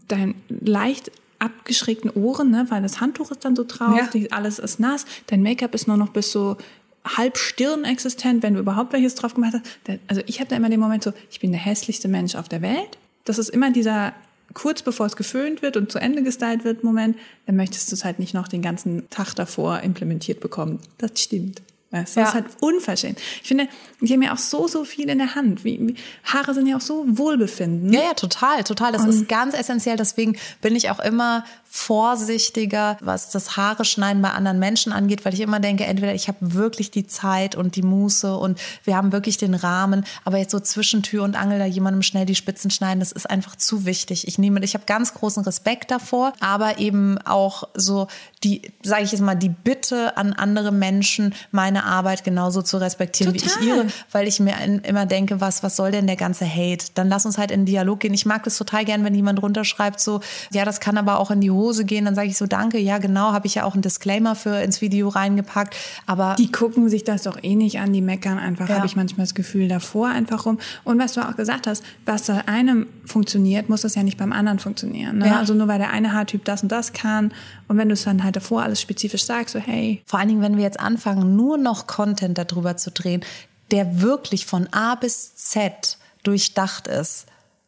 deinen 0.08 0.36
leicht 0.50 1.12
abgeschrägten 1.40 2.10
Ohren, 2.12 2.52
ne, 2.52 2.66
weil 2.70 2.82
das 2.82 3.02
Handtuch 3.02 3.32
ist 3.32 3.44
dann 3.46 3.56
so 3.56 3.66
drauf, 3.68 3.98
ja. 3.98 4.08
die, 4.14 4.32
alles 4.32 4.60
ist 4.60 4.80
nass, 4.80 5.06
dein 5.28 5.44
Make-up 5.44 5.76
ist 5.76 5.88
nur 5.88 5.98
noch 5.98 6.10
bis 6.10 6.32
so 6.32 6.58
halb 7.06 7.38
Stirn 7.38 7.84
existent, 7.84 8.42
wenn 8.42 8.56
du 8.56 8.60
überhaupt 8.60 8.94
welches 8.94 9.16
drauf 9.16 9.36
gemacht 9.36 9.54
hast. 9.54 10.00
Also 10.08 10.22
ich 10.26 10.40
habe 10.40 10.50
da 10.50 10.56
immer 10.56 10.70
den 10.70 10.80
Moment 10.80 11.04
so, 11.04 11.14
ich 11.30 11.40
bin 11.40 11.52
der 11.52 11.62
hässlichste 11.62 12.08
Mensch 12.08 12.36
auf 12.36 12.50
der 12.50 12.62
Welt. 12.62 12.98
Das 13.26 13.38
ist 13.38 13.50
immer 13.50 13.72
dieser 13.72 14.14
kurz 14.54 14.82
bevor 14.82 15.06
es 15.06 15.16
geföhnt 15.16 15.62
wird 15.62 15.78
und 15.78 15.92
zu 15.92 16.00
Ende 16.00 16.24
gestylt 16.24 16.64
wird 16.64 16.84
Moment, 16.84 17.18
dann 17.46 17.56
möchtest 17.56 17.92
du 17.92 17.96
es 17.96 18.06
halt 18.06 18.20
nicht 18.20 18.34
noch 18.34 18.48
den 18.48 18.62
ganzen 18.62 19.10
Tag 19.10 19.34
davor 19.36 19.82
implementiert 19.82 20.40
bekommen. 20.40 20.80
Das 20.98 21.22
stimmt. 21.22 21.62
Weißt 21.92 22.16
du? 22.16 22.20
Ja. 22.20 22.26
Das 22.26 22.36
ist 22.36 22.42
halt 22.42 22.46
unverschämt. 22.62 23.20
Ich 23.42 23.48
finde, 23.48 23.68
die 24.02 24.12
haben 24.12 24.22
ja 24.22 24.34
auch 24.34 24.38
so, 24.38 24.68
so 24.68 24.84
viel 24.84 25.10
in 25.10 25.18
der 25.18 25.36
Hand. 25.36 25.64
Wie, 25.64 25.80
wie, 25.80 25.96
Haare 26.24 26.54
sind 26.54 26.68
ja 26.68 26.78
auch 26.78 26.82
so 26.82 27.06
Wohlbefinden. 27.08 27.94
Ja, 27.94 28.02
ja, 28.02 28.14
total, 28.14 28.64
total. 28.64 28.92
Das 28.92 29.04
Und 29.04 29.10
ist 29.10 29.30
ganz 29.30 29.54
essentiell. 29.54 29.96
Deswegen 29.96 30.38
bin 30.62 30.76
ich 30.76 30.90
auch 30.90 31.00
immer 31.00 31.46
vorsichtiger, 31.76 32.98
was 33.02 33.30
das 33.30 33.58
Haare 33.58 33.84
schneiden 33.84 34.22
bei 34.22 34.32
anderen 34.32 34.60
Menschen 34.60 34.94
angeht, 34.94 35.26
weil 35.26 35.34
ich 35.34 35.42
immer 35.42 35.60
denke, 35.60 35.84
entweder 35.84 36.16
ich 36.16 36.30
habe 36.30 36.38
wirklich 36.40 36.90
die 36.90 37.06
Zeit 37.06 37.54
und 37.54 37.76
die 37.76 37.82
Muße 37.82 38.34
und 38.38 38.58
wir 38.86 38.96
haben 38.96 39.12
wirklich 39.12 39.38
den 39.38 39.54
Rahmen, 39.54 40.06
aber 40.24 40.38
jetzt 40.38 40.52
so 40.52 40.62
zwischen 40.62 41.04
Tür 41.04 41.24
und 41.24 41.36
Angel 41.36 41.60
da 41.60 41.66
jemandem 41.66 42.02
schnell 42.02 42.26
die 42.26 42.34
Spitzen 42.34 42.72
schneiden, 42.72 43.02
das 43.02 43.12
ist 43.12 43.30
einfach 43.30 43.58
zu 43.58 43.86
wichtig. 43.86 44.26
Ich 44.26 44.40
nehme, 44.40 44.64
ich 44.64 44.74
habe 44.74 44.86
ganz 44.86 45.14
großen 45.14 45.44
Respekt 45.44 45.92
davor, 45.92 46.32
aber 46.40 46.80
eben 46.80 47.18
auch 47.20 47.68
so 47.74 48.08
die, 48.46 48.62
sage 48.82 49.04
ich 49.04 49.12
jetzt 49.12 49.22
mal, 49.22 49.36
die 49.36 49.50
Bitte 49.50 50.16
an 50.16 50.32
andere 50.32 50.72
Menschen, 50.72 51.36
meine 51.52 51.84
Arbeit 51.84 52.24
genauso 52.24 52.62
zu 52.62 52.78
respektieren, 52.78 53.34
Total. 53.34 53.62
wie 53.62 53.66
ich 53.66 53.68
ihre, 53.68 53.88
weil 54.14 54.28
ich 54.30 54.40
mir 54.40 54.56
immer 54.84 55.06
denke, 55.06 55.42
was, 55.42 55.62
was 55.62 55.76
soll 55.76 55.92
denn 55.92 56.08
der 56.08 56.16
ganze 56.16 56.46
Hate? 56.46 56.86
Dann 56.94 57.10
lass 57.10 57.26
uns 57.26 57.38
halt 57.38 57.52
in 57.52 57.66
Dialog 57.66 58.00
gehen. 58.00 58.14
Ich 58.14 58.26
mag 58.26 58.44
das 58.44 58.58
total 58.58 58.86
gern, 58.86 59.04
wenn 59.04 59.14
jemand 59.14 59.42
runterschreibt, 59.42 60.00
so, 60.00 60.22
ja, 60.54 60.64
das 60.64 60.80
kann 60.80 60.98
aber 60.98 61.20
auch 61.20 61.32
in 61.32 61.42
die 61.42 61.52
Hose 61.52 61.65
gehen. 61.86 62.06
Dann 62.06 62.16
sage 62.16 62.28
ich 62.28 62.38
so, 62.38 62.46
danke, 62.46 62.78
ja, 62.78 62.98
genau, 62.98 63.32
habe 63.32 63.48
ich 63.48 63.56
ja 63.56 63.64
auch 63.64 63.74
einen 63.74 63.82
Disclaimer 63.82 64.36
für 64.36 64.62
ins 64.62 64.82
Video 64.82 65.10
reingepackt. 65.10 65.76
Aber 66.06 66.36
die 66.38 66.52
gucken 66.52 66.90
sich 66.90 67.04
das 67.04 67.24
doch 67.24 67.42
eh 67.42 67.56
nicht 67.56 67.80
an, 67.80 67.94
die 67.94 68.02
meckern 68.02 68.38
einfach, 68.38 68.70
ja. 68.70 68.76
habe 68.76 68.86
ich 68.86 68.96
manchmal 68.96 69.26
das 69.26 69.36
Gefühl, 69.36 69.68
davor 69.68 70.10
einfach 70.10 70.46
rum. 70.46 70.60
Und 70.84 71.00
was 71.00 71.14
du 71.14 71.28
auch 71.28 71.36
gesagt 71.36 71.68
hast, 71.68 71.84
was 72.06 72.28
bei 72.28 72.48
einem 72.48 72.88
funktioniert, 73.06 73.70
muss 73.70 73.82
das 73.82 73.96
ja 73.96 74.04
nicht 74.04 74.18
beim 74.18 74.32
anderen 74.32 74.60
funktionieren. 74.60 75.20
Ne? 75.20 75.28
Ja. 75.28 75.40
Also 75.40 75.54
nur 75.54 75.68
weil 75.68 75.80
der 75.80 75.92
eine 75.92 76.14
Haartyp 76.14 76.46
das 76.46 76.64
und 76.64 76.72
das 76.72 76.94
kann 76.94 77.32
und 77.68 77.78
wenn 77.78 77.90
du 77.90 77.94
es 77.94 78.04
dann 78.04 78.24
halt 78.24 78.36
davor 78.36 78.64
alles 78.64 78.82
spezifisch 78.82 79.26
sagst, 79.26 79.54
so 79.54 79.60
hey. 79.60 80.02
Vor 80.06 80.20
allen 80.20 80.30
Dingen, 80.30 80.42
wenn 80.42 80.58
wir 80.58 80.64
jetzt 80.64 80.80
anfangen, 80.80 81.36
nur 81.36 81.58
noch 81.58 81.88
Content 81.88 82.38
darüber 82.38 82.78
zu 82.78 82.92
drehen, 82.92 83.24
der 83.72 84.02
wirklich 84.02 84.46
von 84.46 84.68
A 84.72 84.96
bis 84.96 85.36
Z 85.36 85.98
durchdacht 86.24 86.88
ist, 86.88 87.26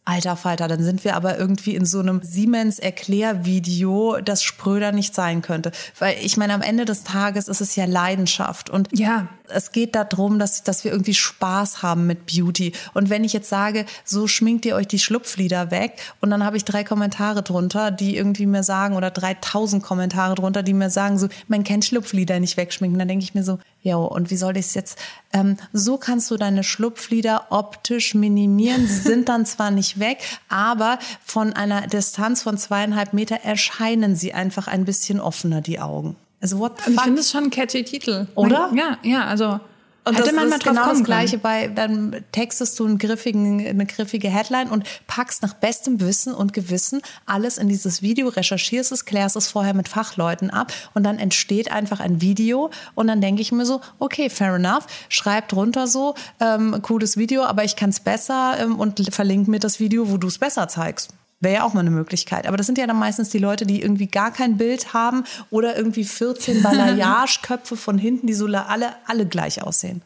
Alter 0.08 0.38
Falter, 0.38 0.70
dann 0.70 0.82
sind 0.82 1.04
wir 1.04 1.18
aber 1.18 1.38
irgendwie 1.38 1.76
in 1.76 1.86
so 1.86 2.00
einem 2.00 2.22
Siemens-Erklärvideo, 2.24 4.22
das 4.24 4.42
spröder 4.42 4.94
nicht 4.94 5.14
sein 5.14 5.42
könnte. 5.42 5.72
Weil 6.00 6.16
ich 6.22 6.38
meine, 6.38 6.54
am 6.54 6.62
Ende 6.62 6.86
des 6.86 7.04
Tages 7.04 7.50
ist 7.50 7.60
es 7.60 7.76
ja 7.76 7.84
Leidenschaft. 7.84 8.70
Und 8.70 8.88
ja. 8.98 9.28
Es 9.50 9.72
geht 9.72 9.96
darum, 9.96 10.40
dass, 10.40 10.64
dass 10.64 10.84
wir 10.84 10.92
irgendwie 10.92 11.14
Spaß 11.14 11.82
haben 11.82 12.08
mit 12.08 12.26
Beauty. 12.26 12.74
Und 12.94 13.10
wenn 13.10 13.24
ich 13.24 13.34
jetzt 13.34 13.50
sage, 13.50 13.86
so 14.04 14.28
schminkt 14.28 14.66
ihr 14.66 14.76
euch 14.76 14.88
die 14.88 15.00
Schlupflider 15.00 15.72
weg 15.72 15.94
und 16.22 16.30
dann 16.30 16.44
habe 16.44 16.58
ich 16.58 16.66
drei 16.66 16.84
Kommentare 16.84 17.44
drunter, 17.44 17.92
die 17.92 18.16
irgendwie 18.16 18.46
mir 18.46 18.64
sagen, 18.64 18.96
oder 18.96 19.12
3000 19.12 19.84
Kommentare 19.84 20.36
drunter, 20.36 20.64
die 20.64 20.74
mir 20.74 20.90
sagen, 20.90 21.18
so, 21.18 21.28
man 21.48 21.64
kennt 21.64 21.86
Schlupflider 21.86 22.40
nicht 22.40 22.58
wegschminken, 22.58 23.00
dann 23.00 23.08
denke 23.08 23.24
ich 23.24 23.34
mir 23.34 23.44
so, 23.44 23.60
ja, 23.82 23.96
und 23.96 24.30
wie 24.32 24.38
soll 24.38 24.58
ich 24.58 24.66
es 24.68 24.74
jetzt? 24.74 25.00
Ähm, 25.32 25.58
so 25.72 25.98
kannst 25.98 26.30
du 26.30 26.38
deine 26.38 26.64
Schlupflider 26.64 27.48
optisch 27.52 28.16
minimieren. 28.16 28.86
Sie 28.88 29.00
sind 29.00 29.30
dann 29.30 29.46
zwar 29.46 29.72
nicht 29.72 30.00
weg, 30.00 30.20
aber 30.50 31.00
von 31.24 31.54
einer 31.54 31.88
Distanz 31.88 32.44
von 32.44 32.58
zweieinhalb 32.58 33.14
Meter 33.14 33.38
erscheinen 33.44 34.16
sie 34.16 34.34
einfach 34.34 34.68
ein 34.68 34.84
bisschen 34.84 35.20
offener, 35.22 35.62
die 35.62 35.80
Augen. 35.80 36.16
Also, 36.42 36.60
what 36.60 36.78
the 36.78 36.84
fuck? 36.84 36.94
Ich 36.94 37.02
finde 37.02 37.22
es 37.22 37.32
schon 37.32 37.46
ein 37.46 37.50
catchy 37.50 37.84
Titel. 37.84 38.28
Oder? 38.36 38.72
Ja, 38.76 38.98
ja, 39.04 39.26
also 39.26 39.60
und 40.08 40.16
Hätte 40.16 40.28
das 40.28 40.36
man 40.36 40.48
ist 40.48 40.64
genau 40.64 40.90
das 40.90 41.04
Gleiche 41.04 41.38
bei, 41.38 41.68
dann 41.68 42.24
textest 42.32 42.80
du 42.80 42.86
einen 42.86 42.98
griffigen, 42.98 43.68
eine 43.68 43.86
griffige 43.86 44.30
Headline 44.30 44.70
und 44.70 44.86
packst 45.06 45.42
nach 45.42 45.54
bestem 45.54 46.00
Wissen 46.00 46.34
und 46.34 46.54
Gewissen 46.54 47.02
alles 47.26 47.58
in 47.58 47.68
dieses 47.68 48.02
Video, 48.02 48.30
recherchierst 48.30 48.94
es, 48.94 49.04
klärst 49.04 49.36
es 49.36 49.50
vorher 49.50 49.74
mit 49.74 49.90
Fachleuten 49.90 50.50
ab 50.50 50.72
und 50.94 51.04
dann 51.04 51.20
entsteht 51.20 51.74
einfach 51.74 52.00
ein 52.00 52.22
Video 52.22 52.72
und 52.96 53.08
dann 53.08 53.20
denke 53.20 53.42
ich 53.42 53.52
mir 53.52 53.66
so, 53.66 53.82
okay, 54.00 54.30
fair 54.30 54.56
enough, 54.56 54.86
schreib 55.10 55.50
drunter 55.50 55.88
so, 55.88 56.16
ähm, 56.40 56.82
cooles 56.84 57.18
Video, 57.18 57.44
aber 57.44 57.66
ich 57.66 57.76
kann 57.76 57.90
es 57.90 58.00
besser 58.00 58.56
ähm, 58.60 58.80
und 58.80 59.14
verlink 59.14 59.50
mir 59.50 59.60
das 59.60 59.82
Video, 59.82 60.10
wo 60.10 60.16
du 60.16 60.28
es 60.28 60.38
besser 60.38 60.70
zeigst. 60.70 61.10
Wäre 61.40 61.56
ja 61.56 61.64
auch 61.64 61.74
mal 61.74 61.82
eine 61.82 61.92
Möglichkeit. 61.92 62.48
Aber 62.48 62.58
das 62.58 62.66
sind 62.66 62.78
ja 62.78 62.88
dann 62.88 62.98
meistens 62.98 63.30
die 63.30 63.38
Leute, 63.38 63.66
die 63.66 63.82
irgendwie 63.82 64.08
gar 64.08 64.32
kein 64.32 64.58
Bild 64.58 64.94
haben 64.94 65.24
oder 65.52 65.78
irgendwie 65.78 66.04
14 66.04 66.64
Balayage-Köpfe 66.64 67.78
von 67.78 67.98
hinten, 67.98 68.28
die 68.28 68.34
so 68.34 68.48
alle, 68.48 68.96
alle 69.06 69.26
gleich 69.28 69.62
aussehen. 69.62 70.02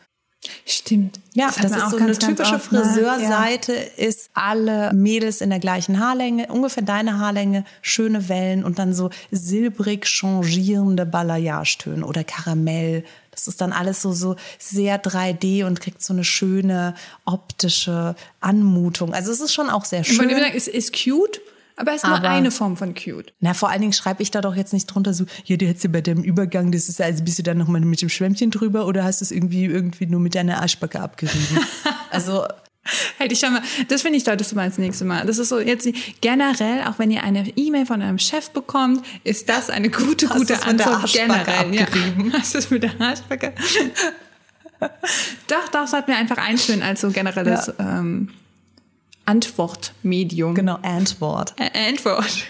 Stimmt. 0.66 1.20
Ja, 1.34 1.48
das, 1.48 1.72
das 1.72 1.84
ist 1.84 1.90
so 1.92 1.98
eine 1.98 2.18
typische 2.18 2.54
ne? 2.54 2.60
Friseurseite, 2.60 3.74
ja. 3.74 4.08
ist 4.08 4.32
alle 4.34 4.92
Mädels 4.92 5.40
in 5.40 5.52
der 5.52 5.60
gleichen 5.60 6.00
Haarlänge, 6.00 6.48
ungefähr 6.48 6.82
deine 6.82 7.20
Haarlänge, 7.20 7.64
schöne 7.84 8.28
Wellen 8.28 8.64
und 8.64 8.80
dann 8.80 8.94
so 8.94 9.12
silbrig 9.30 10.06
changierende 10.06 11.06
Balayage-Töne 11.06 12.06
oder 12.06 12.24
Karamell. 12.24 13.04
Das 13.32 13.48
ist 13.48 13.62
dann 13.62 13.72
alles 13.72 14.02
so, 14.02 14.12
so 14.12 14.36
sehr 14.60 15.02
3D 15.02 15.66
und 15.66 15.80
kriegt 15.80 16.04
so 16.04 16.14
eine 16.14 16.24
schöne 16.24 16.94
optische 17.26 18.16
Anmutung. 18.40 19.14
Also 19.14 19.32
es 19.32 19.40
ist 19.40 19.54
schon 19.54 19.70
auch 19.70 19.86
sehr 19.86 20.04
schön. 20.04 20.30
Ich 20.30 20.38
sagen, 20.38 20.54
es 20.56 20.68
ist 20.68 20.94
cute, 20.94 21.42
aber 21.78 21.92
es 21.92 22.04
ist 22.04 22.06
aber, 22.06 22.20
nur 22.20 22.30
eine 22.30 22.52
Form 22.52 22.78
von 22.78 22.94
cute. 22.94 23.34
Na, 23.40 23.54
vor 23.54 23.70
allen 23.70 23.82
Dingen 23.82 23.94
schreibe 23.94 24.22
ich 24.22 24.32
da 24.32 24.42
doch 24.42 24.56
jetzt 24.56 24.74
nicht 24.74 24.88
drunter 24.88 25.14
so, 25.14 25.26
ja, 25.46 25.58
du 25.58 25.66
hättest 25.66 25.86
ja 25.86 25.90
bei 25.90 26.02
dem 26.02 26.24
Übergang, 26.24 26.72
das 26.72 26.90
ist 26.90 27.02
also 27.02 27.24
bist 27.24 27.40
du 27.40 27.44
dann 27.44 27.58
nochmal 27.58 27.82
mit 27.82 28.02
dem 28.02 28.10
Schwämmchen 28.10 28.52
drüber 28.52 28.86
oder 28.86 29.04
hast 29.04 29.22
du 29.22 29.26
es 29.26 29.32
irgendwie 29.32 29.66
irgendwie 29.66 30.06
nur 30.06 30.20
mit 30.20 30.36
deiner 30.36 30.62
Arschbacke 30.62 31.00
abgerieben? 31.00 31.60
also 32.12 32.46
Hätte 33.18 33.34
ich 33.34 33.40
schon 33.40 33.54
mal, 33.54 33.62
das 33.90 34.02
finde 34.02 34.18
ich 34.18 34.24
toll, 34.24 34.38
das 34.38 34.50
du 34.50 34.56
mal 34.56 34.64
als 34.64 34.80
nächstes 34.80 35.06
Mal. 35.06 35.26
Das 35.26 35.38
ist 35.38 35.50
so 35.50 35.60
jetzt 35.60 35.88
generell, 36.20 36.84
auch 36.86 36.98
wenn 36.98 37.12
ihr 37.12 37.24
eine 37.24 37.48
E-Mail 37.56 37.86
von 37.86 38.02
einem 38.02 38.18
Chef 38.18 38.50
bekommt, 38.50 39.06
ist 39.24 39.50
das 39.50 39.70
eine 39.70 39.90
gute, 39.90 40.28
Hast 40.30 40.40
gute 40.40 40.64
Antwort 40.64 41.12
generell. 41.14 41.76
Ja. 41.76 41.86
Hast 42.34 42.56
du 42.56 42.58
es 42.58 42.72
mit 42.72 42.82
der 42.82 43.00
Arschbacke? 43.00 43.54
doch, 45.48 45.68
doch, 45.72 45.88
sollten 45.88 46.08
wir 46.08 46.18
einfach 46.18 46.38
einführen 46.38 46.82
als 46.82 47.02
so 47.02 47.12
generelles 47.12 47.68
ja. 47.68 48.00
ähm, 48.00 48.30
Antwortmedium. 49.26 50.56
Genau, 50.56 50.80
Antwort. 50.82 51.54
Antwort. 51.88 52.48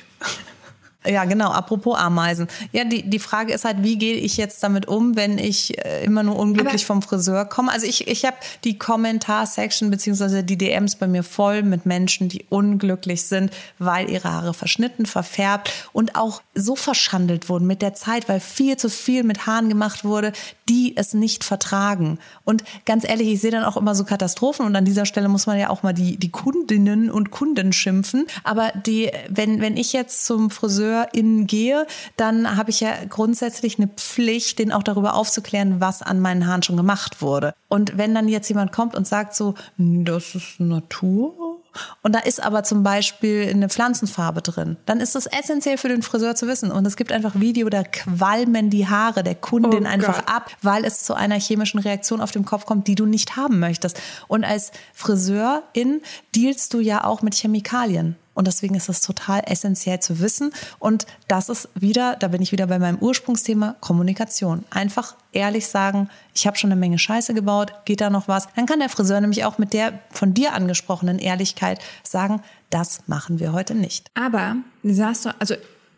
Ja, 1.06 1.26
genau. 1.26 1.50
Apropos 1.50 1.98
Ameisen. 1.98 2.48
Ja, 2.72 2.84
die, 2.84 3.10
die 3.10 3.18
Frage 3.18 3.54
ist 3.54 3.66
halt, 3.66 3.78
wie 3.82 3.98
gehe 3.98 4.16
ich 4.16 4.38
jetzt 4.38 4.62
damit 4.62 4.88
um, 4.88 5.16
wenn 5.16 5.40
ich 5.40 5.84
äh, 5.84 6.04
immer 6.04 6.22
nur 6.22 6.38
unglücklich 6.38 6.84
Aber 6.84 6.94
vom 6.94 7.02
Friseur 7.02 7.46
komme? 7.46 7.72
Also 7.72 7.88
ich, 7.88 8.08
ich 8.08 8.24
habe 8.24 8.38
die 8.64 8.78
Kommentarsection 8.78 9.90
beziehungsweise 9.90 10.44
die 10.44 10.60
DMs 10.60 10.98
bei 10.98 11.08
mir 11.08 11.24
voll 11.24 11.64
mit 11.64 11.88
Menschen, 11.88 12.30
die 12.30 12.46
unglücklich 12.50 13.24
sind, 13.24 13.52
weil 13.80 14.12
ihre 14.12 14.32
Haare 14.32 14.54
verschnitten, 14.54 15.08
verfärbt 15.08 15.72
und 15.92 16.16
auch 16.16 16.44
so 16.54 16.76
verschandelt 16.76 17.50
wurden 17.50 17.66
mit 17.66 17.82
der 17.82 17.96
Zeit, 17.96 18.30
weil 18.30 18.40
viel 18.40 18.78
zu 18.78 18.88
viel 18.88 19.24
mit 19.24 19.48
Haaren 19.48 19.70
gemacht 19.70 20.04
wurde, 20.04 20.34
die 20.70 20.96
es 20.96 21.16
nicht 21.16 21.44
vertragen. 21.44 22.20
Und 22.46 22.64
ganz 22.86 23.10
ehrlich, 23.10 23.28
ich 23.28 23.42
sehe 23.42 23.52
dann 23.52 23.64
auch 23.64 23.76
immer 23.76 23.96
so 23.96 24.04
Katastrophen 24.04 24.68
und 24.68 24.76
an 24.76 24.86
dieser 24.86 25.08
Stelle 25.08 25.30
muss 25.30 25.48
man 25.48 25.58
ja 25.58 25.72
auch 25.72 25.82
mal 25.82 25.94
die, 25.94 26.18
die 26.18 26.30
Kundinnen 26.30 27.10
und 27.10 27.32
Kunden 27.32 27.74
schimpfen. 27.74 28.28
Aber 28.44 28.72
die, 28.86 29.12
wenn, 29.30 29.62
wenn 29.62 29.78
ich 29.78 29.94
jetzt 29.94 30.28
zum 30.28 30.52
Friseur 30.52 30.91
FriseurInnen 30.92 31.48
gehe, 31.48 31.88
dann 32.18 32.58
habe 32.58 32.70
ich 32.70 32.80
ja 32.80 32.92
grundsätzlich 33.08 33.78
eine 33.78 33.88
Pflicht, 33.88 34.60
den 34.60 34.72
auch 34.72 34.84
darüber 34.84 35.16
aufzuklären, 35.16 35.80
was 35.80 36.02
an 36.02 36.20
meinen 36.20 36.48
Haaren 36.48 36.64
schon 36.64 36.78
gemacht 36.78 37.22
wurde. 37.22 37.54
Und 37.68 37.98
wenn 37.98 38.14
dann 38.14 38.28
jetzt 38.28 38.50
jemand 38.50 38.72
kommt 38.72 38.96
und 38.96 39.08
sagt 39.08 39.36
so, 39.36 39.56
das 39.78 40.36
ist 40.36 40.60
Natur, 40.60 41.58
und 42.02 42.14
da 42.14 42.20
ist 42.20 42.44
aber 42.44 42.64
zum 42.64 42.84
Beispiel 42.84 43.48
eine 43.50 43.70
Pflanzenfarbe 43.70 44.42
drin, 44.42 44.76
dann 44.86 45.00
ist 45.00 45.16
das 45.16 45.26
essentiell 45.26 45.78
für 45.78 45.88
den 45.88 46.02
Friseur 46.02 46.36
zu 46.36 46.48
wissen. 46.48 46.70
Und 46.70 46.86
es 46.86 46.98
gibt 46.98 47.14
einfach 47.14 47.40
Video, 47.40 47.70
da 47.70 47.84
qualmen 47.84 48.70
die 48.70 48.90
Haare 48.90 49.24
der 49.24 49.36
Kundin 49.36 49.86
oh 49.86 49.88
einfach 49.88 50.18
Gott. 50.18 50.36
ab, 50.36 50.52
weil 50.62 50.84
es 50.84 51.04
zu 51.04 51.14
einer 51.14 51.40
chemischen 51.40 51.80
Reaktion 51.80 52.20
auf 52.20 52.32
dem 52.32 52.44
Kopf 52.44 52.66
kommt, 52.66 52.88
die 52.88 52.96
du 52.96 53.06
nicht 53.06 53.38
haben 53.38 53.60
möchtest. 53.60 54.02
Und 54.28 54.44
als 54.44 54.72
Friseurin 54.94 56.02
dealst 56.36 56.74
du 56.74 56.82
ja 56.82 57.06
auch 57.06 57.22
mit 57.22 57.36
Chemikalien. 57.36 58.18
Und 58.34 58.48
deswegen 58.48 58.76
ist 58.76 58.90
es 58.90 59.02
total 59.02 59.42
essentiell 59.46 60.00
zu 60.00 60.20
wissen. 60.20 60.52
Und 60.80 61.06
das 61.28 61.50
ist 61.50 61.70
wieder, 61.76 62.16
da 62.16 62.30
bin 62.30 62.42
ich 62.42 62.52
wieder 62.52 62.68
bei 62.68 62.80
meinem 62.80 62.98
Ursprungsthema, 62.98 63.76
Kommunikation. 63.82 64.64
Einfach 64.70 65.16
ehrlich 65.34 65.68
sagen, 65.68 66.10
ich 66.34 66.48
habe 66.48 66.58
schon 66.58 66.72
eine 66.72 66.80
Menge 66.80 66.98
Scheiße 66.98 67.34
gebaut, 67.34 67.74
geht 67.86 68.02
da 68.02 68.10
noch 68.10 68.28
was? 68.28 68.48
Dann 68.56 68.66
kann 68.66 68.80
der 68.80 68.90
Friseur 68.90 69.20
nämlich 69.20 69.44
auch 69.46 69.58
mit 69.58 69.74
der 69.74 70.00
von 70.12 70.34
dir 70.34 70.54
angesprochenen 70.54 71.20
Ehrlichkeit 71.20 71.80
sagen, 72.04 72.42
das 72.70 73.02
machen 73.08 73.40
wir 73.40 73.52
heute 73.52 73.76
nicht. 73.76 74.10
Aber, 74.14 74.56
du 74.82 74.94
sagst 74.94 75.26
doch, 75.26 75.34
also 75.40 75.56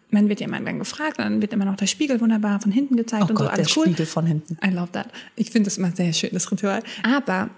man 0.10 0.30
wird 0.30 0.40
ja 0.40 0.48
immer 0.48 0.60
dann 0.60 0.80
gefragt, 0.80 1.20
dann 1.20 1.42
wird 1.42 1.54
immer 1.54 1.66
noch 1.66 1.76
der 1.76 1.88
Spiegel 1.88 2.22
wunderbar 2.22 2.60
von 2.60 2.72
hinten 2.72 2.96
gezeigt 2.96 3.26
oh 3.26 3.30
und 3.30 3.36
Gott, 3.36 3.48
so 3.48 3.52
alles 3.52 3.68
der 3.68 3.78
cool. 3.78 3.86
Spiegel 3.86 4.06
von 4.06 4.26
hinten. 4.26 4.58
I 4.66 4.70
love 4.70 4.92
that. 4.92 5.08
Ich 5.36 5.52
finde 5.52 5.68
das 5.68 5.78
immer 5.78 5.92
sehr 5.92 6.14
schön, 6.14 6.30
das 6.34 6.52
Ritual. 6.52 6.84
Aber 7.04 7.50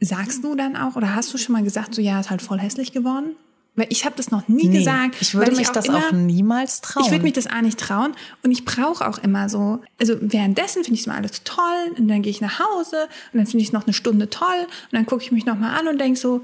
sagst 0.00 0.42
du 0.42 0.54
dann 0.54 0.76
auch 0.76 0.96
oder 0.96 1.14
hast 1.14 1.32
du 1.32 1.38
schon 1.38 1.52
mal 1.52 1.62
gesagt, 1.62 1.94
so 1.94 2.02
ja, 2.02 2.20
ist 2.20 2.30
halt 2.30 2.42
voll 2.42 2.58
hässlich 2.58 2.92
geworden? 2.92 3.36
Weil 3.76 3.86
ich 3.90 4.04
habe 4.04 4.16
das 4.16 4.30
noch 4.30 4.48
nie 4.48 4.68
nee, 4.68 4.78
gesagt. 4.78 5.16
Ich 5.20 5.34
würde 5.34 5.52
mich 5.52 5.68
auch 5.68 5.72
das 5.72 5.86
immer, 5.86 5.98
auch 5.98 6.12
niemals 6.12 6.80
trauen. 6.80 7.04
Ich 7.04 7.10
würde 7.10 7.22
mich 7.22 7.32
das 7.32 7.46
auch 7.46 7.60
nicht 7.60 7.78
trauen. 7.78 8.14
Und 8.42 8.50
ich 8.50 8.64
brauche 8.64 9.06
auch 9.08 9.18
immer 9.18 9.48
so, 9.48 9.80
also 9.98 10.16
währenddessen 10.20 10.82
finde 10.84 10.94
ich 10.94 11.00
es 11.00 11.06
mal 11.06 11.16
alles 11.16 11.42
toll 11.44 11.94
und 11.96 12.08
dann 12.08 12.22
gehe 12.22 12.30
ich 12.30 12.40
nach 12.40 12.58
Hause 12.58 13.08
und 13.32 13.38
dann 13.38 13.46
finde 13.46 13.62
ich 13.62 13.68
es 13.68 13.72
noch 13.72 13.84
eine 13.84 13.92
Stunde 13.92 14.28
toll 14.28 14.66
und 14.66 14.92
dann 14.92 15.06
gucke 15.06 15.22
ich 15.22 15.32
mich 15.32 15.46
nochmal 15.46 15.78
an 15.78 15.88
und 15.88 15.98
denke 15.98 16.18
so, 16.18 16.42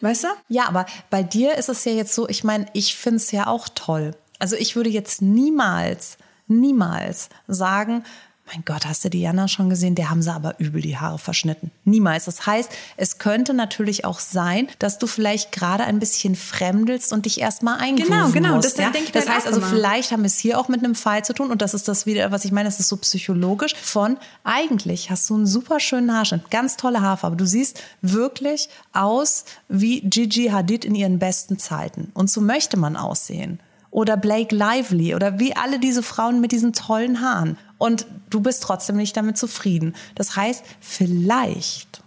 weißt 0.00 0.24
du? 0.24 0.28
Ja, 0.48 0.68
aber 0.68 0.86
bei 1.10 1.22
dir 1.22 1.56
ist 1.56 1.68
es 1.68 1.84
ja 1.84 1.92
jetzt 1.92 2.14
so, 2.14 2.28
ich 2.28 2.44
meine, 2.44 2.66
ich 2.72 2.96
finde 2.96 3.16
es 3.16 3.30
ja 3.32 3.46
auch 3.46 3.68
toll. 3.74 4.12
Also 4.38 4.56
ich 4.56 4.76
würde 4.76 4.90
jetzt 4.90 5.22
niemals, 5.22 6.18
niemals 6.46 7.28
sagen, 7.46 8.04
mein 8.52 8.64
Gott, 8.64 8.86
hast 8.86 9.04
du 9.04 9.08
Diana 9.10 9.48
schon 9.48 9.70
gesehen? 9.70 9.94
Der 9.94 10.10
haben 10.10 10.22
sie 10.22 10.32
aber 10.32 10.58
übel 10.58 10.82
die 10.82 10.96
Haare 10.98 11.18
verschnitten. 11.18 11.70
Niemals. 11.84 12.26
Das 12.26 12.46
heißt, 12.46 12.70
es 12.96 13.18
könnte 13.18 13.54
natürlich 13.54 14.04
auch 14.04 14.20
sein, 14.20 14.68
dass 14.78 14.98
du 14.98 15.06
vielleicht 15.06 15.52
gerade 15.52 15.84
ein 15.84 15.98
bisschen 15.98 16.36
fremdelst 16.36 17.12
und 17.12 17.24
dich 17.24 17.40
erstmal 17.40 17.78
eingrooven 17.78 18.10
Genau, 18.12 18.28
genau, 18.30 18.54
musst. 18.56 18.68
das 18.72 18.76
ja? 18.76 18.90
denke 18.90 19.06
ich 19.06 19.12
Das 19.12 19.26
halt 19.26 19.36
heißt 19.38 19.46
also, 19.46 19.60
immer. 19.60 19.68
vielleicht 19.68 20.12
haben 20.12 20.22
wir 20.22 20.26
es 20.26 20.38
hier 20.38 20.58
auch 20.58 20.68
mit 20.68 20.84
einem 20.84 20.94
Fall 20.94 21.24
zu 21.24 21.32
tun 21.32 21.50
und 21.50 21.62
das 21.62 21.72
ist 21.74 21.88
das 21.88 22.04
wieder, 22.06 22.30
was 22.30 22.44
ich 22.44 22.52
meine, 22.52 22.68
das 22.68 22.78
ist 22.78 22.88
so 22.88 22.96
psychologisch 22.98 23.74
von 23.76 24.18
eigentlich 24.44 25.10
hast 25.10 25.28
du 25.30 25.34
einen 25.36 25.46
super 25.46 25.80
schönen 25.80 26.12
Haarschnitt, 26.14 26.50
ganz 26.50 26.76
tolle 26.76 27.00
Haarfarbe. 27.00 27.36
Du 27.36 27.46
siehst 27.46 27.82
wirklich 28.02 28.68
aus 28.92 29.44
wie 29.68 30.00
Gigi 30.02 30.48
Hadid 30.48 30.84
in 30.84 30.94
ihren 30.94 31.18
besten 31.18 31.58
Zeiten 31.58 32.10
und 32.14 32.30
so 32.30 32.40
möchte 32.40 32.76
man 32.76 32.96
aussehen. 32.96 33.60
Oder 33.90 34.16
Blake 34.16 34.54
Lively 34.56 35.14
oder 35.14 35.38
wie 35.38 35.54
alle 35.54 35.78
diese 35.78 36.02
Frauen 36.02 36.40
mit 36.40 36.50
diesen 36.52 36.72
tollen 36.72 37.20
Haaren. 37.20 37.58
Und 37.82 38.06
du 38.30 38.40
bist 38.40 38.62
trotzdem 38.62 38.96
nicht 38.96 39.16
damit 39.16 39.36
zufrieden. 39.36 39.96
Das 40.14 40.36
heißt, 40.36 40.62
vielleicht 40.80 42.00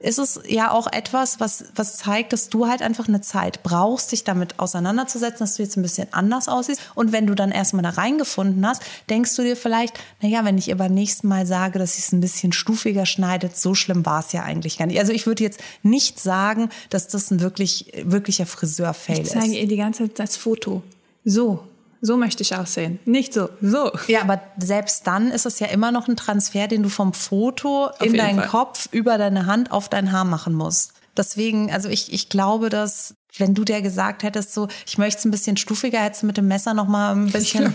ist 0.00 0.18
es 0.18 0.40
ja 0.48 0.70
auch 0.70 0.86
etwas, 0.90 1.38
was, 1.38 1.64
was 1.74 1.98
zeigt, 1.98 2.32
dass 2.32 2.48
du 2.48 2.66
halt 2.66 2.80
einfach 2.80 3.08
eine 3.08 3.20
Zeit 3.20 3.62
brauchst, 3.62 4.12
dich 4.12 4.24
damit 4.24 4.58
auseinanderzusetzen, 4.58 5.40
dass 5.40 5.56
du 5.56 5.62
jetzt 5.64 5.76
ein 5.76 5.82
bisschen 5.82 6.08
anders 6.12 6.48
aussiehst. 6.48 6.80
Und 6.94 7.12
wenn 7.12 7.26
du 7.26 7.34
dann 7.34 7.50
erstmal 7.50 7.82
da 7.82 7.90
reingefunden 7.90 8.66
hast, 8.66 8.80
denkst 9.10 9.36
du 9.36 9.42
dir 9.42 9.54
vielleicht, 9.54 10.00
naja, 10.22 10.46
wenn 10.46 10.56
ich 10.56 10.68
ihr 10.68 10.76
beim 10.78 10.94
nächsten 10.94 11.28
Mal 11.28 11.44
sage, 11.44 11.78
dass 11.78 11.96
sie 11.96 12.00
es 12.00 12.12
ein 12.12 12.22
bisschen 12.22 12.52
stufiger 12.52 13.04
schneidet, 13.04 13.58
so 13.58 13.74
schlimm 13.74 14.06
war 14.06 14.20
es 14.20 14.32
ja 14.32 14.44
eigentlich 14.44 14.78
gar 14.78 14.86
nicht. 14.86 14.98
Also 14.98 15.12
ich 15.12 15.26
würde 15.26 15.44
jetzt 15.44 15.60
nicht 15.82 16.18
sagen, 16.20 16.70
dass 16.88 17.06
das 17.08 17.30
ein 17.30 17.40
wirklich, 17.40 17.92
wirklicher 18.02 18.46
Friseur-Fail 18.46 19.18
Ich 19.18 19.24
ist. 19.24 19.32
zeige 19.32 19.58
ihr 19.58 19.68
die 19.68 19.76
ganze 19.76 20.04
Zeit 20.04 20.18
das 20.18 20.38
Foto. 20.38 20.82
So, 21.22 21.60
so 22.00 22.16
möchte 22.16 22.42
ich 22.42 22.54
aussehen. 22.54 22.98
Nicht 23.04 23.32
so, 23.34 23.48
so. 23.60 23.90
Ja, 24.06 24.20
aber 24.22 24.40
selbst 24.58 25.06
dann 25.06 25.30
ist 25.30 25.46
es 25.46 25.58
ja 25.58 25.66
immer 25.68 25.90
noch 25.92 26.08
ein 26.08 26.16
Transfer, 26.16 26.66
den 26.68 26.82
du 26.82 26.88
vom 26.88 27.12
Foto 27.12 27.88
in 28.00 28.06
jeden 28.12 28.18
deinen 28.18 28.38
Fall. 28.40 28.48
Kopf 28.48 28.88
über 28.92 29.18
deine 29.18 29.46
Hand 29.46 29.72
auf 29.72 29.88
dein 29.88 30.12
Haar 30.12 30.24
machen 30.24 30.54
musst. 30.54 30.92
Deswegen, 31.16 31.72
also 31.72 31.88
ich, 31.88 32.12
ich 32.12 32.28
glaube, 32.28 32.68
dass 32.68 33.14
wenn 33.36 33.54
du 33.54 33.62
dir 33.62 33.82
gesagt 33.82 34.24
hättest, 34.24 34.52
so, 34.52 34.66
ich 34.86 34.98
möchte 34.98 35.18
es 35.20 35.24
ein 35.24 35.30
bisschen 35.30 35.56
stufiger, 35.56 36.00
hättest 36.00 36.22
du 36.22 36.26
mit 36.26 36.36
dem 36.36 36.48
Messer 36.48 36.74
noch 36.74 36.88
mal 36.88 37.14
ein 37.14 37.26
Ich 37.26 37.32
bisschen. 37.32 37.72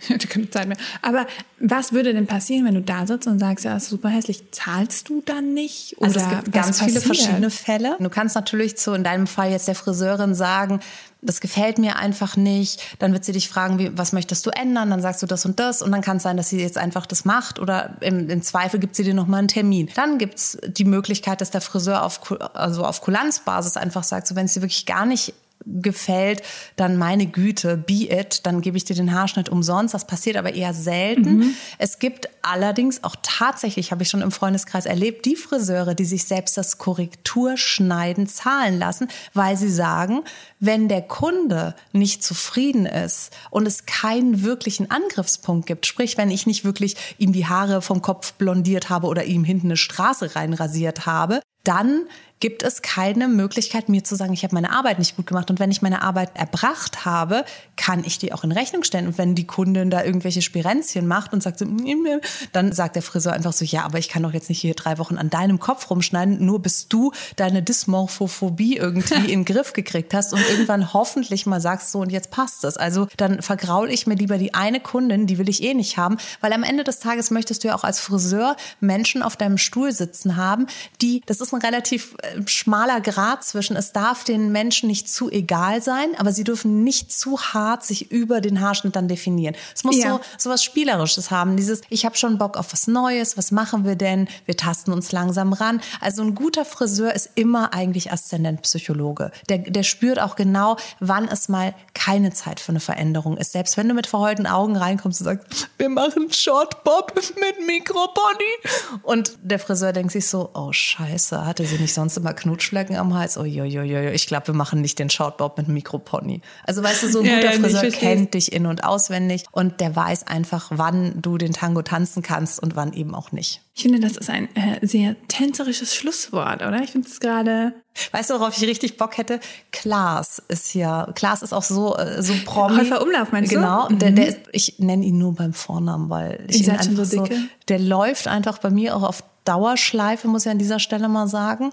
ich 0.00 0.08
hätte 0.08 0.28
keine 0.28 0.48
Zeit 0.50 0.68
mehr. 0.68 0.76
Aber 1.02 1.26
was 1.58 1.92
würde 1.92 2.12
denn 2.12 2.26
passieren, 2.28 2.64
wenn 2.66 2.74
du 2.74 2.82
da 2.82 3.06
sitzt 3.06 3.26
und 3.26 3.38
sagst, 3.40 3.64
ja, 3.64 3.76
ist 3.76 3.88
super 3.88 4.08
hässlich? 4.08 4.52
Zahlst 4.52 5.08
du 5.08 5.20
dann 5.24 5.52
nicht? 5.54 5.96
Oder 5.98 6.06
Also 6.08 6.20
es 6.20 6.28
gibt 6.28 6.52
ganz 6.52 6.78
viele 6.80 7.00
passiert? 7.00 7.16
verschiedene 7.16 7.50
Fälle. 7.50 7.96
Du 7.98 8.08
kannst 8.10 8.36
natürlich 8.36 8.76
zu, 8.76 8.92
in 8.92 9.02
deinem 9.02 9.26
Fall 9.26 9.50
jetzt 9.50 9.66
der 9.66 9.74
Friseurin 9.74 10.34
sagen, 10.34 10.80
das 11.22 11.40
gefällt 11.40 11.78
mir 11.78 11.96
einfach 11.96 12.36
nicht. 12.36 12.80
Dann 12.98 13.12
wird 13.12 13.24
sie 13.24 13.32
dich 13.32 13.48
fragen, 13.48 13.78
wie, 13.78 13.96
was 13.96 14.12
möchtest 14.12 14.46
du 14.46 14.50
ändern? 14.50 14.90
Dann 14.90 15.02
sagst 15.02 15.22
du 15.22 15.26
das 15.26 15.44
und 15.44 15.60
das. 15.60 15.82
Und 15.82 15.92
dann 15.92 16.00
kann 16.00 16.16
es 16.16 16.22
sein, 16.22 16.36
dass 16.36 16.48
sie 16.48 16.60
jetzt 16.60 16.78
einfach 16.78 17.06
das 17.06 17.24
macht. 17.24 17.58
Oder 17.58 17.96
im, 18.00 18.28
im 18.30 18.42
Zweifel 18.42 18.80
gibt 18.80 18.96
sie 18.96 19.04
dir 19.04 19.14
nochmal 19.14 19.40
einen 19.40 19.48
Termin. 19.48 19.90
Dann 19.94 20.18
gibt's 20.18 20.58
die 20.66 20.84
Möglichkeit, 20.84 21.40
dass 21.40 21.50
der 21.50 21.60
Friseur 21.60 22.04
auf, 22.04 22.20
also 22.54 22.84
auf 22.84 23.00
Kulanzbasis 23.00 23.76
einfach 23.76 24.04
sagt, 24.04 24.26
so 24.26 24.36
wenn 24.36 24.46
es 24.46 24.54
dir 24.54 24.62
wirklich 24.62 24.86
gar 24.86 25.06
nicht 25.06 25.34
gefällt, 25.66 26.42
dann 26.76 26.96
meine 26.96 27.26
Güte, 27.26 27.76
be 27.76 28.10
it, 28.10 28.46
dann 28.46 28.60
gebe 28.60 28.76
ich 28.76 28.84
dir 28.84 28.96
den 28.96 29.14
Haarschnitt 29.14 29.48
umsonst. 29.48 29.94
Das 29.94 30.06
passiert 30.06 30.36
aber 30.36 30.54
eher 30.54 30.74
selten. 30.74 31.54
Es 31.78 31.98
gibt 31.98 32.28
allerdings 32.42 33.04
auch 33.04 33.16
tatsächlich, 33.22 33.92
habe 33.92 34.02
ich 34.02 34.08
schon 34.08 34.22
im 34.22 34.30
Freundeskreis 34.30 34.86
erlebt, 34.86 35.26
die 35.26 35.36
Friseure, 35.36 35.94
die 35.94 36.04
sich 36.04 36.24
selbst 36.24 36.56
das 36.56 36.78
Korrekturschneiden 36.78 38.26
zahlen 38.26 38.78
lassen, 38.78 39.08
weil 39.34 39.56
sie 39.56 39.70
sagen, 39.70 40.22
wenn 40.58 40.88
der 40.88 41.02
Kunde 41.02 41.74
nicht 41.92 42.24
zufrieden 42.24 42.86
ist 42.86 43.36
und 43.50 43.66
es 43.66 43.86
keinen 43.86 44.42
wirklichen 44.42 44.90
Angriffspunkt 44.90 45.66
gibt, 45.66 45.86
sprich, 45.86 46.16
wenn 46.16 46.30
ich 46.30 46.46
nicht 46.46 46.64
wirklich 46.64 46.96
ihm 47.18 47.32
die 47.32 47.46
Haare 47.46 47.82
vom 47.82 48.02
Kopf 48.02 48.32
blondiert 48.34 48.88
habe 48.88 49.06
oder 49.06 49.24
ihm 49.24 49.44
hinten 49.44 49.68
eine 49.68 49.76
Straße 49.76 50.34
reinrasiert 50.36 51.06
habe, 51.06 51.40
dann 51.64 52.06
gibt 52.40 52.62
es 52.62 52.82
keine 52.82 53.28
Möglichkeit, 53.28 53.88
mir 53.88 54.02
zu 54.02 54.16
sagen, 54.16 54.32
ich 54.32 54.42
habe 54.42 54.54
meine 54.54 54.72
Arbeit 54.72 54.98
nicht 54.98 55.16
gut 55.16 55.26
gemacht. 55.26 55.50
Und 55.50 55.60
wenn 55.60 55.70
ich 55.70 55.82
meine 55.82 56.02
Arbeit 56.02 56.30
erbracht 56.34 57.04
habe, 57.04 57.44
kann 57.76 58.02
ich 58.04 58.18
die 58.18 58.32
auch 58.32 58.44
in 58.44 58.52
Rechnung 58.52 58.82
stellen. 58.82 59.06
Und 59.06 59.18
wenn 59.18 59.34
die 59.34 59.46
Kundin 59.46 59.90
da 59.90 60.02
irgendwelche 60.02 60.40
Spirenzchen 60.40 61.06
macht 61.06 61.32
und 61.32 61.42
sagt, 61.42 61.58
so, 61.58 61.66
"Mm, 61.66 62.20
dann 62.52 62.72
sagt 62.72 62.96
der 62.96 63.02
Friseur 63.02 63.34
einfach 63.34 63.52
so, 63.52 63.64
ja, 63.64 63.84
aber 63.84 63.98
ich 63.98 64.08
kann 64.08 64.22
doch 64.22 64.32
jetzt 64.32 64.48
nicht 64.48 64.60
hier 64.60 64.74
drei 64.74 64.98
Wochen 64.98 65.18
an 65.18 65.28
deinem 65.28 65.60
Kopf 65.60 65.90
rumschneiden, 65.90 66.44
nur 66.44 66.60
bis 66.60 66.88
du 66.88 67.12
deine 67.36 67.62
Dysmorphophobie 67.62 68.76
irgendwie 68.76 69.14
in 69.32 69.40
den 69.40 69.44
Griff 69.44 69.74
gekriegt 69.74 70.14
hast 70.14 70.32
und 70.32 70.42
irgendwann 70.48 70.92
hoffentlich 70.92 71.44
mal 71.44 71.60
sagst, 71.60 71.92
so 71.92 72.00
und 72.00 72.10
jetzt 72.10 72.30
passt 72.30 72.64
es. 72.64 72.76
Also 72.78 73.06
dann 73.18 73.42
vergraul 73.42 73.90
ich 73.90 74.06
mir 74.06 74.14
lieber 74.14 74.38
die 74.38 74.54
eine 74.54 74.80
Kundin, 74.80 75.26
die 75.26 75.36
will 75.36 75.48
ich 75.48 75.62
eh 75.62 75.74
nicht 75.74 75.98
haben, 75.98 76.16
weil 76.40 76.52
am 76.54 76.62
Ende 76.62 76.84
des 76.84 77.00
Tages 77.00 77.30
möchtest 77.30 77.64
du 77.64 77.68
ja 77.68 77.74
auch 77.74 77.84
als 77.84 78.00
Friseur 78.00 78.56
Menschen 78.80 79.22
auf 79.22 79.36
deinem 79.36 79.58
Stuhl 79.58 79.92
sitzen 79.92 80.36
haben, 80.36 80.66
die, 81.02 81.22
das 81.26 81.40
ist 81.40 81.52
ein 81.52 81.60
relativ 81.60 82.14
äh, 82.22 82.29
schmaler 82.46 83.00
Grad 83.00 83.44
zwischen, 83.44 83.76
es 83.76 83.92
darf 83.92 84.24
den 84.24 84.52
Menschen 84.52 84.88
nicht 84.88 85.08
zu 85.10 85.30
egal 85.30 85.82
sein, 85.82 86.10
aber 86.18 86.32
sie 86.32 86.44
dürfen 86.44 86.84
nicht 86.84 87.12
zu 87.12 87.40
hart 87.40 87.84
sich 87.84 88.10
über 88.10 88.40
den 88.40 88.60
Haarschnitt 88.60 88.96
dann 88.96 89.08
definieren. 89.08 89.54
Es 89.74 89.84
muss 89.84 89.96
Ja. 89.96 90.12
so, 90.12 90.20
so 90.38 90.50
was 90.50 90.62
Spielerisches 90.64 91.30
haben, 91.30 91.56
dieses, 91.56 91.80
ich 91.88 92.04
habe 92.04 92.16
schon 92.16 92.38
Bock 92.38 92.56
auf 92.56 92.72
was 92.72 92.86
Neues, 92.86 93.36
was 93.36 93.50
machen 93.50 93.84
wir 93.84 93.96
denn? 93.96 94.28
Wir 94.46 94.56
tasten 94.56 94.92
uns 94.92 95.12
langsam 95.12 95.52
ran. 95.52 95.80
Also 96.00 96.22
ein 96.22 96.34
guter 96.34 96.64
Friseur 96.64 97.14
ist 97.14 97.30
immer 97.34 97.74
eigentlich 97.74 98.12
Aszendentpsychologe. 98.12 99.30
Der, 99.48 99.58
der 99.58 99.82
spürt 99.82 100.20
auch 100.20 100.36
genau, 100.36 100.76
wann 101.00 101.28
es 101.28 101.48
mal 101.48 101.74
keine 101.94 102.32
Zeit 102.32 102.60
für 102.60 102.72
eine 102.72 102.80
Veränderung 102.80 103.36
ist. 103.36 103.52
Selbst 103.52 103.76
wenn 103.76 103.88
du 103.88 103.94
mit 103.94 104.06
verheulten 104.06 104.46
Augen 104.46 104.76
reinkommst 104.76 105.20
und 105.20 105.24
sagst, 105.24 105.68
wir 105.78 105.88
machen 105.88 106.32
Short 106.32 106.84
Bob 106.84 107.12
mit 107.16 107.66
Mikropony. 107.66 109.00
Und 109.02 109.32
der 109.42 109.58
Friseur 109.58 109.92
denkt 109.92 110.12
sich 110.12 110.26
so, 110.28 110.50
oh 110.54 110.72
scheiße, 110.72 111.44
hatte 111.46 111.64
sie 111.64 111.76
nicht 111.78 111.94
sonst 111.94 112.16
immer 112.20 112.34
Knutschflecken 112.34 112.96
am 112.96 113.14
Hals? 113.14 113.36
Oh, 113.36 113.44
jo, 113.44 113.64
jo, 113.64 113.82
jo, 113.82 113.98
jo. 113.98 114.10
ich 114.10 114.26
glaube, 114.26 114.48
wir 114.48 114.54
machen 114.54 114.80
nicht 114.80 114.98
den 114.98 115.10
Short 115.10 115.38
Bob 115.38 115.58
mit 115.58 115.68
Mikropony. 115.68 116.40
Also 116.64 116.82
weißt 116.82 117.02
du, 117.02 117.08
so 117.08 117.20
ein 117.20 117.26
Ja, 117.26 117.36
guter 117.36 117.52
ja, 117.52 117.60
Friseur 117.60 117.90
kennt 117.90 118.34
dich 118.34 118.52
in- 118.52 118.66
und 118.66 118.84
auswendig 118.84 119.44
und 119.52 119.80
der 119.80 119.94
weiß 119.96 120.26
einfach, 120.26 120.70
wann 120.74 121.20
du 121.20 121.38
den 121.38 121.52
Tango 121.52 121.82
tanzen 121.82 122.22
kannst 122.22 122.62
und 122.62 122.76
wann 122.76 122.92
eben 122.92 123.14
auch 123.14 123.32
nicht. 123.32 123.62
Ich 123.80 123.84
finde, 123.84 123.98
das 123.98 124.18
ist 124.18 124.28
ein 124.28 124.54
äh, 124.56 124.86
sehr 124.86 125.16
tänzerisches 125.28 125.94
Schlusswort, 125.94 126.60
oder? 126.60 126.82
Ich 126.82 126.90
finde 126.90 127.08
es 127.08 127.18
gerade. 127.18 127.72
Weißt 128.12 128.28
du, 128.28 128.34
worauf 128.34 128.54
ich 128.54 128.68
richtig 128.68 128.98
Bock 128.98 129.16
hätte? 129.16 129.40
Klaas 129.72 130.42
ist 130.48 130.66
hier. 130.66 131.10
Klaas 131.14 131.40
ist 131.40 131.54
auch 131.54 131.62
so, 131.62 131.96
äh, 131.96 132.22
so 132.22 132.34
Promi. 132.44 132.76
Häufer 132.76 133.00
Umlauf, 133.00 133.32
meinst 133.32 133.50
du? 133.50 133.56
Genau. 133.56 133.88
Der, 133.88 134.10
der 134.10 134.28
ist, 134.28 134.40
ich 134.52 134.78
nenne 134.80 135.06
ihn 135.06 135.16
nur 135.16 135.34
beim 135.34 135.54
Vornamen, 135.54 136.10
weil 136.10 136.44
ich 136.48 136.60
Ihr 136.60 136.74
ihn 136.74 136.78
einfach 136.78 137.04
so 137.06 137.22
dicke? 137.22 137.40
der 137.68 137.78
läuft 137.78 138.28
einfach 138.28 138.58
bei 138.58 138.68
mir 138.68 138.94
auch 138.94 139.02
auf 139.02 139.24
Dauerschleife, 139.46 140.28
muss 140.28 140.44
ich 140.44 140.52
an 140.52 140.58
dieser 140.58 140.78
Stelle 140.78 141.08
mal 141.08 141.26
sagen. 141.26 141.72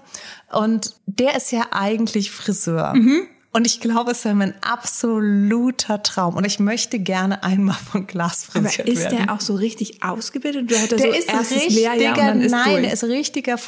Und 0.50 0.94
der 1.04 1.36
ist 1.36 1.52
ja 1.52 1.66
eigentlich 1.72 2.30
Friseur. 2.30 2.94
Mhm. 2.94 3.26
Und 3.58 3.66
ich 3.66 3.80
glaube, 3.80 4.12
es 4.12 4.24
wäre 4.24 4.36
mein 4.36 4.54
absoluter 4.62 6.00
Traum. 6.04 6.36
Und 6.36 6.44
ich 6.44 6.60
möchte 6.60 7.00
gerne 7.00 7.42
einmal 7.42 7.74
von 7.74 8.06
Aber 8.52 8.68
frisiert 8.68 8.88
ist 8.88 9.00
werden. 9.00 9.26
der 9.26 9.34
auch 9.34 9.40
so 9.40 9.56
richtig 9.56 10.00
ausgebildet? 10.04 10.70
Oder 10.70 10.80
hat 10.80 10.92
er 10.92 10.98
Der 10.98 11.10
so 11.10 11.18
ist 11.18 11.34
richtiger, 11.34 11.96
Lehrjahr 11.96 12.12
und 12.12 12.18
dann 12.18 12.40
ist 12.42 12.52
nein, 12.52 12.70
durch? 12.70 12.82
Der 12.84 12.92
ist 12.92 13.02
richtiger. 13.02 13.58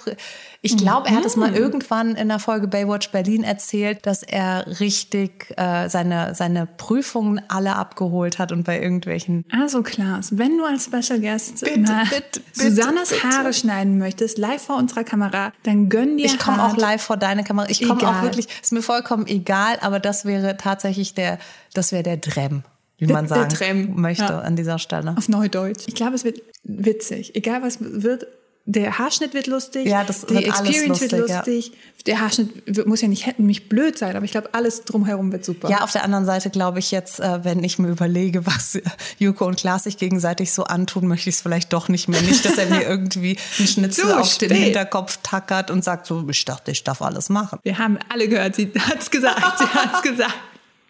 Ich 0.63 0.77
glaube, 0.77 1.09
er 1.09 1.17
hat 1.17 1.25
es 1.25 1.37
mal 1.37 1.55
irgendwann 1.55 2.17
in 2.17 2.29
der 2.29 2.39
Folge 2.39 2.69
Baywatch 2.69 3.11
Berlin 3.13 3.45
erzählt, 3.45 4.05
dass 4.05 4.23
er 4.23 4.79
richtig 4.79 5.55
äh, 5.57 5.89
seine 5.89 6.35
seine 6.35 6.67
Prüfungen 6.67 7.41
alle 7.49 7.77
abgeholt 7.77 8.39
hat 8.39 8.53
und 8.53 8.65
bei 8.65 8.81
irgendwelchen 8.81 9.47
Also 9.51 9.83
Klaas, 9.83 10.37
wenn 10.37 10.59
du 10.59 10.65
als 10.65 10.85
Special 10.85 11.19
Guest 11.19 11.65
Bitte, 11.65 12.03
bitte, 12.11 12.41
Susannes 12.53 13.09
bitte. 13.09 13.23
Haare 13.23 13.53
schneiden 13.55 13.97
möchtest, 13.97 14.37
live 14.37 14.63
vor 14.63 14.77
unserer 14.77 15.05
Kamera, 15.05 15.53
dann 15.63 15.89
gönn 15.89 16.19
dir 16.19 16.27
ich 16.27 16.39
komme 16.39 16.63
auch 16.63 16.77
live 16.77 17.03
vor 17.03 17.17
deine 17.17 17.43
Kamera. 17.43 17.71
Ich 17.71 17.87
komme 17.87 18.07
auch 18.07 18.23
wirklich, 18.23 18.47
ist 18.63 18.73
mir 18.73 18.83
vollkommen 18.83 19.27
egal, 19.27 19.79
aber 19.81 19.99
das 19.99 20.27
wäre 20.27 20.59
tatsächlich 20.59 21.15
der, 21.15 21.39
das 21.73 21.91
wäre 21.91 22.03
der 22.03 22.19
Drem, 22.19 22.65
wie 22.99 23.07
man 23.07 23.29
sagen 23.29 23.49
Drem, 23.49 23.95
möchte 23.95 24.25
ja. 24.25 24.41
an 24.41 24.57
dieser 24.57 24.79
Stelle. 24.79 25.15
auf 25.17 25.29
Neudeutsch. 25.29 25.85
Ich 25.87 25.95
glaube, 25.95 26.17
es 26.17 26.25
wird 26.25 26.43
witzig. 26.65 27.35
Egal 27.35 27.63
was 27.63 27.79
wird, 27.81 28.27
der 28.67 28.99
Haarschnitt 28.99 29.35
wird 29.35 29.47
lustig, 29.47 29.87
Ja, 29.87 30.05
das 30.05 30.27
die 30.27 30.35
wird 30.35 30.51
alles 30.51 30.61
Experience 30.61 31.01
wird 31.01 31.13
lustig, 31.13 31.29
ja. 31.31 31.37
lustig. 31.39 31.73
Der 32.07 32.21
Haarschnitt 32.21 32.63
wird, 32.67 32.87
muss 32.87 33.01
ja 33.01 33.09
nicht 33.09 33.39
mich 33.39 33.69
blöd 33.69 33.99
sein, 33.99 34.17
aber 34.17 34.25
ich 34.25 34.31
glaube, 34.31 34.51
alles 34.53 34.85
drumherum 34.85 35.33
wird 35.33 35.45
super. 35.45 35.69
Ja, 35.71 35.83
auf 35.83 35.93
der 35.93 36.05
anderen 36.05 36.25
Seite 36.25 36.51
glaube 36.51 36.79
ich 36.79 36.91
jetzt, 36.91 37.21
äh, 37.21 37.45
wenn 37.45 37.65
ich 37.65 37.79
mir 37.79 37.89
überlege, 37.89 38.47
was 38.47 38.79
Juko 39.19 39.47
und 39.47 39.57
Klaas 39.57 39.85
sich 39.85 39.97
gegenseitig 39.97 40.53
so 40.53 40.65
antun, 40.65 41.07
möchte 41.07 41.31
ich 41.31 41.37
es 41.37 41.43
vielleicht 41.43 41.73
doch 41.73 41.89
nicht 41.89 42.09
mehr. 42.09 42.21
Nicht, 42.23 42.45
dass 42.45 42.59
er 42.59 42.67
mir 42.67 42.83
irgendwie 42.83 43.39
einen 43.59 43.69
Schnitzel 43.69 44.05
Zu 44.05 44.19
auf 44.19 44.39
den 44.39 44.51
spät. 44.51 44.63
Hinterkopf 44.63 45.19
tackert 45.23 45.71
und 45.71 45.83
sagt 45.83 46.07
so, 46.07 46.27
ich 46.29 46.45
dachte, 46.45 46.71
ich 46.71 46.85
darf 46.85 47.03
alles 47.03 47.29
machen. 47.29 47.59
Wir 47.63 47.79
haben 47.79 47.99
alle 48.09 48.29
gehört, 48.29 48.55
sie 48.55 48.71
hat's 48.79 49.11
gesagt, 49.11 49.59
sie 49.59 49.67
hat's 49.67 50.03
gesagt. 50.03 50.35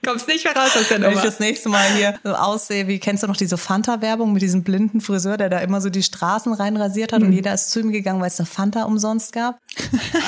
Kommst 0.04 0.28
nicht 0.28 0.44
mehr 0.44 0.56
raus 0.56 0.76
aus 0.76 0.88
der 0.88 1.00
Wenn 1.00 1.10
ich 1.10 1.16
Nummer. 1.16 1.26
das 1.26 1.40
nächste 1.40 1.68
Mal 1.68 1.84
hier 1.94 2.18
so 2.24 2.32
aussehe, 2.32 2.88
wie 2.88 2.98
kennst 2.98 3.22
du 3.22 3.26
noch 3.26 3.36
diese 3.36 3.58
Fanta-Werbung 3.58 4.32
mit 4.32 4.40
diesem 4.40 4.62
blinden 4.62 5.02
Friseur, 5.02 5.36
der 5.36 5.50
da 5.50 5.58
immer 5.58 5.82
so 5.82 5.90
die 5.90 6.02
Straßen 6.02 6.54
reinrasiert 6.54 7.12
hat 7.12 7.22
und 7.22 7.32
jeder 7.32 7.52
ist 7.52 7.70
zu 7.70 7.80
ihm 7.80 7.92
gegangen, 7.92 8.20
weil 8.20 8.28
es 8.28 8.40
eine 8.40 8.46
Fanta 8.46 8.84
umsonst 8.84 9.32
gab? 9.32 9.58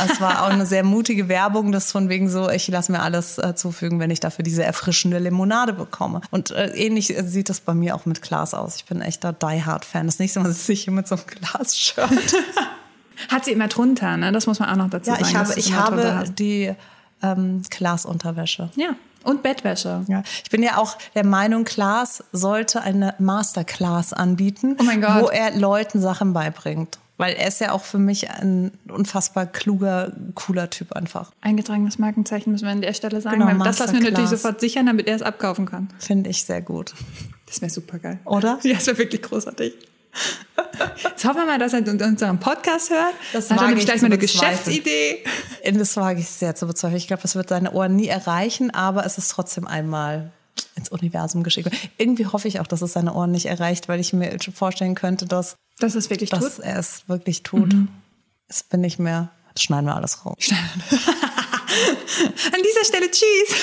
Es 0.07 0.21
war 0.21 0.43
auch 0.43 0.51
eine 0.51 0.67
sehr 0.67 0.85
mutige 0.85 1.29
Werbung, 1.29 1.73
das 1.73 1.91
von 1.91 2.11
wegen 2.11 2.29
so, 2.29 2.51
ich 2.51 2.69
lasse 2.69 2.93
mir 2.93 3.01
alles 3.01 3.39
äh, 3.39 3.55
zufügen, 3.55 3.99
wenn 3.99 4.11
ich 4.11 4.21
dafür 4.21 4.43
diese 4.43 4.63
erfrischende 4.63 5.19
Limonade 5.19 5.73
bekomme. 5.73 6.21
Und 6.31 6.51
äh, 6.51 6.67
ähnlich 6.75 7.15
sieht 7.25 7.49
das 7.49 7.61
bei 7.61 7.73
mir 7.73 7.95
auch 7.95 8.05
mit 8.05 8.21
Glas 8.21 8.53
aus. 8.53 8.77
Ich 8.77 8.85
bin 8.85 9.01
echter 9.01 9.33
Die 9.33 9.65
Hard 9.65 9.85
Fan. 9.87 10.07
Das 10.07 10.19
nächste 10.19 10.41
Mal 10.41 10.53
sitze 10.53 10.73
ich 10.73 10.85
hier 10.85 10.93
mit 10.93 11.09
so 11.09 11.15
einem 11.15 11.25
Glas-Shirt. 11.27 12.11
Hat 13.29 13.45
sie 13.45 13.53
immer 13.53 13.69
drunter, 13.69 14.17
ne? 14.17 14.33
Das 14.33 14.47
muss 14.47 14.59
man 14.59 14.69
auch 14.69 14.77
noch 14.77 14.91
dazu 14.91 15.11
ja, 15.11 15.17
sagen. 15.17 15.27
ich 15.27 15.33
dass 15.33 15.49
habe, 15.51 15.61
ich 15.61 15.75
habe 15.75 16.31
die 16.31 16.75
ähm, 17.23 17.63
Glasunterwäsche. 17.71 18.71
Ja. 18.77 18.97
Und 19.25 19.43
Bettwäsche. 19.43 20.05
Ja, 20.09 20.23
ich 20.45 20.51
bin 20.51 20.63
ja 20.63 20.79
auch 20.79 20.97
der 21.15 21.25
Meinung, 21.25 21.65
Klaas 21.65 22.25
sollte 22.33 22.83
eine 22.83 23.15
Masterclass 23.19 24.13
anbieten, 24.13 24.77
Oh 24.81 24.85
wo 24.85 25.29
er 25.29 25.57
Leuten 25.57 26.01
Sachen 26.01 26.33
beibringt. 26.33 26.99
Weil 27.19 27.35
er 27.35 27.47
ist 27.47 27.61
ja 27.61 27.73
auch 27.73 27.85
für 27.85 27.99
mich 27.99 28.31
ein 28.31 28.73
unfassbar 28.89 29.47
kluger, 29.47 30.13
cooler 30.35 30.71
Typ 30.71 30.93
einfach. 30.95 31.31
Eingetragenes 31.41 31.99
Markenzeichen 31.99 32.51
müssen 32.51 32.65
wir 32.65 32.73
an 32.73 32.81
der 32.81 32.95
Stelle 32.95 33.21
sagen. 33.21 33.39
Genau, 33.39 33.63
das 33.65 33.79
lassen 33.79 33.95
wir 33.95 34.11
natürlich 34.11 34.31
sofort 34.31 34.61
sichern, 34.61 34.87
damit 34.87 35.07
er 35.07 35.17
es 35.17 35.23
abkaufen 35.23 35.67
kann. 35.67 35.89
Finde 35.99 36.31
ich 36.31 36.45
sehr 36.45 36.63
gut. 36.63 36.95
Das 37.47 37.61
wäre 37.61 37.71
super 37.71 37.99
geil. 37.99 38.19
Oder? 38.25 38.59
Ja, 38.65 38.75
das 38.75 38.87
wäre 38.87 38.99
wirklich 38.99 39.23
großartig. 39.23 39.75
Jetzt 41.05 41.25
hoffen 41.25 41.39
wir 41.39 41.47
mal, 41.47 41.59
dass 41.59 41.73
er 41.73 41.87
unseren 41.87 42.39
Podcast 42.39 42.91
hört. 42.91 43.15
Das 43.33 43.51
hat 43.51 43.59
er 43.59 43.67
nämlich 43.67 43.85
ich 43.85 43.87
gleich 43.87 44.03
mal 44.03 44.07
eine. 44.07 44.19
Geschäftsidee. 44.19 45.25
Das 45.65 45.97
wage 45.97 46.21
ich 46.21 46.29
sehr 46.29 46.55
zu 46.55 46.67
bezweifeln. 46.67 46.99
Ich 46.99 47.07
glaube, 47.07 47.23
das 47.23 47.35
wird 47.35 47.49
seine 47.49 47.73
Ohren 47.73 47.97
nie 47.97 48.09
erreichen, 48.09 48.71
aber 48.71 49.07
es 49.07 49.19
ist 49.19 49.29
trotzdem 49.29 49.67
einmal 49.67 50.31
ins 50.75 50.91
Universum 50.91 51.43
geschickt. 51.43 51.71
Irgendwie 51.99 52.27
hoffe 52.27 52.49
ich 52.49 52.61
auch, 52.61 52.67
dass 52.67 52.83
es 52.83 52.93
seine 52.93 53.15
Ohren 53.15 53.31
nicht 53.31 53.47
erreicht, 53.47 53.89
weil 53.89 54.01
ich 54.01 54.13
mir 54.13 54.37
vorstellen 54.55 54.95
könnte, 54.95 55.27
dass, 55.27 55.57
Das 55.79 55.95
ist 55.95 56.11
wirklich 56.11 56.31
dass 56.31 56.57
tut. 56.57 56.65
er 56.65 56.79
es 56.79 57.09
wirklich 57.09 57.43
tut. 57.43 57.75
Es 58.49 58.63
bin 58.63 58.81
nicht 58.81 58.99
mehr. 58.99 59.31
Das 59.55 59.63
schneiden 59.63 59.87
wir 59.87 59.97
alles 59.97 60.25
raus. 60.25 60.37
An 60.51 60.57
dieser 62.63 62.85
Stelle 62.85 63.11
Tschüss. 63.11 63.57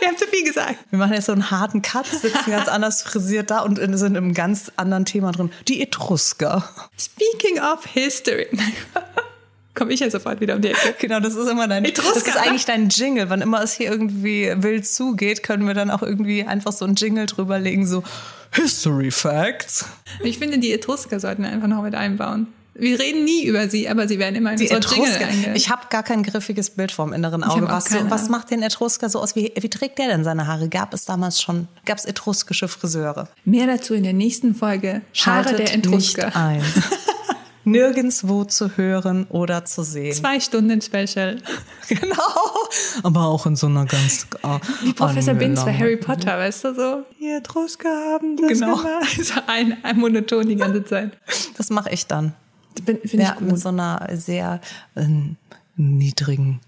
Wir 0.00 0.08
haben 0.08 0.16
zu 0.16 0.26
viel 0.26 0.44
gesagt. 0.44 0.76
Wir 0.90 0.98
machen 0.98 1.12
jetzt 1.12 1.26
so 1.26 1.32
einen 1.32 1.50
harten 1.50 1.82
Cut, 1.82 2.06
sitzen 2.06 2.50
ganz 2.50 2.68
anders 2.68 3.02
frisiert 3.02 3.50
da 3.50 3.60
und 3.60 3.76
sind 3.76 3.92
in 3.92 4.16
einem 4.16 4.34
ganz 4.34 4.72
anderen 4.76 5.04
Thema 5.04 5.32
drin. 5.32 5.50
Die 5.68 5.82
Etrusker. 5.82 6.64
Speaking 6.98 7.60
of 7.60 7.84
history. 7.84 8.48
Komme 9.74 9.92
ich 9.92 10.00
ja 10.00 10.08
sofort 10.08 10.40
wieder 10.40 10.54
um 10.54 10.62
die 10.62 10.68
Ecke. 10.68 10.94
Genau, 11.00 11.18
das 11.18 11.34
ist 11.34 11.48
immer 11.48 11.66
dein. 11.66 11.84
Etrusker. 11.84 12.14
Das 12.14 12.28
ist 12.28 12.36
eigentlich 12.36 12.64
dein 12.64 12.88
Jingle. 12.90 13.28
Wann 13.28 13.42
immer 13.42 13.60
es 13.62 13.72
hier 13.72 13.90
irgendwie 13.90 14.52
wild 14.56 14.86
zugeht, 14.86 15.42
können 15.42 15.66
wir 15.66 15.74
dann 15.74 15.90
auch 15.90 16.02
irgendwie 16.02 16.44
einfach 16.44 16.72
so 16.72 16.84
einen 16.84 16.94
Jingle 16.94 17.26
drüberlegen, 17.26 17.84
so 17.84 18.04
History 18.52 19.10
Facts. 19.10 19.84
Ich 20.22 20.38
finde, 20.38 20.58
die 20.58 20.72
Etrusker 20.72 21.18
sollten 21.18 21.42
wir 21.42 21.50
einfach 21.50 21.66
noch 21.66 21.82
mit 21.82 21.96
einbauen. 21.96 22.46
Wir 22.76 22.98
reden 22.98 23.24
nie 23.24 23.44
über 23.44 23.68
sie, 23.68 23.88
aber 23.88 24.08
sie 24.08 24.18
werden 24.18 24.34
immer 24.34 24.52
in 24.52 24.56
Die 24.58 24.68
Etrusker. 24.68 25.28
Ich 25.54 25.70
habe 25.70 25.82
gar 25.90 26.02
kein 26.02 26.22
griffiges 26.24 26.70
Bild 26.70 26.90
vorm 26.90 27.12
inneren 27.12 27.44
Auge. 27.44 27.68
Was, 27.68 27.84
so, 27.86 27.98
was 28.10 28.28
macht 28.28 28.50
den 28.50 28.62
Etrusker 28.62 29.08
so 29.08 29.20
aus? 29.20 29.36
Wie, 29.36 29.52
wie 29.56 29.70
trägt 29.70 29.98
der 29.98 30.08
denn 30.08 30.24
seine 30.24 30.46
Haare? 30.48 30.68
Gab 30.68 30.92
es 30.92 31.04
damals 31.04 31.40
schon, 31.40 31.68
gab 31.84 31.98
es 31.98 32.04
etruskische 32.04 32.66
Friseure? 32.66 33.28
Mehr 33.44 33.66
dazu 33.68 33.94
in 33.94 34.02
der 34.02 34.12
nächsten 34.12 34.54
Folge. 34.56 35.02
Haare 35.24 35.54
der 35.54 35.72
Etrusker. 35.74 36.26
nicht 36.26 36.36
ein. 36.36 36.62
Nirgendwo 37.66 38.44
zu 38.44 38.76
hören 38.76 39.24
oder 39.30 39.64
zu 39.64 39.82
sehen. 39.84 40.12
Zwei 40.12 40.40
Stunden 40.40 40.80
Special. 40.82 41.38
Genau. 41.86 42.16
Aber 43.02 43.26
auch 43.26 43.44
in 43.44 43.56
so 43.56 43.66
einer 43.66 43.84
ganz. 43.84 44.26
Äh, 44.42 44.58
Wie 44.82 44.94
Professor 44.94 45.34
Binz 45.34 45.62
bei 45.66 45.72
Harry 45.76 45.98
Potter, 45.98 46.38
weißt 46.38 46.64
du 46.64 46.74
so? 46.74 47.02
Die 47.20 47.28
Etrusker 47.30 47.90
haben 47.90 48.38
das 48.38 48.58
Genau. 48.58 48.76
gemacht. 48.78 49.06
So 49.22 49.34
ein, 49.46 49.76
ein 49.84 49.98
Monoton 49.98 50.48
die 50.48 50.56
ganze 50.56 50.82
Zeit. 50.82 51.10
Das 51.58 51.68
mache 51.68 51.90
ich 51.90 52.06
dann. 52.06 52.32
Finde 52.84 53.00
Ja, 53.24 53.34
ich 53.34 53.40
mit 53.40 53.50
gut. 53.50 53.58
so 53.58 53.68
einer 53.68 54.08
sehr 54.12 54.60
äh, 54.94 55.06
niedrigen, 55.76 56.60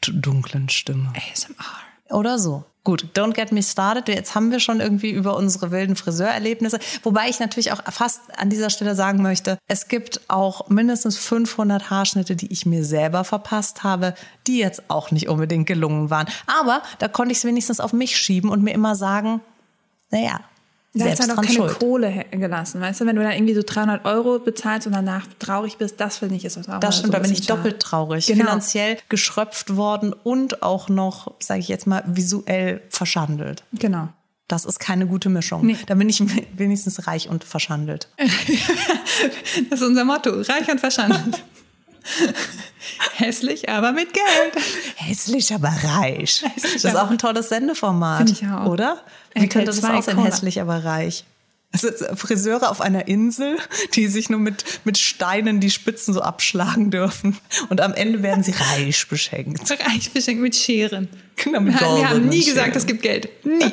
dunklen 0.00 0.68
Stimme. 0.68 1.12
ASMR. 1.32 1.64
Oder 2.10 2.38
so. 2.38 2.64
Gut, 2.84 3.10
don't 3.14 3.32
get 3.32 3.52
me 3.52 3.62
started. 3.62 4.08
Jetzt 4.08 4.34
haben 4.34 4.50
wir 4.50 4.58
schon 4.58 4.80
irgendwie 4.80 5.10
über 5.12 5.36
unsere 5.36 5.70
wilden 5.70 5.94
Friseurerlebnisse. 5.94 6.80
Wobei 7.04 7.28
ich 7.28 7.38
natürlich 7.38 7.70
auch 7.70 7.80
fast 7.92 8.20
an 8.36 8.50
dieser 8.50 8.70
Stelle 8.70 8.96
sagen 8.96 9.22
möchte, 9.22 9.56
es 9.68 9.86
gibt 9.86 10.20
auch 10.26 10.68
mindestens 10.68 11.16
500 11.16 11.90
Haarschnitte, 11.90 12.34
die 12.34 12.52
ich 12.52 12.66
mir 12.66 12.84
selber 12.84 13.22
verpasst 13.22 13.84
habe, 13.84 14.14
die 14.48 14.58
jetzt 14.58 14.90
auch 14.90 15.12
nicht 15.12 15.28
unbedingt 15.28 15.68
gelungen 15.68 16.10
waren. 16.10 16.26
Aber 16.48 16.82
da 16.98 17.06
konnte 17.06 17.30
ich 17.30 17.38
es 17.38 17.44
wenigstens 17.44 17.78
auf 17.78 17.92
mich 17.92 18.16
schieben 18.16 18.50
und 18.50 18.64
mir 18.64 18.72
immer 18.74 18.96
sagen, 18.96 19.40
naja, 20.10 20.40
Da 20.94 21.06
hast 21.06 21.18
du 21.18 21.22
halt 21.22 21.38
auch 21.38 21.42
keine 21.42 21.54
schuld. 21.54 21.78
Kohle 21.78 22.24
gelassen, 22.30 22.80
weißt 22.80 23.00
du? 23.00 23.06
Wenn 23.06 23.16
du 23.16 23.22
dann 23.22 23.32
irgendwie 23.32 23.54
so 23.54 23.62
300 23.64 24.04
Euro 24.04 24.38
bezahlst 24.38 24.86
und 24.86 24.92
danach 24.92 25.26
traurig 25.38 25.78
bist, 25.78 25.98
das 26.00 26.18
finde 26.18 26.34
ich 26.34 26.44
ist 26.44 26.58
was 26.58 26.68
auch 26.68 26.80
Das 26.80 26.98
stimmt, 26.98 27.12
so 27.14 27.18
da 27.18 27.22
bin 27.22 27.32
ich 27.32 27.46
doppelt 27.46 27.80
traurig. 27.80 28.26
Genau. 28.26 28.44
Finanziell 28.44 28.98
geschröpft 29.08 29.76
worden 29.76 30.12
und 30.12 30.62
auch 30.62 30.90
noch, 30.90 31.32
sage 31.40 31.60
ich 31.60 31.68
jetzt 31.68 31.86
mal, 31.86 32.04
visuell 32.06 32.82
verschandelt. 32.90 33.64
Genau. 33.72 34.08
Das 34.48 34.66
ist 34.66 34.80
keine 34.80 35.06
gute 35.06 35.30
Mischung. 35.30 35.64
Nee. 35.64 35.78
Da 35.86 35.94
bin 35.94 36.10
ich 36.10 36.22
wenigstens 36.58 37.06
reich 37.06 37.28
und 37.28 37.44
verschandelt. 37.44 38.08
Das 39.70 39.80
ist 39.80 39.86
unser 39.86 40.04
Motto. 40.04 40.30
Reich 40.30 40.68
und 40.70 40.80
verstanden. 40.80 41.32
Hässlich, 43.14 43.68
aber 43.68 43.92
mit 43.92 44.12
Geld. 44.12 44.64
Hässlich, 44.96 45.52
aber 45.54 45.68
reich. 45.68 46.42
Hässlich, 46.54 46.72
das 46.74 46.84
ist 46.84 46.86
aber- 46.86 47.04
auch 47.04 47.10
ein 47.10 47.18
tolles 47.18 47.48
Sendeformat. 47.48 48.18
Finde 48.18 48.32
ich 48.32 48.46
auch. 48.46 48.66
Oder? 48.66 49.02
Wie 49.34 49.48
könnte 49.48 49.66
das 49.66 49.80
2 49.80 49.94
aussehen? 49.94 50.22
Hässlich, 50.22 50.60
aber 50.60 50.84
reich. 50.84 51.24
Ist 51.74 52.04
Friseure 52.16 52.70
auf 52.70 52.82
einer 52.82 53.08
Insel, 53.08 53.56
die 53.94 54.06
sich 54.08 54.28
nur 54.28 54.40
mit, 54.40 54.62
mit 54.84 54.98
Steinen 54.98 55.58
die 55.58 55.70
Spitzen 55.70 56.12
so 56.12 56.20
abschlagen 56.20 56.90
dürfen. 56.90 57.38
Und 57.70 57.80
am 57.80 57.94
Ende 57.94 58.22
werden 58.22 58.44
sie 58.44 58.52
reich 58.52 59.08
beschenkt. 59.08 59.70
Reich 59.70 60.10
beschenkt 60.12 60.42
mit 60.42 60.54
Scheren. 60.54 61.08
Genau, 61.36 61.60
mit 61.60 61.80
Wir 61.80 62.10
haben 62.10 62.28
nie 62.28 62.44
gesagt, 62.44 62.76
es 62.76 62.84
gibt 62.84 63.00
Geld. 63.00 63.30
Nie. 63.46 63.72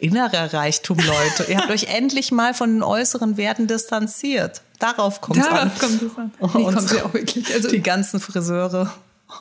Innerer 0.00 0.52
Reichtum, 0.52 0.98
Leute. 0.98 1.50
Ihr 1.50 1.58
habt 1.58 1.70
euch 1.70 1.84
endlich 1.94 2.32
mal 2.32 2.54
von 2.54 2.70
den 2.72 2.82
äußeren 2.82 3.36
Werten 3.36 3.66
distanziert. 3.66 4.62
Darauf 4.78 5.20
kommt 5.20 5.38
es 5.38 5.46
an. 5.46 5.54
Darauf 5.54 5.78
kommt 5.78 6.02
es 6.02 6.18
an. 6.18 6.32
Nee, 6.40 6.64
Und 6.64 6.74
kommt 6.74 7.02
auch 7.04 7.14
wirklich. 7.14 7.52
Also, 7.52 7.68
die 7.68 7.80
ganzen 7.82 8.20
Friseure 8.20 8.92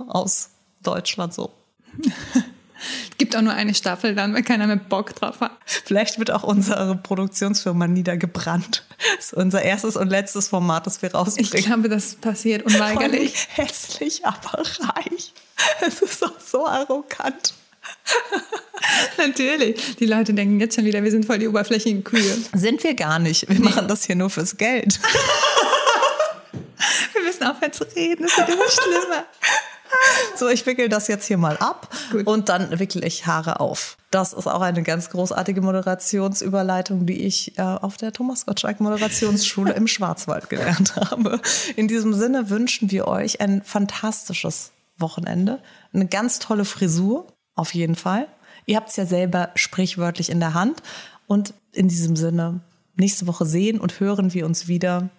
aus 0.08 0.50
Deutschland 0.84 1.34
so. 1.34 1.52
gibt 3.18 3.36
auch 3.36 3.42
nur 3.42 3.54
eine 3.54 3.74
Staffel 3.74 4.14
dann, 4.14 4.34
weil 4.34 4.44
keiner 4.44 4.68
mehr 4.68 4.76
Bock 4.76 5.16
drauf 5.16 5.40
hat. 5.40 5.52
Vielleicht 5.66 6.20
wird 6.20 6.32
auch 6.32 6.44
unsere 6.44 6.96
Produktionsfirma 6.96 7.88
niedergebrannt. 7.88 8.86
Das 9.18 9.28
ist 9.28 9.34
unser 9.34 9.62
erstes 9.64 9.96
und 9.96 10.10
letztes 10.10 10.48
Format, 10.50 10.86
das 10.86 11.02
wir 11.02 11.10
Ich 11.10 11.16
rausbringen. 11.16 11.66
glaube, 11.66 11.90
das 11.90 12.16
passiert 12.16 12.64
unweigerlich. 12.64 13.48
Hässlich, 13.56 14.26
aber 14.26 14.60
reich. 14.80 15.34
Es 15.82 16.02
ist 16.02 16.24
auch 16.24 16.40
so 16.40 16.68
arrogant. 16.68 17.54
Natürlich. 19.18 19.98
Die 19.98 20.06
Leute 20.06 20.34
denken 20.34 20.60
jetzt 20.60 20.76
schon 20.76 20.86
wieder, 20.86 21.04
wir 21.04 21.12
sind 21.12 21.26
voll 21.26 21.40
die 21.40 21.48
oberflächlichen 21.48 22.04
Kühe. 22.04 22.38
Sind 22.54 22.84
wir 22.84 22.94
gar 22.94 23.20
nicht. 23.20 23.50
Wir 23.50 23.60
machen 23.60 23.88
das 23.88 24.06
hier 24.06 24.16
nur 24.16 24.30
fürs 24.30 24.58
Geld. 24.58 25.00
Wir 27.14 27.24
müssen 27.24 27.44
aufhören 27.44 27.74
zu 27.74 27.84
reden, 27.96 28.24
das 28.24 28.38
wird 28.38 28.50
immer 28.50 28.70
schlimmer. 28.70 29.26
So, 30.36 30.48
ich 30.50 30.66
wickel 30.66 30.90
das 30.90 31.08
jetzt 31.08 31.26
hier 31.26 31.38
mal 31.38 31.58
ab 31.58 31.90
Gut. 32.12 32.28
und 32.28 32.50
dann 32.50 32.80
wickle 32.80 33.06
ich 33.06 33.26
Haare 33.26 33.60
auf. 33.60 33.98
Das 34.12 34.34
ist 34.34 34.48
auch 34.48 34.62
eine 34.62 34.84
ganz 34.84 35.10
großartige 35.10 35.62
Moderationsüberleitung, 35.62 37.06
die 37.06 37.26
ich 37.26 37.58
äh, 37.58 37.62
auf 37.62 37.98
der 37.98 38.14
Thomas 38.14 38.46
Gottschalk 38.46 38.80
Moderationsschule 38.80 39.74
im 39.74 39.88
Schwarzwald 39.88 40.50
gelernt 40.50 40.96
habe. 40.96 41.42
In 41.76 41.88
diesem 41.88 42.14
Sinne 42.14 42.50
wünschen 42.50 42.92
wir 42.92 43.08
euch 43.08 43.42
ein 43.42 43.64
fantastisches 43.64 44.72
Wochenende, 44.98 45.60
eine 45.94 46.08
ganz 46.08 46.40
tolle 46.40 46.66
Frisur, 46.66 47.28
auf 47.58 47.74
jeden 47.74 47.96
Fall. 47.96 48.28
Ihr 48.66 48.76
habt 48.76 48.90
es 48.90 48.96
ja 48.96 49.06
selber 49.06 49.50
sprichwörtlich 49.56 50.30
in 50.30 50.40
der 50.40 50.54
Hand. 50.54 50.82
Und 51.28 51.54
in 51.74 51.88
diesem 51.88 52.16
Sinne, 52.16 52.62
nächste 52.96 53.28
Woche 53.28 53.46
sehen 53.46 53.80
und 53.80 54.00
hören 54.00 54.34
wir 54.34 54.46
uns 54.46 54.68
wieder. 54.68 55.10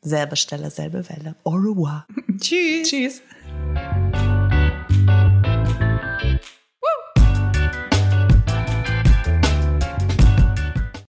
Selbe 0.00 0.36
Stelle, 0.36 0.70
selbe 0.70 1.08
Welle. 1.08 1.34
Au 1.44 1.50
revoir. 1.50 2.06
Tschüss. 2.40 2.88
Tschüss. 2.88 3.22